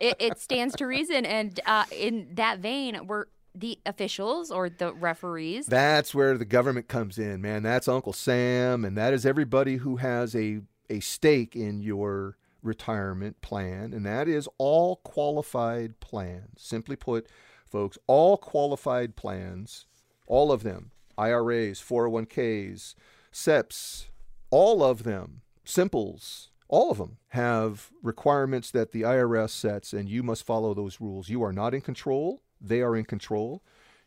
it, 0.00 0.16
it 0.18 0.38
stands 0.38 0.76
to 0.76 0.86
reason. 0.86 1.24
And 1.26 1.58
uh, 1.66 1.84
in 1.96 2.28
that 2.34 2.58
vein, 2.58 3.06
we're 3.06 3.26
the 3.54 3.78
officials 3.86 4.50
or 4.50 4.68
the 4.68 4.92
referees. 4.92 5.66
That's 5.66 6.14
where 6.14 6.36
the 6.38 6.44
government 6.44 6.88
comes 6.88 7.18
in, 7.18 7.40
man. 7.42 7.62
That's 7.62 7.88
Uncle 7.88 8.12
Sam, 8.12 8.84
and 8.84 8.96
that 8.98 9.12
is 9.14 9.24
everybody 9.26 9.76
who 9.78 9.96
has 9.96 10.36
a, 10.36 10.60
a 10.88 11.00
stake 11.00 11.56
in 11.56 11.80
your 11.82 12.36
retirement 12.62 13.40
plan, 13.40 13.92
and 13.92 14.04
that 14.06 14.28
is 14.28 14.48
all 14.58 14.96
qualified 14.96 16.00
plans. 16.00 16.58
Simply 16.58 16.96
put, 16.96 17.26
folks, 17.68 17.98
all 18.06 18.36
qualified 18.36 19.16
plans, 19.16 19.86
all 20.26 20.52
of 20.52 20.62
them, 20.62 20.90
IRAs, 21.16 21.80
401ks, 21.80 22.94
SEPs, 23.32 24.08
all 24.50 24.82
of 24.82 25.04
them, 25.04 25.42
simples, 25.64 26.50
all 26.68 26.90
of 26.90 26.98
them 26.98 27.18
have 27.28 27.90
requirements 28.02 28.70
that 28.70 28.92
the 28.92 29.02
IRS 29.02 29.50
sets, 29.50 29.92
and 29.92 30.08
you 30.08 30.22
must 30.22 30.46
follow 30.46 30.72
those 30.72 31.00
rules. 31.00 31.28
You 31.28 31.42
are 31.42 31.52
not 31.52 31.74
in 31.74 31.80
control, 31.80 32.42
they 32.60 32.80
are 32.80 32.96
in 32.96 33.04
control. 33.04 33.62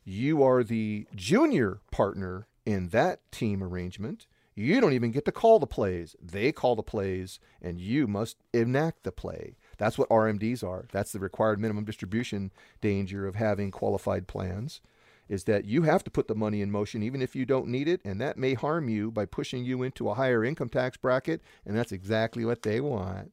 You 0.06 0.44
are 0.44 0.64
the 0.64 1.08
junior 1.16 1.80
partner 1.92 2.48
in 2.66 2.90
that 2.90 3.20
team 3.32 3.64
arrangement. 3.64 4.28
You 4.56 4.80
don't 4.80 4.94
even 4.94 5.12
get 5.12 5.26
to 5.26 5.32
call 5.32 5.58
the 5.60 5.66
plays. 5.68 6.16
They 6.22 6.52
call 6.52 6.76
the 6.76 6.84
plays, 6.84 7.40
and 7.62 7.80
you 7.82 8.06
must 8.08 8.38
enact 8.54 9.04
the 9.04 9.12
play. 9.12 9.56
That's 9.78 9.98
what 9.98 10.10
RMDs 10.10 10.64
are. 10.64 10.86
That's 10.92 11.12
the 11.12 11.20
required 11.20 11.60
minimum 11.60 11.86
distribution 11.86 12.52
danger 12.80 13.26
of 13.26 13.36
having 13.36 13.72
qualified 13.72 14.28
plans, 14.28 14.80
is 15.28 15.46
that 15.46 15.66
you 15.66 15.84
have 15.84 16.04
to 16.04 16.12
put 16.12 16.28
the 16.28 16.36
money 16.36 16.62
in 16.62 16.70
motion 16.70 17.02
even 17.02 17.22
if 17.22 17.36
you 17.36 17.46
don't 17.46 17.68
need 17.68 17.88
it, 17.88 18.02
and 18.06 18.22
that 18.22 18.38
may 18.38 18.54
harm 18.54 18.90
you 18.90 19.10
by 19.10 19.26
pushing 19.26 19.66
you 19.66 19.82
into 19.82 20.08
a 20.10 20.14
higher 20.14 20.44
income 20.44 20.70
tax 20.70 20.98
bracket, 20.98 21.42
and 21.66 21.76
that's 21.76 21.92
exactly 21.92 22.46
what 22.46 22.62
they 22.62 22.80
want. 22.80 23.32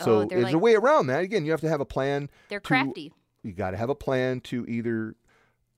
Oh, 0.00 0.04
so 0.04 0.12
Oh, 0.20 0.24
there's 0.26 0.52
a 0.52 0.58
way 0.58 0.74
around 0.74 1.06
that. 1.06 1.22
Again, 1.24 1.44
you 1.46 1.52
have 1.52 1.60
to 1.62 1.68
have 1.70 1.80
a 1.80 1.86
plan. 1.86 2.28
They're 2.50 2.60
to- 2.60 2.66
crafty. 2.66 3.12
you 3.42 3.52
got 3.52 3.70
to 3.70 3.76
have 3.78 3.88
a 3.90 3.94
plan 3.94 4.40
to 4.42 4.66
either 4.68 5.14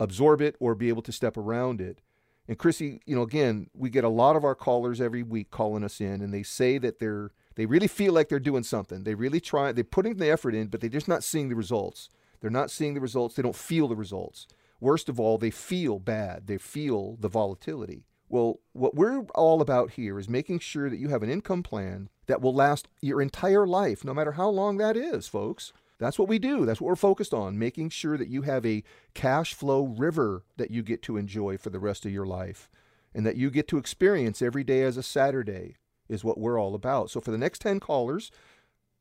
absorb 0.00 0.40
it 0.40 0.56
or 0.58 0.74
be 0.74 0.88
able 0.88 1.02
to 1.02 1.12
step 1.12 1.36
around 1.36 1.80
it. 1.80 2.00
And 2.48 2.59
Chrissy, 2.59 3.00
you 3.07 3.14
know, 3.14 3.22
again, 3.22 3.68
we 3.72 3.88
get 3.88 4.05
a 4.05 4.09
lot 4.09 4.37
of 4.37 4.44
our 4.44 4.55
callers 4.55 5.00
every 5.00 5.22
week 5.22 5.50
calling 5.50 5.85
us 5.85 6.00
in, 6.00 6.20
and 6.20 6.35
they 6.35 6.42
say 6.42 6.78
that 6.78 6.98
they're 6.98 7.31
they 7.55 7.66
really 7.66 7.87
feel 7.87 8.12
like 8.12 8.28
they're 8.28 8.40
doing 8.40 8.62
something. 8.62 9.05
They 9.05 9.14
really 9.14 9.40
try. 9.40 9.72
They're 9.72 9.85
putting 9.85 10.16
the 10.16 10.31
effort 10.31 10.55
in, 10.55 10.68
but 10.68 10.81
they're 10.81 10.90
just 10.90 11.09
not 11.09 11.22
seeing 11.22 11.48
the 11.48 11.55
results. 11.55 12.09
They're 12.40 12.50
not 12.50 12.70
seeing 12.70 12.94
the 12.94 13.00
results. 13.00 13.35
They 13.35 13.42
don't 13.42 13.55
feel 13.55 13.88
the 13.88 13.96
results. 13.96 14.46
Worst 14.81 15.09
of 15.09 15.20
all, 15.20 15.38
they 15.38 15.50
feel 15.50 15.98
bad. 15.98 16.46
They 16.46 16.59
feel 16.59 17.16
the 17.20 17.28
volatility. 17.28 18.05
Well, 18.28 18.61
what 18.72 18.94
we're 18.94 19.20
all 19.35 19.61
about 19.61 19.92
here 19.92 20.18
is 20.18 20.28
making 20.28 20.61
sure 20.61 20.88
that 20.88 20.98
you 20.98 21.11
have 21.11 21.22
an 21.22 21.31
income 21.31 21.62
plan 21.62 22.09
that 22.26 22.40
will 22.40 22.55
last 22.55 22.88
your 23.02 23.20
entire 23.20 23.66
life, 23.66 24.05
no 24.05 24.14
matter 24.14 24.33
how 24.33 24.48
long 24.48 24.78
that 24.78 24.96
is, 24.96 25.28
folks. 25.28 25.72
That's 26.02 26.18
what 26.18 26.28
we 26.28 26.38
do. 26.38 26.66
That's 26.66 26.81
what 26.81 26.88
we're 26.88 26.96
focused 26.96 27.33
on, 27.33 27.58
making 27.58 27.90
sure 27.90 28.18
that 28.18 28.29
you 28.29 28.42
have 28.42 28.66
a 28.66 28.83
cash 29.14 29.54
flow 29.54 29.85
river 29.85 30.44
that 30.56 30.72
you 30.72 30.83
get 30.83 31.00
to 31.02 31.16
enjoy 31.16 31.56
for 31.56 31.70
the 31.70 31.79
rest 31.79 32.04
of 32.04 32.12
your 32.12 32.27
life 32.27 32.68
and 33.14 33.24
that 33.24 33.37
you 33.37 33.50
get 33.50 33.68
to 33.68 33.79
experience 33.79 34.42
every 34.42 34.64
day 34.64 34.83
as 34.83 34.96
a 34.96 35.02
Saturday 35.02 35.77
is 36.08 36.24
what 36.24 36.38
we're 36.38 36.60
all 36.60 36.74
about. 36.74 37.10
So 37.10 37.20
for 37.20 37.31
the 37.31 37.38
next 37.38 37.60
10 37.60 37.81
callers, 37.81 38.31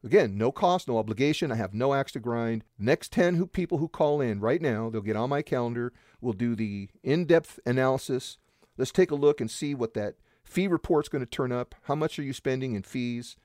Again, 0.04 0.36
no 0.36 0.52
cost, 0.52 0.88
no 0.88 0.98
obligation. 0.98 1.52
I 1.52 1.56
have 1.56 1.76
no 1.76 1.94
axe 1.94 2.14
to 2.14 2.20
grind. 2.20 2.64
Next 2.80 3.12
10 3.12 3.36
who, 3.36 3.46
people 3.46 3.78
who 3.78 3.88
call 3.88 4.20
in 4.20 4.40
right 4.40 4.60
now, 4.60 4.90
they'll 4.90 5.02
get 5.02 5.16
on 5.16 5.30
my 5.30 5.44
calendar. 5.44 5.94
We'll 6.20 6.34
do 6.34 6.56
the 6.56 6.90
in 7.04 7.26
depth 7.26 7.60
analysis. 7.68 8.40
Let's 8.78 8.92
take 8.92 9.12
a 9.12 9.16
look 9.16 9.40
and 9.40 9.52
see 9.52 9.76
what 9.76 9.94
that 9.94 10.16
fee 10.44 10.68
report's 10.68 11.08
going 11.08 11.24
to 11.24 11.30
turn 11.30 11.52
up. 11.52 11.76
How 11.84 11.94
much 11.94 12.18
are 12.18 12.24
you 12.24 12.34
spending 12.34 12.74
in 12.74 12.82
fees? 12.82 13.38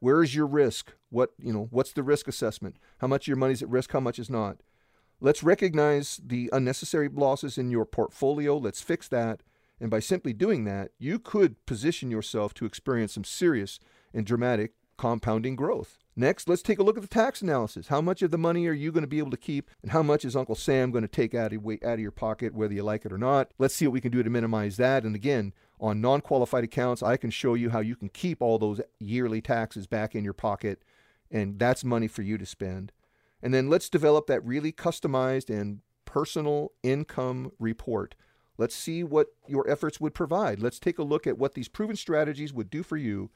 Where 0.00 0.22
is 0.22 0.34
your 0.34 0.46
risk? 0.46 0.92
What, 1.10 1.32
you 1.38 1.52
know, 1.52 1.68
what's 1.70 1.92
the 1.92 2.02
risk 2.02 2.28
assessment? 2.28 2.76
How 2.98 3.06
much 3.06 3.24
of 3.24 3.28
your 3.28 3.36
money's 3.36 3.62
at 3.62 3.68
risk? 3.68 3.92
How 3.92 4.00
much 4.00 4.18
is 4.18 4.30
not? 4.30 4.58
Let's 5.20 5.42
recognize 5.42 6.20
the 6.24 6.48
unnecessary 6.52 7.08
losses 7.08 7.58
in 7.58 7.70
your 7.70 7.84
portfolio. 7.84 8.56
Let's 8.56 8.80
fix 8.80 9.08
that. 9.08 9.42
And 9.80 9.90
by 9.90 10.00
simply 10.00 10.32
doing 10.32 10.64
that, 10.64 10.90
you 10.98 11.18
could 11.18 11.64
position 11.66 12.10
yourself 12.10 12.54
to 12.54 12.66
experience 12.66 13.14
some 13.14 13.24
serious 13.24 13.78
and 14.14 14.24
dramatic 14.24 14.72
compounding 14.96 15.56
growth. 15.56 15.98
Next, 16.16 16.48
let's 16.48 16.62
take 16.62 16.80
a 16.80 16.82
look 16.82 16.96
at 16.96 17.02
the 17.02 17.08
tax 17.08 17.42
analysis. 17.42 17.86
How 17.86 18.00
much 18.00 18.22
of 18.22 18.32
the 18.32 18.38
money 18.38 18.66
are 18.66 18.72
you 18.72 18.90
going 18.90 19.04
to 19.04 19.08
be 19.08 19.18
able 19.18 19.30
to 19.30 19.36
keep, 19.36 19.70
and 19.82 19.92
how 19.92 20.02
much 20.02 20.24
is 20.24 20.34
Uncle 20.34 20.56
Sam 20.56 20.90
going 20.90 21.02
to 21.02 21.08
take 21.08 21.32
out 21.32 21.52
of, 21.52 21.64
out 21.64 21.94
of 21.94 22.00
your 22.00 22.10
pocket, 22.10 22.54
whether 22.54 22.74
you 22.74 22.82
like 22.82 23.06
it 23.06 23.12
or 23.12 23.18
not? 23.18 23.52
Let's 23.56 23.76
see 23.76 23.86
what 23.86 23.92
we 23.92 24.00
can 24.00 24.10
do 24.10 24.24
to 24.24 24.30
minimize 24.30 24.76
that. 24.78 25.04
And 25.04 25.14
again, 25.14 25.54
on 25.80 26.00
non 26.00 26.20
qualified 26.20 26.64
accounts, 26.64 27.02
I 27.02 27.16
can 27.16 27.30
show 27.30 27.54
you 27.54 27.70
how 27.70 27.80
you 27.80 27.96
can 27.96 28.08
keep 28.08 28.42
all 28.42 28.58
those 28.58 28.80
yearly 28.98 29.40
taxes 29.40 29.86
back 29.86 30.14
in 30.14 30.24
your 30.24 30.32
pocket, 30.32 30.82
and 31.30 31.58
that's 31.58 31.84
money 31.84 32.08
for 32.08 32.22
you 32.22 32.38
to 32.38 32.46
spend. 32.46 32.92
And 33.42 33.54
then 33.54 33.68
let's 33.68 33.88
develop 33.88 34.26
that 34.26 34.44
really 34.44 34.72
customized 34.72 35.48
and 35.48 35.80
personal 36.04 36.72
income 36.82 37.52
report. 37.58 38.14
Let's 38.56 38.74
see 38.74 39.04
what 39.04 39.28
your 39.46 39.68
efforts 39.70 40.00
would 40.00 40.14
provide. 40.14 40.60
Let's 40.60 40.80
take 40.80 40.98
a 40.98 41.04
look 41.04 41.26
at 41.26 41.38
what 41.38 41.54
these 41.54 41.68
proven 41.68 41.94
strategies 41.94 42.52
would 42.52 42.70
do 42.70 42.82
for 42.82 42.96
you 42.96 43.30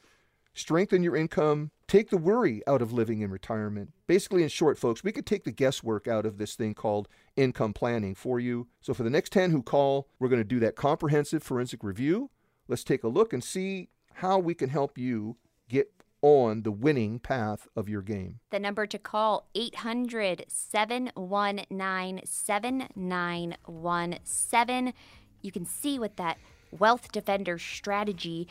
strengthen 0.55 1.03
your 1.03 1.17
income, 1.17 1.71
take 1.87 2.11
the 2.11 2.19
worry 2.19 2.63
out 2.67 2.83
of 2.83 2.93
living 2.93 3.21
in 3.21 3.31
retirement. 3.31 3.93
Basically, 4.07 4.43
in 4.43 4.49
short, 4.49 4.79
folks, 4.79 5.05
we 5.05 5.13
could 5.13 5.27
take 5.27 5.45
the 5.45 5.53
guesswork 5.53 6.09
out 6.09 6.27
of 6.27 6.39
this 6.39 6.55
thing 6.55 6.75
called 6.75 7.09
income 7.37 7.73
planning 7.73 8.15
for 8.15 8.41
you. 8.41 8.69
So, 8.81 8.95
for 8.95 9.03
the 9.03 9.11
next 9.11 9.33
10 9.33 9.51
who 9.51 9.63
call, 9.63 10.09
we're 10.19 10.29
going 10.29 10.41
to 10.41 10.45
do 10.45 10.61
that 10.61 10.77
comprehensive 10.77 11.43
forensic 11.43 11.83
review. 11.83 12.31
Let's 12.69 12.85
take 12.85 13.05
a 13.05 13.09
look 13.09 13.33
and 13.33 13.43
see 13.43 13.89
how 14.15 14.39
we 14.39 14.55
can 14.55 14.69
help 14.69 14.99
you 14.99 15.37
get 15.69 15.91
on 16.23 16.63
the 16.63 16.71
winning 16.71 17.19
path 17.19 17.67
of 17.75 17.89
your 17.89 18.03
game. 18.03 18.39
The 18.51 18.61
number 18.61 18.87
to 18.87 18.99
call 18.99 19.49
800 19.55 20.45
719 20.49 22.21
7917. 22.25 24.95
You 25.43 25.51
can 25.51 25.67
see 25.67 25.99
what 25.99 26.17
that 26.17 26.39
Wealth 26.71 27.11
Defender 27.11 27.59
strategy 27.59 28.47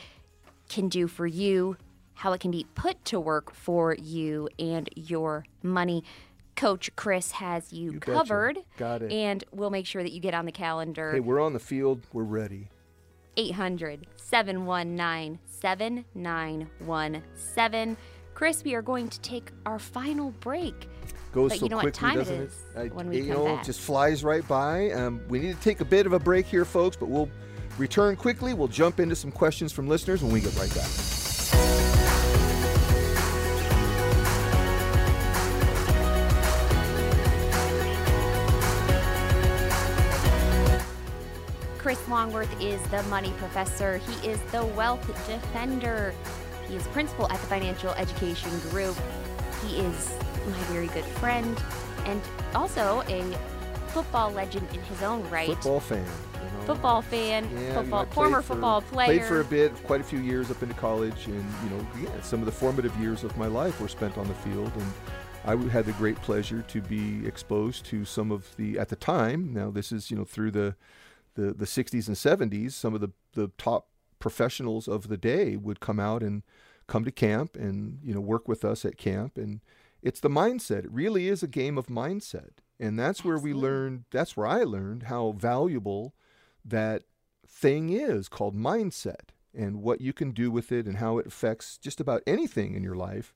can 0.70 0.90
do 0.90 1.08
for 1.08 1.26
you 1.26 1.78
how 2.22 2.34
it 2.34 2.40
can 2.40 2.52
be 2.52 2.68
put 2.76 3.04
to 3.06 3.20
work 3.20 3.52
for 3.52 3.96
you 4.00 4.48
and 4.60 4.88
your 4.96 5.44
money. 5.64 6.04
Coach 6.56 6.92
Chris 6.96 7.32
has 7.32 7.74
you, 7.74 7.94
You 7.94 8.00
covered. 8.00 8.58
betcha. 8.58 8.68
Got 8.78 9.02
it. 9.02 9.12
And 9.12 9.44
we'll 9.52 9.72
make 9.72 9.88
sure 9.88 10.04
that 10.04 10.12
you 10.12 10.20
get 10.20 10.36
on 10.36 10.46
the 10.46 10.52
calendar. 10.52 11.14
Hey, 11.14 11.20
we're 11.20 11.42
on 11.42 11.54
the 11.54 11.60
field. 11.60 12.06
We're 12.14 12.22
ready. 12.24 12.68
800 13.38 14.06
719 14.18 15.40
7917. 15.48 17.98
Chris, 18.36 18.64
we 18.64 18.76
are 18.76 18.82
going 18.84 19.10
to 19.10 19.20
take 19.22 19.50
our 19.66 19.80
final 19.80 20.30
break. 20.42 20.88
Goes 21.32 21.50
But 21.52 21.58
so 21.60 21.66
you 21.66 21.70
know 21.70 21.78
what 21.78 21.84
quickly, 21.86 22.00
time 22.00 22.16
it 22.20 22.24
doesn't 22.24 22.42
is 22.42 22.64
I- 22.78 22.88
when 22.90 23.10
we 23.10 23.18
you 23.22 23.34
come 23.34 23.36
know, 23.36 23.46
back. 23.46 23.64
it 23.64 23.66
just 23.66 23.80
flies 23.80 24.24
right 24.24 24.48
by. 24.48 24.92
Um, 24.92 25.22
we 25.28 25.40
need 25.40 25.56
to 25.56 25.62
take 25.62 25.82
a 25.82 25.86
bit 25.86 26.06
of 26.06 26.14
a 26.14 26.20
break 26.20 26.46
here, 26.46 26.66
folks, 26.66 26.96
but 26.98 27.10
we'll 27.10 27.30
return 27.80 28.16
quickly. 28.16 28.54
We'll 28.54 28.68
jump 28.68 29.00
into 29.00 29.16
some 29.16 29.32
questions 29.32 29.72
from 29.72 29.88
listeners 29.88 30.22
when 30.22 30.32
we 30.32 30.40
get 30.42 30.56
right 30.58 30.72
back. 30.76 30.88
Chris 41.92 42.08
Longworth 42.08 42.62
is 42.62 42.82
the 42.84 43.04
money 43.04 43.32
professor. 43.32 43.98
He 43.98 44.30
is 44.30 44.40
the 44.54 44.64
wealth 44.64 45.06
defender. 45.28 46.14
He 46.70 46.76
is 46.78 46.88
principal 46.88 47.30
at 47.30 47.38
the 47.42 47.48
Financial 47.48 47.90
Education 47.90 48.50
Group. 48.70 48.96
He 49.62 49.80
is 49.80 50.16
my 50.48 50.58
very 50.72 50.88
good 50.88 51.04
friend 51.04 51.62
and 52.06 52.22
also 52.56 53.04
a 53.10 53.24
football 53.90 54.32
legend 54.32 54.70
in 54.74 54.80
his 54.84 55.04
own 55.04 55.30
right. 55.30 55.50
Football 55.50 55.82
fan. 55.82 56.06
you 56.36 56.58
know. 56.60 56.66
Football 56.66 57.02
fan, 57.02 57.44
Yeah, 57.52 57.60
you 57.60 57.68
know, 57.68 57.74
football, 57.82 58.06
former 58.06 58.42
for- 58.42 58.54
football 58.54 58.82
player. 58.84 59.08
Played 59.08 59.26
for 59.26 59.42
a 59.42 59.44
bit, 59.44 59.84
quite 59.84 60.00
a 60.00 60.06
few 60.06 60.20
years 60.20 60.50
up 60.50 60.64
into 60.64 60.76
college, 60.76 61.26
and 61.26 61.44
you 61.62 61.70
know, 61.72 61.86
yeah, 62.02 62.22
some 62.22 62.40
of 62.40 62.46
the 62.46 62.54
formative 62.54 62.96
years 63.02 63.26
of 63.26 63.36
my 63.36 63.48
life 63.48 63.82
were 63.82 63.90
spent 63.90 64.18
on 64.18 64.30
the 64.30 64.36
field, 64.36 64.72
and 64.78 64.94
I 65.44 65.58
had 65.70 65.86
the 65.86 65.92
great 65.92 66.16
pleasure 66.22 66.62
to 66.70 66.82
be 66.82 67.28
exposed 67.28 67.86
to 67.88 68.06
some 68.06 68.32
of 68.32 68.56
the 68.56 68.80
at 68.80 68.88
the 68.88 68.96
time. 68.96 69.54
Now 69.54 69.72
this 69.72 69.92
is 69.92 70.10
you 70.10 70.16
know 70.16 70.24
through 70.24 70.52
the 70.52 70.76
the, 71.36 71.54
the 71.54 71.66
60s 71.66 72.08
and 72.08 72.52
70s, 72.52 72.74
some 72.74 72.94
of 72.94 73.02
the, 73.02 73.12
the 73.34 73.52
top 73.58 73.88
professionals 74.20 74.88
of 74.88 75.08
the 75.08 75.18
day 75.18 75.56
would 75.56 75.80
come 75.80 76.00
out 76.00 76.22
and 76.24 76.44
come 76.88 77.04
to 77.06 77.12
camp 77.12 77.56
and 77.56 78.00
you 78.04 78.14
know 78.14 78.20
work 78.20 78.48
with 78.48 78.64
us 78.64 78.86
at 78.86 78.98
camp. 78.98 79.38
And 79.38 79.62
it's 80.02 80.20
the 80.20 80.30
mindset. 80.30 80.86
It 80.86 80.92
really 80.92 81.28
is 81.28 81.44
a 81.44 81.48
game 81.48 81.78
of 81.78 81.88
mindset. 81.88 82.52
And 82.80 82.98
that's 82.98 83.24
where 83.24 83.38
we 83.38 83.54
learned 83.54 84.06
that's 84.12 84.36
where 84.36 84.48
i 84.48 84.64
learned 84.64 85.04
how 85.04 85.34
valuable 85.38 86.16
that 86.66 87.04
thing 87.48 87.90
is 87.90 88.28
called 88.28 88.56
mindset 88.56 89.30
and 89.54 89.82
what 89.82 90.02
you 90.02 90.14
can 90.14 90.32
do 90.32 90.50
with 90.50 90.72
it 90.72 90.86
and 90.86 90.98
how 90.98 91.18
it 91.18 91.28
affects 91.28 91.78
just 91.78 92.00
about 92.00 92.24
anything 92.26 92.74
in 92.74 92.84
your 92.84 92.96
life. 92.96 93.34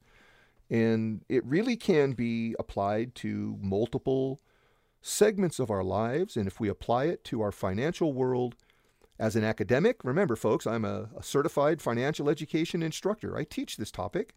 And 0.69 1.23
it 1.29 1.45
really 1.45 1.75
can 1.75 2.13
be 2.13 2.55
applied 2.57 3.13
to 3.15 3.57
multiple 3.61 4.41
segments 5.05 5.59
of 5.59 5.69
our 5.69 5.83
lives. 5.83 6.35
And 6.35 6.47
if 6.47 6.59
we 6.59 6.67
apply 6.67 7.05
it 7.05 7.23
to 7.25 7.41
our 7.41 7.51
financial 7.51 8.11
world 8.11 8.55
as 9.19 9.35
an 9.35 9.43
academic, 9.43 10.03
remember, 10.03 10.35
folks, 10.35 10.65
I'm 10.65 10.83
a, 10.83 11.09
a 11.15 11.21
certified 11.21 11.81
financial 11.81 12.29
education 12.29 12.81
instructor. 12.81 13.37
I 13.37 13.43
teach 13.43 13.77
this 13.77 13.91
topic. 13.91 14.33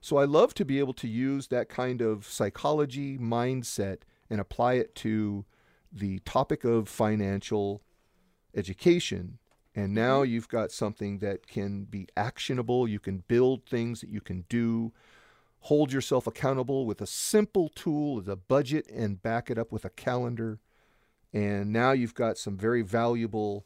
So 0.00 0.18
I 0.18 0.24
love 0.24 0.54
to 0.54 0.64
be 0.64 0.78
able 0.78 0.94
to 0.94 1.08
use 1.08 1.48
that 1.48 1.68
kind 1.68 2.00
of 2.00 2.26
psychology 2.26 3.18
mindset 3.18 3.98
and 4.30 4.40
apply 4.40 4.74
it 4.74 4.94
to 4.96 5.44
the 5.92 6.20
topic 6.20 6.64
of 6.64 6.88
financial 6.88 7.82
education. 8.54 9.38
And 9.74 9.92
now 9.92 10.22
mm-hmm. 10.22 10.32
you've 10.32 10.48
got 10.48 10.70
something 10.70 11.18
that 11.18 11.46
can 11.46 11.84
be 11.84 12.06
actionable. 12.16 12.86
You 12.86 13.00
can 13.00 13.24
build 13.26 13.66
things 13.66 14.00
that 14.00 14.10
you 14.10 14.20
can 14.20 14.44
do 14.48 14.92
hold 15.62 15.92
yourself 15.92 16.26
accountable 16.26 16.86
with 16.86 17.00
a 17.00 17.06
simple 17.06 17.68
tool 17.68 18.18
as 18.20 18.28
a 18.28 18.36
budget 18.36 18.86
and 18.90 19.22
back 19.22 19.50
it 19.50 19.58
up 19.58 19.70
with 19.70 19.84
a 19.84 19.90
calendar. 19.90 20.58
And 21.32 21.72
now 21.72 21.92
you've 21.92 22.14
got 22.14 22.36
some 22.36 22.56
very 22.56 22.82
valuable 22.82 23.64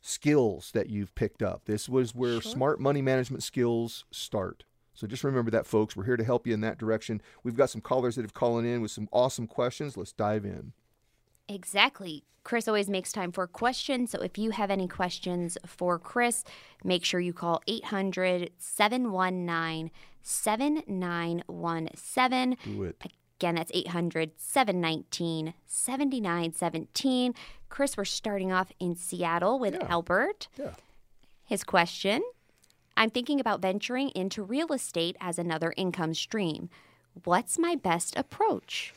skills 0.00 0.70
that 0.72 0.88
you've 0.88 1.14
picked 1.14 1.42
up. 1.42 1.64
This 1.66 1.88
was 1.88 2.14
where 2.14 2.40
Sure. 2.40 2.52
smart 2.52 2.80
money 2.80 3.02
management 3.02 3.42
skills 3.42 4.04
start. 4.10 4.64
So 4.94 5.06
just 5.06 5.24
remember 5.24 5.50
that, 5.50 5.66
folks. 5.66 5.94
We're 5.94 6.04
here 6.04 6.16
to 6.16 6.24
help 6.24 6.46
you 6.46 6.54
in 6.54 6.62
that 6.62 6.78
direction. 6.78 7.20
We've 7.42 7.56
got 7.56 7.68
some 7.70 7.82
callers 7.82 8.16
that 8.16 8.22
have 8.22 8.32
calling 8.32 8.64
in 8.64 8.80
with 8.80 8.90
some 8.90 9.08
awesome 9.12 9.46
questions. 9.46 9.96
Let's 9.96 10.12
dive 10.12 10.44
in. 10.44 10.72
Exactly. 11.48 12.24
Chris 12.44 12.68
always 12.68 12.88
makes 12.88 13.10
time 13.12 13.32
for 13.32 13.46
questions. 13.46 14.10
So 14.12 14.20
if 14.20 14.38
you 14.38 14.50
have 14.52 14.70
any 14.70 14.86
questions 14.86 15.58
for 15.66 15.98
Chris, 15.98 16.44
make 16.84 17.04
sure 17.04 17.18
you 17.20 17.32
call 17.32 17.60
800 17.66 18.50
719 18.58 19.90
7917. 20.22 22.56
Do 22.64 22.82
it. 22.84 23.02
Again, 23.38 23.54
that's 23.56 23.70
800 23.74 24.30
719 24.36 25.54
7917. 25.66 27.34
Chris, 27.68 27.96
we're 27.96 28.04
starting 28.04 28.52
off 28.52 28.70
in 28.78 28.94
Seattle 28.96 29.58
with 29.58 29.74
Yeah. 29.74 29.86
Albert. 29.88 30.48
Yeah. 30.56 30.74
His 31.44 31.64
question 31.64 32.22
I'm 32.96 33.10
thinking 33.10 33.40
about 33.40 33.60
venturing 33.60 34.08
into 34.10 34.42
real 34.42 34.72
estate 34.72 35.16
as 35.20 35.38
another 35.38 35.74
income 35.76 36.14
stream. 36.14 36.70
What's 37.24 37.58
my 37.58 37.74
best 37.74 38.16
approach? 38.16 38.94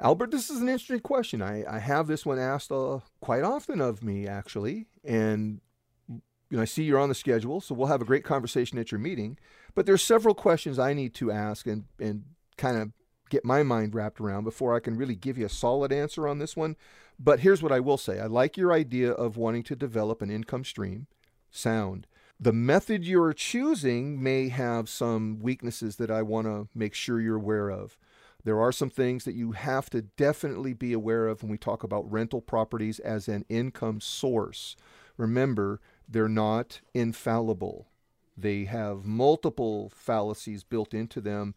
Albert, 0.00 0.30
this 0.30 0.50
is 0.50 0.60
an 0.60 0.68
interesting 0.68 1.00
question. 1.00 1.40
I, 1.40 1.64
I 1.68 1.78
have 1.78 2.06
this 2.06 2.26
one 2.26 2.38
asked 2.38 2.72
uh, 2.72 2.98
quite 3.20 3.42
often 3.42 3.80
of 3.80 4.02
me, 4.02 4.26
actually. 4.26 4.86
And 5.04 5.60
you 6.08 6.56
know, 6.56 6.62
I 6.62 6.66
see 6.66 6.82
you're 6.82 6.98
on 6.98 7.08
the 7.08 7.14
schedule, 7.14 7.60
so 7.60 7.74
we'll 7.74 7.88
have 7.88 8.02
a 8.02 8.06
great 8.06 8.24
conversation 8.24 8.78
at 8.78 8.92
your 8.92 8.98
meeting. 8.98 9.38
But 9.74 9.86
there's 9.86 10.02
several 10.02 10.34
questions 10.34 10.78
I 10.78 10.92
need 10.92 11.14
to 11.14 11.30
ask 11.30 11.66
and, 11.66 11.84
and 11.98 12.24
kind 12.56 12.76
of 12.76 12.92
get 13.30 13.44
my 13.44 13.62
mind 13.62 13.94
wrapped 13.94 14.20
around 14.20 14.44
before 14.44 14.74
I 14.74 14.80
can 14.80 14.96
really 14.96 15.16
give 15.16 15.38
you 15.38 15.46
a 15.46 15.50
solid 15.50 15.92
answer 15.92 16.28
on 16.28 16.38
this 16.38 16.56
one. 16.56 16.76
But 17.18 17.40
here's 17.40 17.62
what 17.62 17.72
I 17.72 17.80
will 17.80 17.96
say 17.96 18.20
I 18.20 18.26
like 18.26 18.56
your 18.56 18.72
idea 18.72 19.12
of 19.12 19.36
wanting 19.36 19.62
to 19.64 19.76
develop 19.76 20.22
an 20.22 20.30
income 20.30 20.64
stream. 20.64 21.06
Sound. 21.50 22.06
The 22.38 22.52
method 22.52 23.04
you're 23.04 23.32
choosing 23.32 24.22
may 24.22 24.48
have 24.48 24.88
some 24.88 25.38
weaknesses 25.40 25.96
that 25.96 26.10
I 26.10 26.22
want 26.22 26.46
to 26.48 26.68
make 26.74 26.94
sure 26.94 27.20
you're 27.20 27.36
aware 27.36 27.70
of. 27.70 27.96
There 28.44 28.60
are 28.60 28.72
some 28.72 28.90
things 28.90 29.24
that 29.24 29.34
you 29.34 29.52
have 29.52 29.88
to 29.90 30.02
definitely 30.02 30.74
be 30.74 30.92
aware 30.92 31.26
of 31.26 31.42
when 31.42 31.50
we 31.50 31.58
talk 31.58 31.82
about 31.82 32.10
rental 32.10 32.42
properties 32.42 32.98
as 32.98 33.26
an 33.26 33.44
income 33.48 34.00
source. 34.00 34.76
Remember, 35.16 35.80
they're 36.06 36.28
not 36.28 36.80
infallible. 36.92 37.88
They 38.36 38.64
have 38.64 39.06
multiple 39.06 39.90
fallacies 39.94 40.62
built 40.62 40.92
into 40.92 41.20
them 41.20 41.54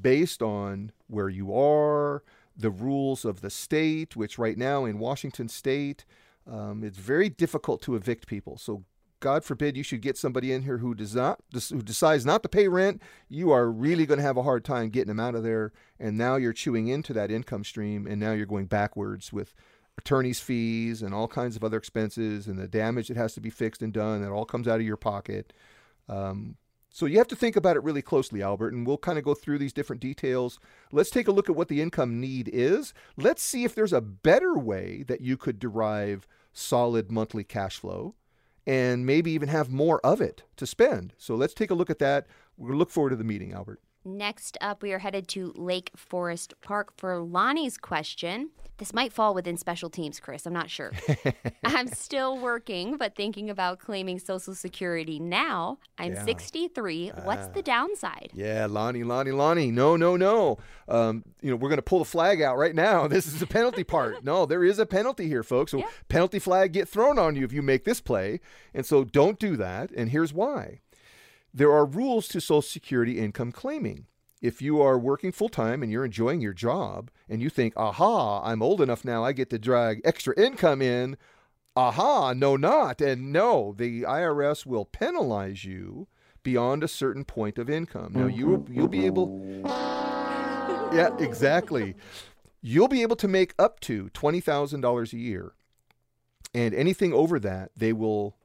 based 0.00 0.40
on 0.40 0.92
where 1.08 1.28
you 1.28 1.54
are, 1.54 2.22
the 2.56 2.70
rules 2.70 3.24
of 3.24 3.40
the 3.40 3.50
state, 3.50 4.16
which 4.16 4.38
right 4.38 4.56
now 4.56 4.84
in 4.84 4.98
Washington 4.98 5.48
state, 5.48 6.04
um, 6.50 6.82
it's 6.84 6.98
very 6.98 7.28
difficult 7.28 7.82
to 7.82 7.96
evict 7.96 8.26
people. 8.26 8.56
So 8.56 8.84
God 9.20 9.44
forbid 9.44 9.76
you 9.76 9.82
should 9.82 10.00
get 10.00 10.16
somebody 10.16 10.50
in 10.50 10.62
here 10.62 10.78
who 10.78 10.94
does 10.94 11.14
not 11.14 11.40
who 11.68 11.82
decides 11.82 12.26
not 12.26 12.42
to 12.42 12.48
pay 12.48 12.68
rent, 12.68 13.00
you 13.28 13.50
are 13.50 13.70
really 13.70 14.06
going 14.06 14.18
to 14.18 14.24
have 14.24 14.38
a 14.38 14.42
hard 14.42 14.64
time 14.64 14.88
getting 14.88 15.08
them 15.08 15.20
out 15.20 15.34
of 15.34 15.42
there. 15.42 15.72
And 15.98 16.16
now 16.16 16.36
you're 16.36 16.54
chewing 16.54 16.88
into 16.88 17.12
that 17.12 17.30
income 17.30 17.62
stream, 17.64 18.06
and 18.06 18.18
now 18.18 18.32
you're 18.32 18.46
going 18.46 18.66
backwards 18.66 19.32
with 19.32 19.54
attorney's 19.98 20.40
fees 20.40 21.02
and 21.02 21.14
all 21.14 21.28
kinds 21.28 21.56
of 21.56 21.62
other 21.62 21.76
expenses 21.76 22.46
and 22.46 22.58
the 22.58 22.66
damage 22.66 23.08
that 23.08 23.18
has 23.18 23.34
to 23.34 23.40
be 23.40 23.50
fixed 23.50 23.82
and 23.82 23.92
done. 23.92 24.22
That 24.22 24.30
all 24.30 24.46
comes 24.46 24.66
out 24.66 24.80
of 24.80 24.86
your 24.86 24.96
pocket. 24.96 25.52
Um, 26.08 26.56
so 26.92 27.06
you 27.06 27.18
have 27.18 27.28
to 27.28 27.36
think 27.36 27.54
about 27.54 27.76
it 27.76 27.84
really 27.84 28.02
closely, 28.02 28.42
Albert, 28.42 28.72
and 28.72 28.84
we'll 28.86 28.98
kind 28.98 29.18
of 29.18 29.24
go 29.24 29.34
through 29.34 29.58
these 29.58 29.72
different 29.72 30.02
details. 30.02 30.58
Let's 30.90 31.10
take 31.10 31.28
a 31.28 31.32
look 31.32 31.48
at 31.48 31.54
what 31.54 31.68
the 31.68 31.80
income 31.80 32.20
need 32.20 32.50
is. 32.52 32.92
Let's 33.16 33.42
see 33.42 33.64
if 33.64 33.74
there's 33.74 33.92
a 33.92 34.00
better 34.00 34.58
way 34.58 35.04
that 35.06 35.20
you 35.20 35.36
could 35.36 35.60
derive 35.60 36.26
solid 36.52 37.12
monthly 37.12 37.44
cash 37.44 37.78
flow 37.78 38.16
and 38.66 39.06
maybe 39.06 39.30
even 39.32 39.48
have 39.48 39.70
more 39.70 40.00
of 40.04 40.20
it 40.20 40.42
to 40.56 40.66
spend. 40.66 41.14
So 41.18 41.34
let's 41.34 41.54
take 41.54 41.70
a 41.70 41.74
look 41.74 41.90
at 41.90 41.98
that. 42.00 42.26
We'll 42.56 42.76
look 42.76 42.90
forward 42.90 43.10
to 43.10 43.16
the 43.16 43.24
meeting, 43.24 43.52
Albert. 43.52 43.80
Next 44.04 44.56
up, 44.62 44.82
we 44.82 44.92
are 44.92 44.98
headed 44.98 45.28
to 45.28 45.52
Lake 45.56 45.90
Forest 45.94 46.54
Park 46.62 46.92
for 46.96 47.18
Lonnie's 47.18 47.76
question. 47.76 48.48
This 48.78 48.94
might 48.94 49.12
fall 49.12 49.34
within 49.34 49.58
special 49.58 49.90
teams, 49.90 50.18
Chris. 50.20 50.46
I'm 50.46 50.54
not 50.54 50.70
sure. 50.70 50.92
I'm 51.64 51.86
still 51.86 52.38
working, 52.38 52.96
but 52.96 53.14
thinking 53.14 53.50
about 53.50 53.78
claiming 53.78 54.18
Social 54.18 54.54
Security 54.54 55.18
now. 55.20 55.76
I'm 55.98 56.14
Yeah. 56.14 56.24
63. 56.24 57.08
What's 57.24 57.48
the 57.48 57.60
downside? 57.60 58.30
Yeah, 58.32 58.66
Lonnie, 58.70 59.04
Lonnie, 59.04 59.32
Lonnie. 59.32 59.70
No, 59.70 59.96
no, 59.96 60.16
no. 60.16 60.56
Um, 60.88 61.22
you 61.42 61.50
know, 61.50 61.56
we're 61.56 61.68
going 61.68 61.76
to 61.76 61.82
pull 61.82 61.98
the 61.98 62.06
flag 62.06 62.40
out 62.40 62.56
right 62.56 62.74
now. 62.74 63.06
This 63.20 63.26
is 63.26 63.38
the 63.38 63.46
penalty 63.46 63.84
part. 63.84 64.24
No, 64.24 64.46
there 64.46 64.64
is 64.64 64.78
a 64.78 64.86
penalty 64.86 65.28
here, 65.28 65.42
folks. 65.42 65.72
So 65.72 65.78
Yeah. 65.78 65.88
penalty 66.08 66.38
flag 66.38 66.72
get 66.72 66.88
thrown 66.88 67.18
on 67.18 67.36
you 67.36 67.44
if 67.44 67.52
you 67.52 67.60
make 67.60 67.84
this 67.84 68.00
play. 68.00 68.40
And 68.72 68.86
so 68.86 69.04
don't 69.04 69.38
do 69.38 69.56
that. 69.58 69.90
And 69.90 70.08
here's 70.08 70.32
why. 70.32 70.80
There 71.52 71.72
are 71.72 71.84
rules 71.84 72.28
to 72.28 72.40
Social 72.40 72.62
Security 72.62 73.18
income 73.18 73.52
claiming. 73.52 74.06
If 74.40 74.62
you 74.62 74.80
are 74.80 74.98
working 74.98 75.32
full 75.32 75.48
time 75.48 75.82
and 75.82 75.92
you're 75.92 76.04
enjoying 76.04 76.40
your 76.40 76.54
job 76.54 77.10
and 77.28 77.42
you 77.42 77.50
think, 77.50 77.74
aha, 77.76 78.42
I'm 78.42 78.62
old 78.62 78.80
enough 78.80 79.04
now, 79.04 79.24
I 79.24 79.32
get 79.32 79.50
to 79.50 79.58
drag 79.58 80.00
extra 80.04 80.34
income 80.38 80.80
in, 80.80 81.18
aha, 81.76 82.32
no, 82.32 82.56
not. 82.56 83.00
And 83.00 83.32
no, 83.32 83.74
the 83.76 84.02
IRS 84.02 84.64
will 84.64 84.86
penalize 84.86 85.64
you 85.64 86.08
beyond 86.42 86.82
a 86.82 86.88
certain 86.88 87.24
point 87.24 87.58
of 87.58 87.68
income. 87.68 88.12
Now, 88.14 88.26
you, 88.26 88.64
you'll 88.70 88.88
be 88.88 89.06
able. 89.06 89.28
Yeah, 90.92 91.16
exactly. 91.18 91.94
You'll 92.62 92.88
be 92.88 93.02
able 93.02 93.14
to 93.16 93.28
make 93.28 93.54
up 93.60 93.78
to 93.80 94.10
$20,000 94.12 95.12
a 95.12 95.16
year. 95.16 95.52
And 96.52 96.74
anything 96.74 97.12
over 97.12 97.38
that, 97.38 97.70
they 97.76 97.92
will 97.92 98.36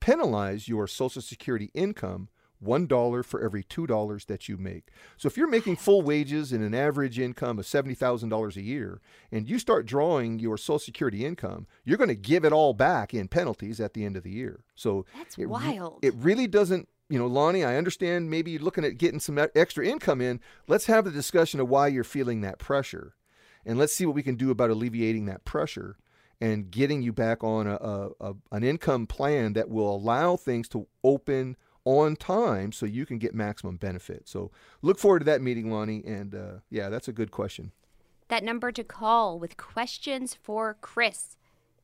penalize 0.00 0.66
your 0.66 0.86
Social 0.86 1.20
Security 1.20 1.70
income 1.74 2.30
$1 2.64 3.24
for 3.24 3.40
every 3.42 3.62
$2 3.62 4.26
that 4.26 4.48
you 4.48 4.56
make. 4.56 4.88
So 5.16 5.26
if 5.26 5.36
you're 5.36 5.48
making 5.48 5.76
full 5.76 6.02
wages 6.02 6.52
and 6.52 6.62
an 6.62 6.74
average 6.74 7.18
income 7.18 7.58
of 7.58 7.64
$70,000 7.64 8.56
a 8.56 8.62
year, 8.62 9.00
and 9.32 9.48
you 9.48 9.58
start 9.58 9.86
drawing 9.86 10.38
your 10.38 10.56
Social 10.56 10.78
Security 10.78 11.24
income, 11.24 11.66
you're 11.84 11.98
going 11.98 12.08
to 12.08 12.14
give 12.14 12.44
it 12.44 12.52
all 12.52 12.74
back 12.74 13.14
in 13.14 13.28
penalties 13.28 13.80
at 13.80 13.94
the 13.94 14.04
end 14.04 14.16
of 14.16 14.22
the 14.22 14.30
year. 14.30 14.64
So 14.74 15.06
That's 15.16 15.38
it 15.38 15.46
wild. 15.46 15.98
it 16.02 16.14
really 16.14 16.46
doesn't, 16.46 16.88
you 17.08 17.18
know, 17.18 17.26
Lonnie, 17.26 17.64
I 17.64 17.76
understand 17.76 18.30
maybe 18.30 18.52
you're 18.52 18.62
looking 18.62 18.84
at 18.84 18.98
getting 18.98 19.20
some 19.20 19.38
extra 19.38 19.86
income 19.86 20.20
in. 20.20 20.40
Let's 20.68 20.86
have 20.86 21.04
the 21.04 21.10
discussion 21.10 21.60
of 21.60 21.68
why 21.68 21.88
you're 21.88 22.04
feeling 22.04 22.40
that 22.42 22.58
pressure. 22.58 23.14
And 23.64 23.78
let's 23.78 23.94
see 23.94 24.06
what 24.06 24.14
we 24.14 24.22
can 24.22 24.36
do 24.36 24.50
about 24.50 24.70
alleviating 24.70 25.26
that 25.26 25.44
pressure 25.44 25.96
and 26.40 26.70
getting 26.70 27.02
you 27.02 27.12
back 27.12 27.44
on 27.44 27.66
a, 27.66 27.74
a, 27.74 28.10
a 28.20 28.34
an 28.52 28.64
income 28.64 29.06
plan 29.06 29.52
that 29.52 29.68
will 29.68 29.94
allow 29.94 30.36
things 30.36 30.68
to 30.68 30.86
open 31.04 31.56
on 31.84 32.16
time 32.16 32.72
so 32.72 32.86
you 32.86 33.06
can 33.06 33.18
get 33.18 33.34
maximum 33.34 33.76
benefit. 33.76 34.28
So 34.28 34.50
look 34.82 34.98
forward 34.98 35.20
to 35.20 35.24
that 35.26 35.42
meeting, 35.42 35.70
Lonnie. 35.70 36.02
And 36.04 36.34
uh, 36.34 36.54
yeah, 36.70 36.88
that's 36.88 37.06
a 37.08 37.12
good 37.12 37.30
question. 37.30 37.72
That 38.28 38.44
number 38.44 38.72
to 38.72 38.84
call 38.84 39.38
with 39.38 39.56
questions 39.56 40.34
for 40.34 40.76
Chris 40.80 41.36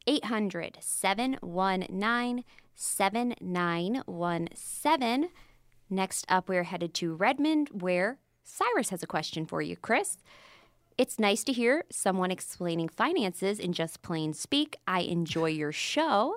800 0.07 0.79
719 0.81 2.45
7917. 2.75 5.29
Next 5.89 6.27
up, 6.29 6.49
we're 6.49 6.65
headed 6.65 6.95
to 6.95 7.15
Redmond, 7.15 7.69
where 7.73 8.19
Cyrus 8.43 8.91
has 8.91 9.03
a 9.03 9.07
question 9.07 9.47
for 9.47 9.63
you, 9.63 9.77
Chris. 9.77 10.19
It's 10.99 11.19
nice 11.19 11.45
to 11.45 11.53
hear 11.53 11.85
someone 11.91 12.31
explaining 12.31 12.89
finances 12.89 13.59
in 13.59 13.73
just 13.73 14.03
plain 14.03 14.33
speak. 14.33 14.77
I 14.87 15.01
enjoy 15.01 15.47
your 15.47 15.73
show. 15.73 16.37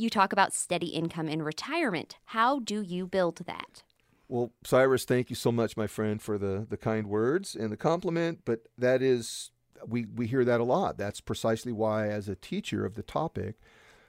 You 0.00 0.08
talk 0.08 0.32
about 0.32 0.54
steady 0.54 0.86
income 0.86 1.28
in 1.28 1.42
retirement. 1.42 2.16
How 2.24 2.58
do 2.58 2.80
you 2.80 3.06
build 3.06 3.42
that? 3.44 3.82
Well, 4.28 4.50
Cyrus, 4.64 5.04
thank 5.04 5.28
you 5.28 5.36
so 5.36 5.52
much, 5.52 5.76
my 5.76 5.86
friend, 5.86 6.22
for 6.22 6.38
the, 6.38 6.66
the 6.70 6.78
kind 6.78 7.06
words 7.06 7.54
and 7.54 7.70
the 7.70 7.76
compliment. 7.76 8.40
But 8.46 8.60
that 8.78 9.02
is, 9.02 9.50
we, 9.86 10.06
we 10.06 10.26
hear 10.26 10.42
that 10.42 10.58
a 10.58 10.64
lot. 10.64 10.96
That's 10.96 11.20
precisely 11.20 11.70
why, 11.70 12.08
as 12.08 12.30
a 12.30 12.34
teacher 12.34 12.86
of 12.86 12.94
the 12.94 13.02
topic, 13.02 13.56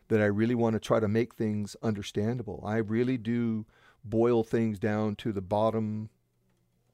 that 0.07 0.21
I 0.21 0.27
really 0.27 0.55
want 0.55 0.75
to 0.75 0.79
try 0.79 1.01
to 1.01 1.09
make 1.09 1.35
things 1.35 1.75
understandable. 1.83 2.63
I 2.65 2.77
really 2.77 3.17
do 3.17 3.65
boil 4.01 4.45
things 4.45 4.79
down 4.79 5.17
to 5.17 5.33
the 5.33 5.41
bottom 5.41 6.09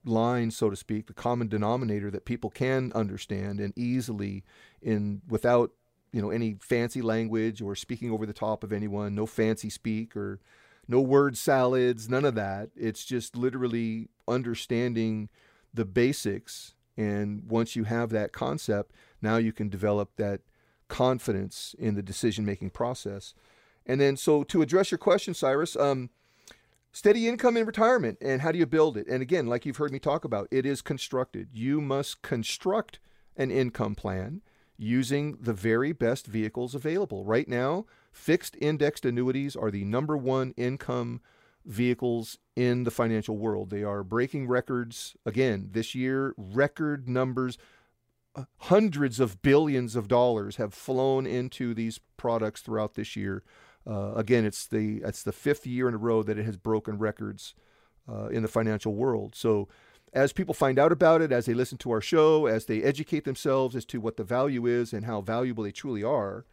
line, 0.03 0.49
so 0.49 0.71
to 0.71 0.75
speak, 0.75 1.05
the 1.05 1.13
common 1.13 1.49
denominator 1.49 2.09
that 2.09 2.25
people 2.25 2.49
can 2.49 2.91
understand 2.95 3.59
and 3.59 3.77
easily 3.77 4.43
in 4.81 5.21
without 5.27 5.69
you 6.11 6.21
know 6.21 6.29
any 6.29 6.57
fancy 6.59 7.01
language 7.01 7.61
or 7.61 7.75
speaking 7.75 8.11
over 8.11 8.25
the 8.25 8.33
top 8.33 8.63
of 8.63 8.71
anyone, 8.71 9.15
no 9.15 9.25
fancy 9.25 9.69
speak 9.69 10.15
or 10.15 10.39
no 10.87 11.01
word 11.01 11.37
salads, 11.37 12.07
none 12.07 12.25
of 12.25 12.35
that. 12.35 12.69
It's 12.75 13.05
just 13.05 13.35
literally 13.35 14.09
understanding 14.27 15.29
the 15.73 15.85
basics. 15.85 16.73
And 16.95 17.43
once 17.47 17.75
you 17.75 17.83
have 17.83 18.09
that 18.09 18.31
concept, 18.31 18.91
now 19.21 19.37
you 19.37 19.51
can 19.51 19.69
develop 19.69 20.15
that 20.15 20.41
confidence 20.87 21.75
in 21.77 21.95
the 21.95 22.01
decision 22.01 22.45
making 22.45 22.71
process. 22.71 23.33
And 23.85 24.01
then, 24.01 24.17
so 24.17 24.43
to 24.45 24.61
address 24.61 24.91
your 24.91 24.97
question, 24.97 25.33
Cyrus, 25.33 25.75
um, 25.75 26.09
steady 26.91 27.27
income 27.27 27.57
in 27.57 27.65
retirement 27.65 28.17
and 28.21 28.41
how 28.41 28.51
do 28.51 28.57
you 28.57 28.65
build 28.65 28.97
it? 28.97 29.07
And 29.07 29.21
again, 29.21 29.47
like 29.47 29.65
you've 29.65 29.77
heard 29.77 29.91
me 29.91 29.99
talk 29.99 30.25
about, 30.25 30.47
it 30.51 30.65
is 30.65 30.81
constructed. 30.81 31.49
You 31.53 31.79
must 31.81 32.21
construct 32.21 32.99
an 33.35 33.51
income 33.51 33.93
plan 33.95 34.41
using 34.77 35.37
the 35.41 35.53
very 35.53 35.91
best 35.91 36.27
vehicles 36.27 36.75
available. 36.75 37.25
Right 37.25 37.47
now, 37.47 37.85
fixed 38.11 38.55
indexed 38.61 39.05
annuities 39.05 39.55
are 39.55 39.71
the 39.71 39.83
number 39.83 40.15
one 40.15 40.53
income 40.55 41.21
vehicles 41.65 42.37
in 42.55 42.83
the 42.83 42.91
financial 42.91 43.37
world. 43.37 43.69
They 43.69 43.83
are 43.83 44.03
breaking 44.03 44.47
records 44.47 45.15
again 45.25 45.69
this 45.71 45.93
year, 45.95 46.33
record 46.37 47.09
numbers. 47.09 47.57
uh, 48.35 48.45
Hundreds 48.57 49.19
of 49.19 49.41
billions 49.41 49.95
of 49.95 50.07
dollars 50.07 50.55
have 50.57 50.73
flown 50.73 51.25
into 51.25 51.73
these 51.73 51.99
products 52.15 52.61
throughout 52.61 52.93
this 52.93 53.15
year. 53.15 53.43
Uh, 53.85 54.13
again, 54.15 54.45
it's 54.45 54.67
the 54.67 55.01
it's 55.03 55.23
the 55.23 55.31
fifth 55.31 55.65
year 55.65 55.87
in 55.87 55.93
a 55.93 55.97
row 55.97 56.23
that 56.23 56.37
it 56.37 56.45
has 56.45 56.57
broken 56.57 56.97
records 56.97 57.53
uh, 58.07 58.27
in 58.27 58.41
the 58.41 58.47
financial 58.47 58.93
world. 58.93 59.35
So, 59.35 59.67
as 60.17 60.33
people 60.33 60.55
find 60.55 60.79
out 60.79 60.91
about 60.91 61.21
it, 61.21 61.31
as 61.31 61.45
they 61.45 61.53
listen 61.53 61.77
to 61.77 61.91
our 61.91 62.01
show, 62.01 62.47
as 62.47 62.65
they 62.65 62.81
educate 62.81 63.23
themselves 63.23 63.75
as 63.75 63.85
to 63.85 64.01
what 64.01 64.17
the 64.17 64.23
value 64.23 64.65
is 64.65 64.91
and 64.91 65.05
how 65.05 65.21
valuable 65.21 65.63
they 65.63 65.71
truly 65.71 66.03
are, 66.03 66.45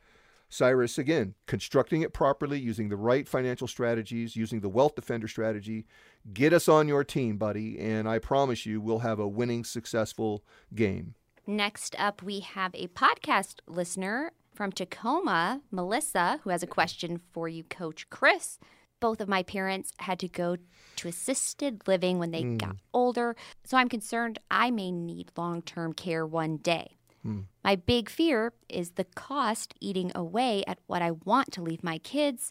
Cyrus, 0.50 0.98
again, 0.98 1.34
constructing 1.46 2.02
it 2.02 2.12
properly, 2.12 2.60
using 2.60 2.90
the 2.90 2.96
right 2.96 3.26
financial 3.26 3.66
strategies, 3.66 4.36
using 4.36 4.60
the 4.60 4.68
Wealth 4.68 4.94
Defender 4.94 5.26
strategy, 5.26 5.86
get 6.32 6.52
us 6.52 6.68
on 6.68 6.86
your 6.88 7.02
team, 7.04 7.38
buddy, 7.38 7.78
and 7.78 8.06
I 8.06 8.18
promise 8.18 8.66
you 8.66 8.80
we'll 8.82 8.98
have 8.98 9.18
a 9.18 9.26
winning, 9.26 9.64
successful 9.64 10.44
game. 10.74 11.14
Next 11.46 11.96
up, 11.98 12.22
we 12.22 12.40
have 12.40 12.72
a 12.74 12.88
podcast 12.88 13.60
listener 13.66 14.32
from 14.54 14.72
Tacoma, 14.72 15.62
Melissa, 15.70 16.40
who 16.44 16.50
has 16.50 16.62
a 16.62 16.68
question 16.68 17.20
for 17.32 17.48
you, 17.48 17.64
Coach 17.64 18.08
Chris. 18.10 18.58
Both 19.04 19.20
of 19.20 19.28
my 19.28 19.42
parents 19.42 19.92
had 19.98 20.18
to 20.20 20.28
go 20.28 20.56
to 20.96 21.08
assisted 21.08 21.86
living 21.86 22.18
when 22.18 22.30
they 22.30 22.40
hmm. 22.40 22.56
got 22.56 22.76
older, 22.94 23.36
so 23.62 23.76
I'm 23.76 23.90
concerned 23.90 24.38
I 24.50 24.70
may 24.70 24.90
need 24.90 25.30
long 25.36 25.60
term 25.60 25.92
care 25.92 26.24
one 26.24 26.56
day. 26.56 26.96
Hmm. 27.22 27.40
My 27.62 27.76
big 27.76 28.08
fear 28.08 28.54
is 28.66 28.92
the 28.92 29.04
cost 29.04 29.74
eating 29.78 30.10
away 30.14 30.64
at 30.66 30.78
what 30.86 31.02
I 31.02 31.10
want 31.10 31.52
to 31.52 31.60
leave 31.60 31.84
my 31.84 31.98
kids. 31.98 32.50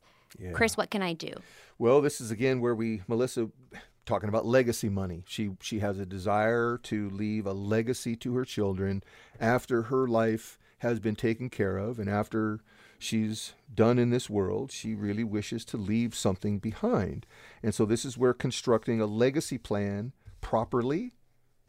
Chris, 0.54 0.78
what 0.78 0.92
can 0.92 1.02
I 1.02 1.14
do? 1.14 1.34
Well, 1.80 2.02
this 2.02 2.22
is 2.22 2.30
again 2.30 2.62
where 2.62 2.76
we, 2.76 3.02
Melissa, 3.08 3.50
talking 4.06 4.30
about 4.30 4.46
legacy 4.46 4.90
money. 4.90 5.24
She 5.28 5.54
she 5.60 5.80
has 5.80 5.98
a 5.98 6.06
desire 6.06 6.78
to 6.84 7.10
leave 7.10 7.48
a 7.48 7.54
legacy 7.54 8.16
to 8.18 8.36
her 8.36 8.46
children 8.46 9.02
after 9.40 9.82
her 9.84 10.08
life 10.08 10.60
has 10.84 11.00
been 11.00 11.16
taken 11.16 11.50
care 11.50 11.78
of 11.78 11.98
and 11.98 12.08
after 12.08 12.60
she's 13.04 13.54
done 13.74 14.00
in 14.00 14.10
this 14.10 14.30
world. 14.30 14.72
She 14.72 14.96
really 14.96 15.24
wishes 15.24 15.66
to 15.66 15.78
leave 15.78 16.16
something 16.16 16.60
behind, 16.60 17.26
and 17.62 17.74
so 17.74 17.86
this 17.86 18.06
is 18.06 18.18
where 18.18 18.34
constructing 18.34 19.02
a 19.02 19.06
legacy 19.06 19.58
plan 19.58 20.14
properly 20.42 21.14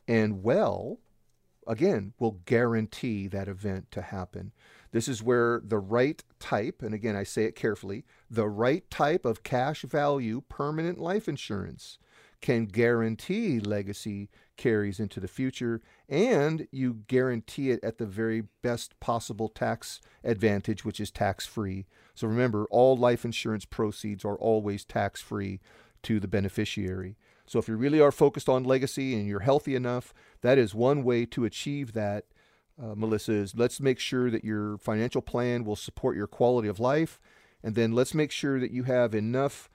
and 0.07 0.43
well, 0.43 0.99
again, 1.67 2.13
will 2.19 2.41
guarantee 2.45 3.27
that 3.29 3.49
event 3.49 3.91
to 3.93 4.03
happen. 4.03 4.53
This 4.93 5.09
is 5.09 5.23
where 5.23 5.61
the 5.65 5.79
right 5.79 6.23
type, 6.39 6.83
and 6.83 6.95
again, 6.95 7.17
I 7.17 7.25
say 7.25 7.45
it 7.45 7.57
carefully, 7.57 8.05
the 8.31 8.49
right 8.49 8.89
type 8.91 9.25
of 9.25 9.43
cash 9.43 9.83
value 9.83 10.43
permanent 10.49 10.99
life 10.99 11.29
insurance 11.29 11.99
can 12.41 12.67
guarantee 12.67 13.59
legacy 13.59 14.29
carries 14.57 15.01
into 15.01 15.21
the 15.21 15.29
future 15.29 15.83
and 16.09 16.69
you 16.71 17.03
guarantee 17.07 17.71
it 17.71 17.83
at 17.83 17.99
the 17.99 18.07
very 18.07 18.45
best 18.63 18.99
possible 19.01 19.49
tax 19.49 20.01
advantage, 20.23 20.85
which 20.85 21.01
is 21.01 21.11
tax 21.11 21.47
free. 21.47 21.87
So 22.15 22.27
remember, 22.29 22.67
all 22.71 22.97
life 22.97 23.25
insurance 23.25 23.65
proceeds 23.65 24.25
are 24.25 24.37
always 24.37 24.85
tax 24.85 25.21
free 25.21 25.61
to 26.05 26.21
the 26.21 26.29
beneficiary. 26.29 27.17
So 27.47 27.59
if 27.59 27.69
you 27.69 27.77
really 27.77 28.01
are 28.01 28.13
focused 28.13 28.49
on 28.49 28.65
legacy 28.65 29.15
and 29.15 29.27
you're 29.27 29.41
healthy 29.41 29.75
enough, 29.75 30.15
that 30.41 30.59
is 30.59 30.75
one 30.75 31.05
way 31.05 31.27
to 31.27 31.45
achieve 31.45 31.93
that. 31.93 32.25
Uh, 32.83 32.95
Melissa 32.97 33.33
is 33.33 33.55
let's 33.55 33.81
make 33.81 34.01
sure 34.01 34.31
that 34.31 34.45
your 34.45 34.79
financial 34.79 35.23
plan 35.23 35.65
will 35.65 35.77
support 35.77 36.17
your 36.17 36.27
quality 36.27 36.67
of 36.67 36.81
life, 36.81 37.21
and 37.63 37.75
then 37.75 37.93
let's 37.93 38.15
make 38.15 38.33
sure 38.33 38.59
that 38.59 38.73
you 38.73 38.83
have 38.85 39.15
enough 39.15 39.71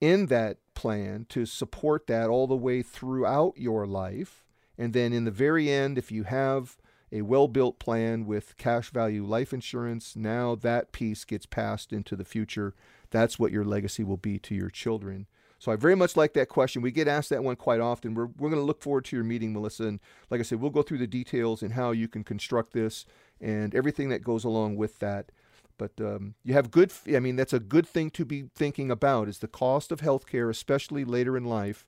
in 0.00 0.26
that 0.26 0.58
plan 0.74 1.26
to 1.28 1.44
support 1.44 2.06
that 2.06 2.28
all 2.28 2.46
the 2.46 2.56
way 2.56 2.82
throughout 2.82 3.54
your 3.56 3.86
life. 3.86 4.44
And 4.76 4.92
then 4.92 5.12
in 5.12 5.24
the 5.24 5.30
very 5.30 5.70
end, 5.70 5.98
if 5.98 6.12
you 6.12 6.24
have 6.24 6.76
a 7.10 7.22
well 7.22 7.48
built 7.48 7.78
plan 7.78 8.26
with 8.26 8.56
cash 8.58 8.90
value 8.90 9.24
life 9.24 9.52
insurance, 9.52 10.14
now 10.14 10.54
that 10.54 10.92
piece 10.92 11.24
gets 11.24 11.46
passed 11.46 11.92
into 11.92 12.14
the 12.14 12.24
future. 12.24 12.74
That's 13.10 13.38
what 13.38 13.52
your 13.52 13.64
legacy 13.64 14.04
will 14.04 14.18
be 14.18 14.38
to 14.40 14.54
your 14.54 14.70
children. 14.70 15.26
So 15.58 15.72
I 15.72 15.76
very 15.76 15.96
much 15.96 16.16
like 16.16 16.34
that 16.34 16.48
question. 16.48 16.82
We 16.82 16.92
get 16.92 17.08
asked 17.08 17.30
that 17.30 17.42
one 17.42 17.56
quite 17.56 17.80
often. 17.80 18.14
We're, 18.14 18.26
we're 18.26 18.50
going 18.50 18.62
to 18.62 18.66
look 18.66 18.82
forward 18.82 19.04
to 19.06 19.16
your 19.16 19.24
meeting, 19.24 19.52
Melissa. 19.52 19.84
And 19.84 20.00
like 20.30 20.38
I 20.38 20.44
said, 20.44 20.60
we'll 20.60 20.70
go 20.70 20.82
through 20.82 20.98
the 20.98 21.06
details 21.06 21.62
and 21.62 21.72
how 21.72 21.90
you 21.90 22.06
can 22.06 22.22
construct 22.22 22.72
this 22.72 23.04
and 23.40 23.74
everything 23.74 24.08
that 24.10 24.22
goes 24.22 24.44
along 24.44 24.76
with 24.76 25.00
that. 25.00 25.32
But 25.78 25.92
um, 26.00 26.34
you 26.42 26.52
have 26.54 26.70
good, 26.70 26.92
I 27.06 27.20
mean, 27.20 27.36
that's 27.36 27.52
a 27.52 27.60
good 27.60 27.86
thing 27.86 28.10
to 28.10 28.24
be 28.24 28.46
thinking 28.54 28.90
about 28.90 29.28
is 29.28 29.38
the 29.38 29.48
cost 29.48 29.90
of 29.90 30.00
health 30.00 30.26
care, 30.26 30.50
especially 30.50 31.04
later 31.04 31.36
in 31.36 31.44
life. 31.44 31.86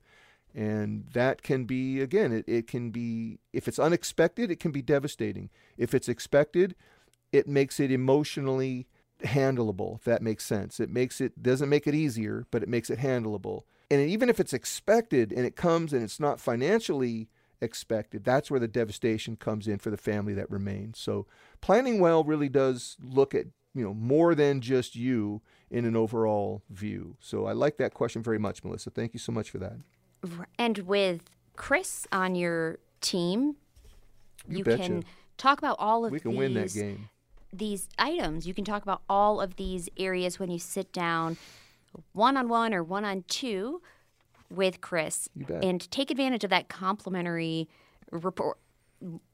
And 0.55 1.05
that 1.13 1.43
can 1.43 1.65
be, 1.65 2.01
again, 2.01 2.33
it, 2.33 2.45
it 2.47 2.67
can 2.67 2.89
be, 2.89 3.39
if 3.53 3.67
it's 3.67 3.79
unexpected, 3.79 4.49
it 4.49 4.59
can 4.59 4.71
be 4.71 4.81
devastating. 4.81 5.49
If 5.77 5.93
it's 5.93 6.09
expected, 6.09 6.75
it 7.31 7.47
makes 7.47 7.79
it 7.79 7.91
emotionally 7.91 8.87
handleable, 9.23 9.95
if 9.97 10.03
that 10.03 10.21
makes 10.21 10.45
sense. 10.45 10.79
It 10.79 10.89
makes 10.89 11.21
it 11.21 11.41
doesn't 11.41 11.69
make 11.69 11.87
it 11.87 11.95
easier, 11.95 12.45
but 12.51 12.63
it 12.63 12.69
makes 12.69 12.89
it 12.89 12.99
handleable. 12.99 13.63
And 13.89 14.01
even 14.09 14.29
if 14.29 14.39
it's 14.39 14.53
expected 14.53 15.31
and 15.31 15.45
it 15.45 15.55
comes 15.55 15.93
and 15.93 16.03
it's 16.03 16.19
not 16.19 16.39
financially 16.39 17.29
expected, 17.61 18.23
that's 18.23 18.49
where 18.49 18.59
the 18.59 18.67
devastation 18.67 19.35
comes 19.35 19.67
in 19.67 19.77
for 19.77 19.89
the 19.89 19.97
family 19.97 20.33
that 20.33 20.49
remains. 20.49 20.99
So 20.99 21.27
planning 21.61 21.99
well 21.99 22.23
really 22.23 22.49
does 22.49 22.97
look 23.01 23.35
at, 23.35 23.47
you 23.73 23.83
know, 23.83 23.93
more 23.93 24.35
than 24.35 24.61
just 24.61 24.95
you 24.95 25.41
in 25.69 25.85
an 25.85 25.95
overall 25.95 26.61
view. 26.69 27.15
So 27.19 27.45
I 27.45 27.53
like 27.53 27.77
that 27.77 27.93
question 27.93 28.21
very 28.21 28.39
much, 28.39 28.63
Melissa. 28.63 28.89
Thank 28.89 29.13
you 29.13 29.19
so 29.19 29.31
much 29.31 29.49
for 29.49 29.57
that. 29.59 29.73
And 30.57 30.77
with 30.79 31.21
Chris 31.55 32.05
on 32.11 32.35
your 32.35 32.79
team, 32.99 33.55
You 34.47 34.59
you, 34.59 34.63
can 34.63 35.03
talk 35.37 35.57
about 35.59 35.77
all 35.79 36.05
of 36.05 36.11
We 36.11 36.19
can 36.19 36.31
these 36.31 36.37
win 36.39 36.53
that 36.55 36.73
game. 36.73 37.09
these 37.53 37.87
items. 37.97 38.45
You 38.45 38.53
can 38.53 38.65
talk 38.65 38.83
about 38.83 39.01
all 39.09 39.39
of 39.39 39.55
these 39.55 39.87
areas 39.97 40.39
when 40.39 40.51
you 40.51 40.59
sit 40.59 40.91
down 40.91 41.37
one 42.13 42.37
on 42.37 42.47
one 42.49 42.73
or 42.73 42.83
one 42.83 43.05
on 43.05 43.23
two 43.27 43.81
with 44.49 44.81
Chris 44.81 45.29
You 45.35 45.45
bet. 45.45 45.63
and 45.63 45.89
take 45.91 46.11
advantage 46.11 46.43
of 46.43 46.49
that 46.49 46.67
complimentary 46.67 47.69
report 48.11 48.57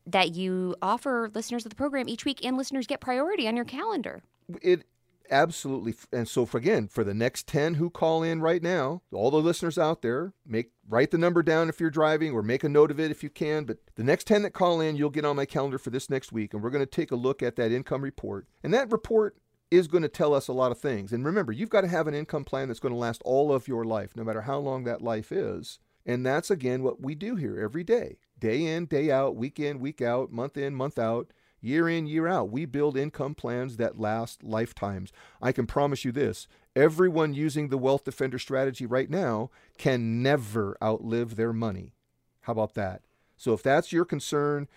that 0.06 0.36
you 0.36 0.76
offer 0.82 1.30
listeners 1.34 1.66
of 1.66 1.70
the 1.70 1.76
program 1.76 2.08
each 2.08 2.26
week 2.26 2.44
and 2.46 2.58
listeners 2.58 2.88
get 2.88 3.02
priority 3.02 3.48
on 3.48 3.56
your 3.56 3.66
calendar. 3.66 4.24
it 4.62 4.86
absolutely 5.30 5.94
and 6.14 6.26
so 6.26 6.46
for 6.46 6.58
again 6.58 6.88
for 6.88 7.04
the 7.04 7.14
next 7.14 7.48
10 7.48 7.74
who 7.74 7.90
call 7.90 8.24
in 8.24 8.40
right 8.40 8.64
now 8.64 9.02
all 9.12 9.30
the 9.30 9.38
listeners 9.38 9.78
out 9.78 10.02
there 10.02 10.32
make 10.46 10.72
write 10.88 11.12
the 11.12 11.18
number 11.18 11.44
down 11.44 11.68
if 11.68 11.82
you're 11.82 11.90
driving 11.90 12.32
or 12.32 12.42
make 12.42 12.64
a 12.64 12.70
note 12.70 12.92
of 12.92 12.98
it 12.98 13.12
if 13.12 13.24
you 13.24 13.30
can 13.30 13.66
but 13.66 13.78
the 13.96 14.04
next 14.04 14.26
10 14.28 14.44
that 14.44 14.54
call 14.54 14.80
in 14.80 14.96
you'll 14.96 15.10
get 15.10 15.26
on 15.26 15.36
my 15.36 15.46
calendar 15.46 15.78
for 15.78 15.90
this 15.90 16.10
next 16.10 16.32
week 16.32 16.54
and 16.54 16.64
we're 16.64 16.70
going 16.70 16.82
to 16.82 16.90
take 16.90 17.12
a 17.12 17.16
look 17.16 17.44
at 17.44 17.56
that 17.58 17.72
income 17.72 18.02
report. 18.02 18.48
And 18.64 18.74
that 18.74 18.92
report 18.92 19.38
is 19.70 19.88
going 19.88 20.04
to 20.04 20.10
tell 20.10 20.34
us 20.34 20.48
a 20.48 20.54
lot 20.54 20.72
of 20.72 20.80
things. 20.80 21.12
And 21.12 21.26
remember 21.26 21.52
you've 21.52 21.70
got 21.70 21.82
to 21.82 21.88
have 21.88 22.08
an 22.08 22.14
income 22.14 22.46
plan 22.46 22.70
that's 22.70 22.80
going 22.80 22.94
to 22.94 23.00
last 23.00 23.22
all 23.26 23.52
of 23.52 23.68
your 23.68 23.84
life 23.84 24.16
no 24.16 24.24
matter 24.24 24.42
how 24.42 24.60
long 24.60 24.86
that 24.86 25.02
life 25.02 25.32
is. 25.32 25.80
And 26.06 26.26
that's 26.26 26.50
again 26.50 26.84
what 26.84 27.02
we 27.02 27.16
do 27.16 27.36
here 27.36 27.60
every 27.60 27.84
day 27.84 28.18
day 28.40 28.66
in 28.66 28.86
day 28.86 29.12
out 29.12 29.36
week 29.36 29.60
in 29.60 29.80
week 29.80 30.02
out 30.02 30.32
month 30.32 30.58
in 30.58 30.76
month 30.76 31.00
out 31.00 31.32
year 31.60 31.90
in, 31.90 32.06
year 32.06 32.28
out. 32.28 32.50
We 32.50 32.66
build 32.66 32.98
income 32.98 33.36
plans 33.36 33.78
that 33.78 34.00
last 34.00 34.44
lifetimes. 34.44 35.12
I 35.42 35.52
can 35.52 35.68
promise 35.68 36.06
you 36.06 36.12
this 36.12 36.48
everyone 36.76 37.34
using 37.34 37.70
the 37.70 37.78
Wealth 37.78 38.04
Defender 38.04 38.40
strategy 38.40 38.86
right 38.86 39.10
now 39.10 39.50
can 39.78 40.22
never 40.22 40.78
outlive 40.82 41.36
their 41.36 41.54
money. 41.54 41.94
How 42.42 42.54
about 42.54 42.76
that? 42.76 43.02
So 43.36 43.54
if 43.54 43.64
that's 43.64 43.92
your 43.92 44.06
concern, 44.06 44.68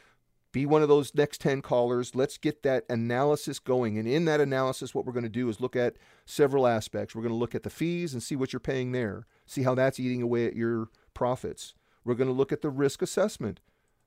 be 0.52 0.66
one 0.66 0.82
of 0.82 0.88
those 0.88 1.14
next 1.14 1.40
10 1.40 1.62
callers. 1.62 2.14
Let's 2.14 2.36
get 2.36 2.62
that 2.62 2.84
analysis 2.88 3.58
going. 3.58 3.98
And 3.98 4.08
in 4.08 4.24
that 4.24 4.40
analysis, 4.40 4.94
what 4.94 5.06
we're 5.06 5.12
going 5.12 5.22
to 5.22 5.28
do 5.28 5.48
is 5.48 5.60
look 5.60 5.76
at 5.76 5.96
several 6.26 6.66
aspects. 6.66 7.14
We're 7.14 7.22
going 7.22 7.34
to 7.34 7.38
look 7.38 7.54
at 7.54 7.62
the 7.62 7.70
fees 7.70 8.12
and 8.12 8.22
see 8.22 8.34
what 8.34 8.52
you're 8.52 8.60
paying 8.60 8.92
there, 8.92 9.26
see 9.46 9.62
how 9.62 9.74
that's 9.74 10.00
eating 10.00 10.22
away 10.22 10.46
at 10.46 10.56
your 10.56 10.88
profits. 11.14 11.74
We're 12.04 12.14
going 12.14 12.28
to 12.28 12.34
look 12.34 12.52
at 12.52 12.62
the 12.62 12.70
risk 12.70 13.02
assessment. 13.02 13.60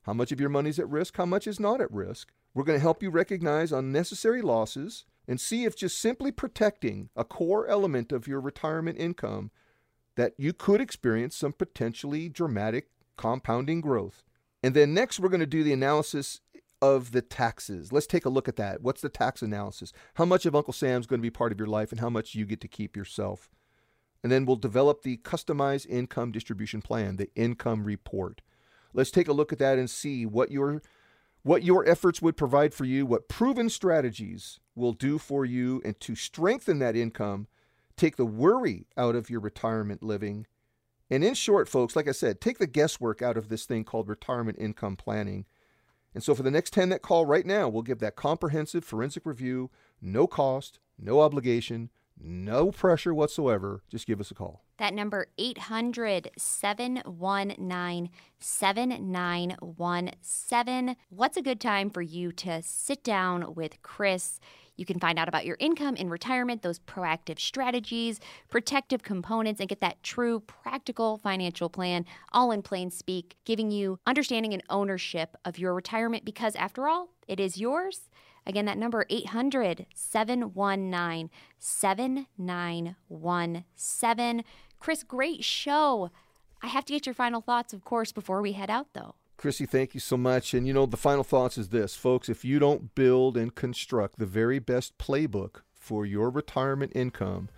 How 0.04 0.14
much 0.14 0.32
of 0.32 0.40
your 0.40 0.50
money 0.50 0.70
is 0.70 0.80
at 0.80 0.90
risk? 0.90 1.18
How 1.18 1.26
much 1.26 1.48
is 1.48 1.60
not 1.60 1.82
at 1.82 1.92
risk? 1.92 2.32
We're 2.54 2.64
going 2.64 2.78
to 2.78 2.84
help 2.84 3.02
you 3.02 3.10
recognize 3.10 3.72
unnecessary 3.72 4.42
losses 4.42 5.06
and 5.28 5.40
see 5.40 5.64
if 5.64 5.76
just 5.76 5.98
simply 5.98 6.32
protecting 6.32 7.10
a 7.16 7.24
core 7.24 7.68
element 7.68 8.12
of 8.12 8.28
your 8.28 8.42
retirement 8.42 8.98
income 9.00 9.52
that 10.16 10.34
you 10.38 10.54
could 10.54 10.82
experience 10.82 11.36
some 11.36 11.54
potentially 11.54 12.30
dramatic 12.30 12.90
compounding 13.18 13.82
growth. 13.82 14.24
And 14.62 14.76
then 14.76 14.94
next, 14.94 15.20
we're 15.20 15.30
going 15.30 15.40
to 15.40 15.46
do 15.46 15.64
the 15.64 15.74
analysis 15.74 16.42
of 16.82 17.12
the 17.12 17.22
taxes. 17.22 17.92
Let's 17.94 18.08
take 18.08 18.26
a 18.26 18.30
look 18.30 18.48
at 18.48 18.58
that. 18.58 18.82
What's 18.82 19.02
the 19.02 19.10
tax 19.10 19.42
analysis? 19.42 19.94
How 20.16 20.26
much 20.26 20.46
of 20.46 20.56
Uncle 20.56 20.74
Sam's 20.74 21.08
going 21.08 21.20
to 21.20 21.26
be 21.26 21.30
part 21.30 21.52
of 21.52 21.58
your 21.58 21.68
life 21.68 21.92
and 21.92 22.02
how 22.02 22.10
much 22.10 22.36
you 22.36 22.46
get 22.46 22.62
to 22.62 22.68
keep 22.68 22.98
yourself? 22.98 23.50
And 24.24 24.32
then 24.32 24.46
we'll 24.46 24.56
develop 24.56 25.02
the 25.02 25.18
customized 25.18 25.86
income 25.90 26.32
distribution 26.32 26.82
plan, 26.82 27.18
the 27.18 27.30
income 27.36 27.84
report. 27.84 28.42
Let's 28.94 29.12
take 29.12 29.28
a 29.28 29.34
look 29.34 29.52
at 29.52 29.60
that 29.60 29.78
and 29.78 29.90
see 29.90 30.26
what 30.26 30.50
your 30.50 30.82
what 31.44 31.64
your 31.64 31.86
efforts 31.86 32.22
would 32.22 32.38
provide 32.38 32.74
for 32.74 32.86
you, 32.86 33.06
what 33.06 33.28
proven 33.28 33.70
strategies 33.70 34.62
will 34.76 34.94
do 34.94 35.18
for 35.18 35.44
you 35.44 35.82
and 35.84 36.00
to 36.00 36.16
strengthen 36.16 36.80
that 36.80 36.96
income, 36.96 37.48
take 37.98 38.16
the 38.16 38.26
worry 38.26 38.88
out 38.96 39.14
of 39.14 39.30
your 39.30 39.42
retirement 39.42 40.02
living. 40.02 40.48
And 41.10 41.22
in 41.22 41.34
short, 41.34 41.68
folks, 41.68 41.98
like 41.98 42.08
I 42.08 42.14
said, 42.14 42.40
take 42.40 42.60
the 42.60 42.68
guesswork 42.68 43.22
out 43.22 43.36
of 43.36 43.50
this 43.50 43.66
thing 43.66 43.84
called 43.84 44.08
retirement 44.08 44.58
income 44.58 44.96
planning. 44.96 45.46
And 46.14 46.24
so 46.24 46.34
for 46.34 46.44
the 46.44 46.52
next 46.52 46.72
10 46.72 46.90
that 46.90 47.02
call 47.02 47.26
right 47.26 47.46
now, 47.46 47.68
we'll 47.68 47.82
give 47.82 48.00
that 48.00 48.16
comprehensive 48.16 48.86
forensic 48.86 49.26
review, 49.26 49.70
no 50.02 50.28
cost, 50.28 50.80
no 50.98 51.20
obligation, 51.20 51.90
no 52.20 52.72
pressure 52.72 53.14
whatsoever. 53.14 53.84
Just 53.90 54.08
give 54.08 54.20
us 54.20 54.32
a 54.32 54.34
call. 54.34 54.64
That 54.78 54.94
number 54.94 55.28
800 55.38 56.32
719 56.38 58.10
7917. 58.40 60.96
What's 61.10 61.38
a 61.38 61.42
good 61.42 61.62
time 61.62 61.90
for 61.90 62.02
you 62.02 62.32
to 62.34 62.62
sit 62.64 63.04
down 63.04 63.56
with 63.56 63.82
Chris? 63.82 64.40
You 64.76 64.86
can 64.86 65.00
find 65.00 65.20
out 65.20 65.28
about 65.28 65.46
your 65.46 65.58
income 65.60 65.96
in 65.96 66.10
retirement, 66.10 66.64
those 66.64 66.80
proactive 66.80 67.40
strategies, 67.40 68.20
protective 68.50 69.04
components, 69.04 69.60
and 69.60 69.70
get 69.70 69.82
that 69.82 70.02
true 70.02 70.40
practical 70.40 71.18
financial 71.18 71.70
plan 71.70 72.06
all 72.32 72.52
in 72.52 72.64
plain 72.64 72.90
speak, 72.90 73.36
giving 73.46 73.70
you 73.70 74.00
understanding 74.08 74.54
and 74.54 74.64
ownership 74.70 75.38
of 75.46 75.60
your 75.60 75.76
retirement 75.76 76.26
because, 76.26 76.56
after 76.56 76.88
all, 76.88 77.10
it 77.28 77.40
is 77.40 77.58
yours. 77.58 78.10
Again, 78.46 78.66
that 78.66 78.78
number 78.78 79.06
800 79.10 79.86
719 79.94 81.30
7917. 81.60 84.44
Chris, 84.80 85.04
great 85.04 85.44
show. 85.44 86.10
I 86.62 86.68
have 86.68 86.86
to 86.86 86.94
get 86.94 87.06
your 87.06 87.16
final 87.16 87.42
thoughts, 87.42 87.74
of 87.74 87.84
course, 87.84 88.12
before 88.12 88.42
we 88.42 88.54
head 88.54 88.70
out, 88.70 88.88
though. 88.94 89.16
Chrissy, 89.38 89.66
thank 89.66 89.94
you 89.94 90.00
so 90.00 90.16
much. 90.16 90.54
And 90.54 90.66
you 90.66 90.74
know, 90.74 90.86
the 90.86 90.98
final 90.98 91.24
thoughts 91.24 91.58
is 91.58 91.70
this, 91.70 91.96
folks 91.96 92.30
if 92.30 92.46
you 92.46 92.60
don't 92.60 92.96
build 92.96 93.36
and 93.36 93.54
construct 93.54 94.20
the 94.20 94.26
very 94.26 94.60
best 94.60 94.98
playbook 94.98 95.62
for 95.74 96.06
your 96.06 96.30
retirement 96.30 96.94
income, 96.96 97.50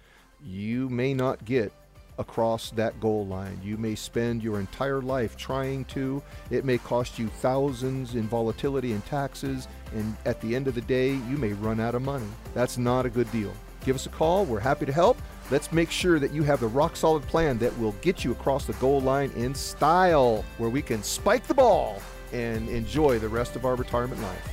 you 0.43 0.89
may 0.89 1.13
not 1.13 1.45
get 1.45 1.71
across 2.17 2.71
that 2.71 2.99
goal 2.99 3.25
line. 3.25 3.59
You 3.63 3.77
may 3.77 3.95
spend 3.95 4.43
your 4.43 4.59
entire 4.59 5.01
life 5.01 5.35
trying 5.35 5.85
to. 5.85 6.21
It 6.49 6.65
may 6.65 6.77
cost 6.77 7.19
you 7.19 7.27
thousands 7.27 8.15
in 8.15 8.27
volatility 8.27 8.93
and 8.93 9.05
taxes, 9.05 9.67
and 9.93 10.15
at 10.25 10.41
the 10.41 10.55
end 10.55 10.67
of 10.67 10.75
the 10.75 10.81
day, 10.81 11.09
you 11.09 11.37
may 11.37 11.53
run 11.53 11.79
out 11.79 11.95
of 11.95 12.01
money. 12.01 12.27
That's 12.53 12.77
not 12.77 13.05
a 13.05 13.09
good 13.09 13.31
deal. 13.31 13.53
Give 13.85 13.95
us 13.95 14.05
a 14.05 14.09
call. 14.09 14.45
We're 14.45 14.59
happy 14.59 14.85
to 14.85 14.93
help. 14.93 15.17
Let's 15.51 15.71
make 15.71 15.91
sure 15.91 16.17
that 16.17 16.33
you 16.33 16.41
have 16.43 16.59
the 16.59 16.67
rock 16.67 16.95
solid 16.95 17.23
plan 17.23 17.59
that 17.59 17.77
will 17.77 17.91
get 18.01 18.23
you 18.23 18.31
across 18.31 18.65
the 18.65 18.73
goal 18.73 19.01
line 19.01 19.31
in 19.35 19.53
style, 19.53 20.43
where 20.57 20.71
we 20.71 20.81
can 20.81 21.03
spike 21.03 21.45
the 21.45 21.53
ball 21.53 22.01
and 22.33 22.67
enjoy 22.67 23.19
the 23.19 23.29
rest 23.29 23.55
of 23.55 23.63
our 23.63 23.75
retirement 23.75 24.21
life. 24.21 24.51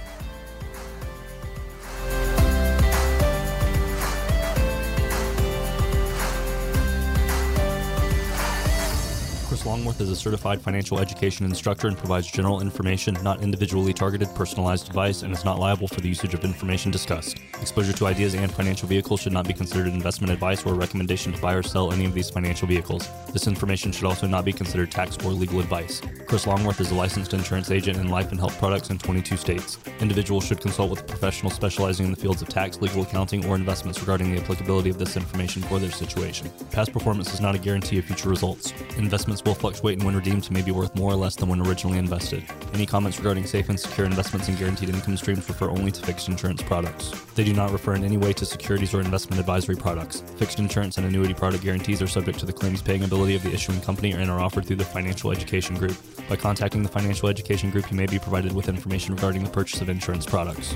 Chris 9.53 9.67
Longworth 9.67 10.01
is 10.01 10.09
a 10.09 10.17
certified 10.17 10.63
financial 10.63 10.99
education 10.99 11.45
instructor 11.45 11.87
and 11.87 11.99
provides 11.99 12.27
general 12.27 12.63
information, 12.63 13.15
not 13.23 13.43
individually 13.43 13.93
targeted, 13.93 14.35
personalized 14.35 14.89
advice, 14.89 15.21
and 15.21 15.31
is 15.31 15.45
not 15.45 15.59
liable 15.59 15.87
for 15.87 16.01
the 16.01 16.09
usage 16.09 16.33
of 16.33 16.43
information 16.43 16.91
discussed. 16.91 17.37
Exposure 17.63 17.93
to 17.93 18.07
ideas 18.07 18.35
and 18.35 18.53
financial 18.53 18.89
vehicles 18.89 19.21
should 19.21 19.33
not 19.33 19.47
be 19.47 19.55
considered 19.55 19.87
investment 19.87 20.33
advice 20.33 20.67
or 20.67 20.73
a 20.75 20.77
recommendation 20.77 21.33
to 21.33 21.41
buy 21.41 21.55
or 21.55 21.63
sell 21.63 21.93
any 21.93 22.05
of 22.05 22.13
these 22.13 22.29
financial 22.29 22.67
vehicles. 22.67 23.09
This 23.33 23.47
information 23.47 23.93
should 23.93 24.05
also 24.05 24.27
not 24.27 24.45
be 24.45 24.53
considered 24.53 24.91
tax 24.91 25.17
or 25.25 25.31
legal 25.31 25.61
advice. 25.61 26.03
Chris 26.27 26.49
Longworth 26.49 26.81
is 26.81 26.91
a 26.91 26.95
licensed 26.95 27.35
insurance 27.35 27.71
agent 27.71 27.99
in 27.99 28.09
life 28.09 28.33
and 28.33 28.41
health 28.41 28.59
products 28.59 28.91
in 28.91 28.99
22 28.99 29.37
states. 29.37 29.79
Individuals 30.01 30.45
should 30.45 30.61
consult 30.61 30.91
with 30.91 31.03
a 31.03 31.05
professional 31.05 31.53
specializing 31.53 32.07
in 32.07 32.11
the 32.11 32.21
fields 32.21 32.43
of 32.43 32.49
tax, 32.49 32.81
legal 32.83 33.03
accounting, 33.03 33.47
or 33.47 33.55
investments 33.55 34.01
regarding 34.01 34.35
the 34.35 34.41
applicability 34.43 34.91
of 34.91 34.99
this 34.99 35.17
information 35.17 35.63
for 35.63 35.79
their 35.79 35.93
situation. 35.93 36.51
Past 36.73 36.93
performance 36.93 37.33
is 37.33 37.41
not 37.41 37.55
a 37.55 37.59
guarantee 37.59 37.99
of 38.01 38.05
future 38.07 38.29
results. 38.29 38.73
Investments 38.97 39.41
will 39.45 39.55
fluctuate 39.55 39.99
and 39.99 40.05
when 40.05 40.17
redeemed 40.17 40.51
may 40.51 40.63
be 40.63 40.73
worth 40.73 40.97
more 40.97 41.13
or 41.13 41.17
less 41.17 41.37
than 41.37 41.49
when 41.49 41.65
originally 41.65 41.99
invested. 41.99 42.43
Any 42.75 42.87
comments 42.87 43.19
regarding 43.19 43.47
safe 43.47 43.69
and 43.69 43.79
secure 43.79 44.07
investments 44.07 44.49
and 44.49 44.59
guaranteed 44.59 44.89
income 44.89 45.17
streams 45.17 45.49
refer 45.49 45.71
only 45.71 45.93
to 45.93 46.05
fixed 46.05 46.29
insurance 46.29 46.61
products. 46.61 47.13
They 47.35 47.52
do 47.53 47.57
not 47.57 47.71
refer 47.71 47.95
in 47.95 48.03
any 48.03 48.17
way 48.17 48.33
to 48.33 48.47
securities 48.47 48.95
or 48.95 49.01
investment 49.01 49.39
advisory 49.39 49.77
products. 49.77 50.23
Fixed 50.37 50.59
insurance 50.59 50.97
and 50.97 51.07
annuity 51.07 51.35
product 51.35 51.63
guarantees 51.63 52.01
are 52.01 52.07
subject 52.07 52.39
to 52.39 52.47
the 52.47 52.53
claims 52.53 52.81
paying 52.81 53.05
ability 53.05 53.35
of 53.35 53.43
the 53.43 53.53
issuing 53.53 53.81
company 53.83 54.13
and 54.13 54.31
are 54.31 54.41
offered 54.41 54.65
through 54.65 54.77
the 54.77 54.85
Financial 54.85 55.31
Education 55.31 55.77
Group. 55.77 55.97
By 56.29 56.37
contacting 56.37 56.83
the 56.83 56.89
Financial 56.89 57.29
Education 57.29 57.71
Group, 57.71 57.91
you 57.91 57.97
may 57.97 58.07
be 58.07 58.19
provided 58.19 58.53
with 58.53 58.69
information 58.69 59.15
regarding 59.15 59.45
the 59.45 59.51
purchase 59.51 59.83
of 59.83 59.91
insurance 59.91 60.25
products. 60.25 60.75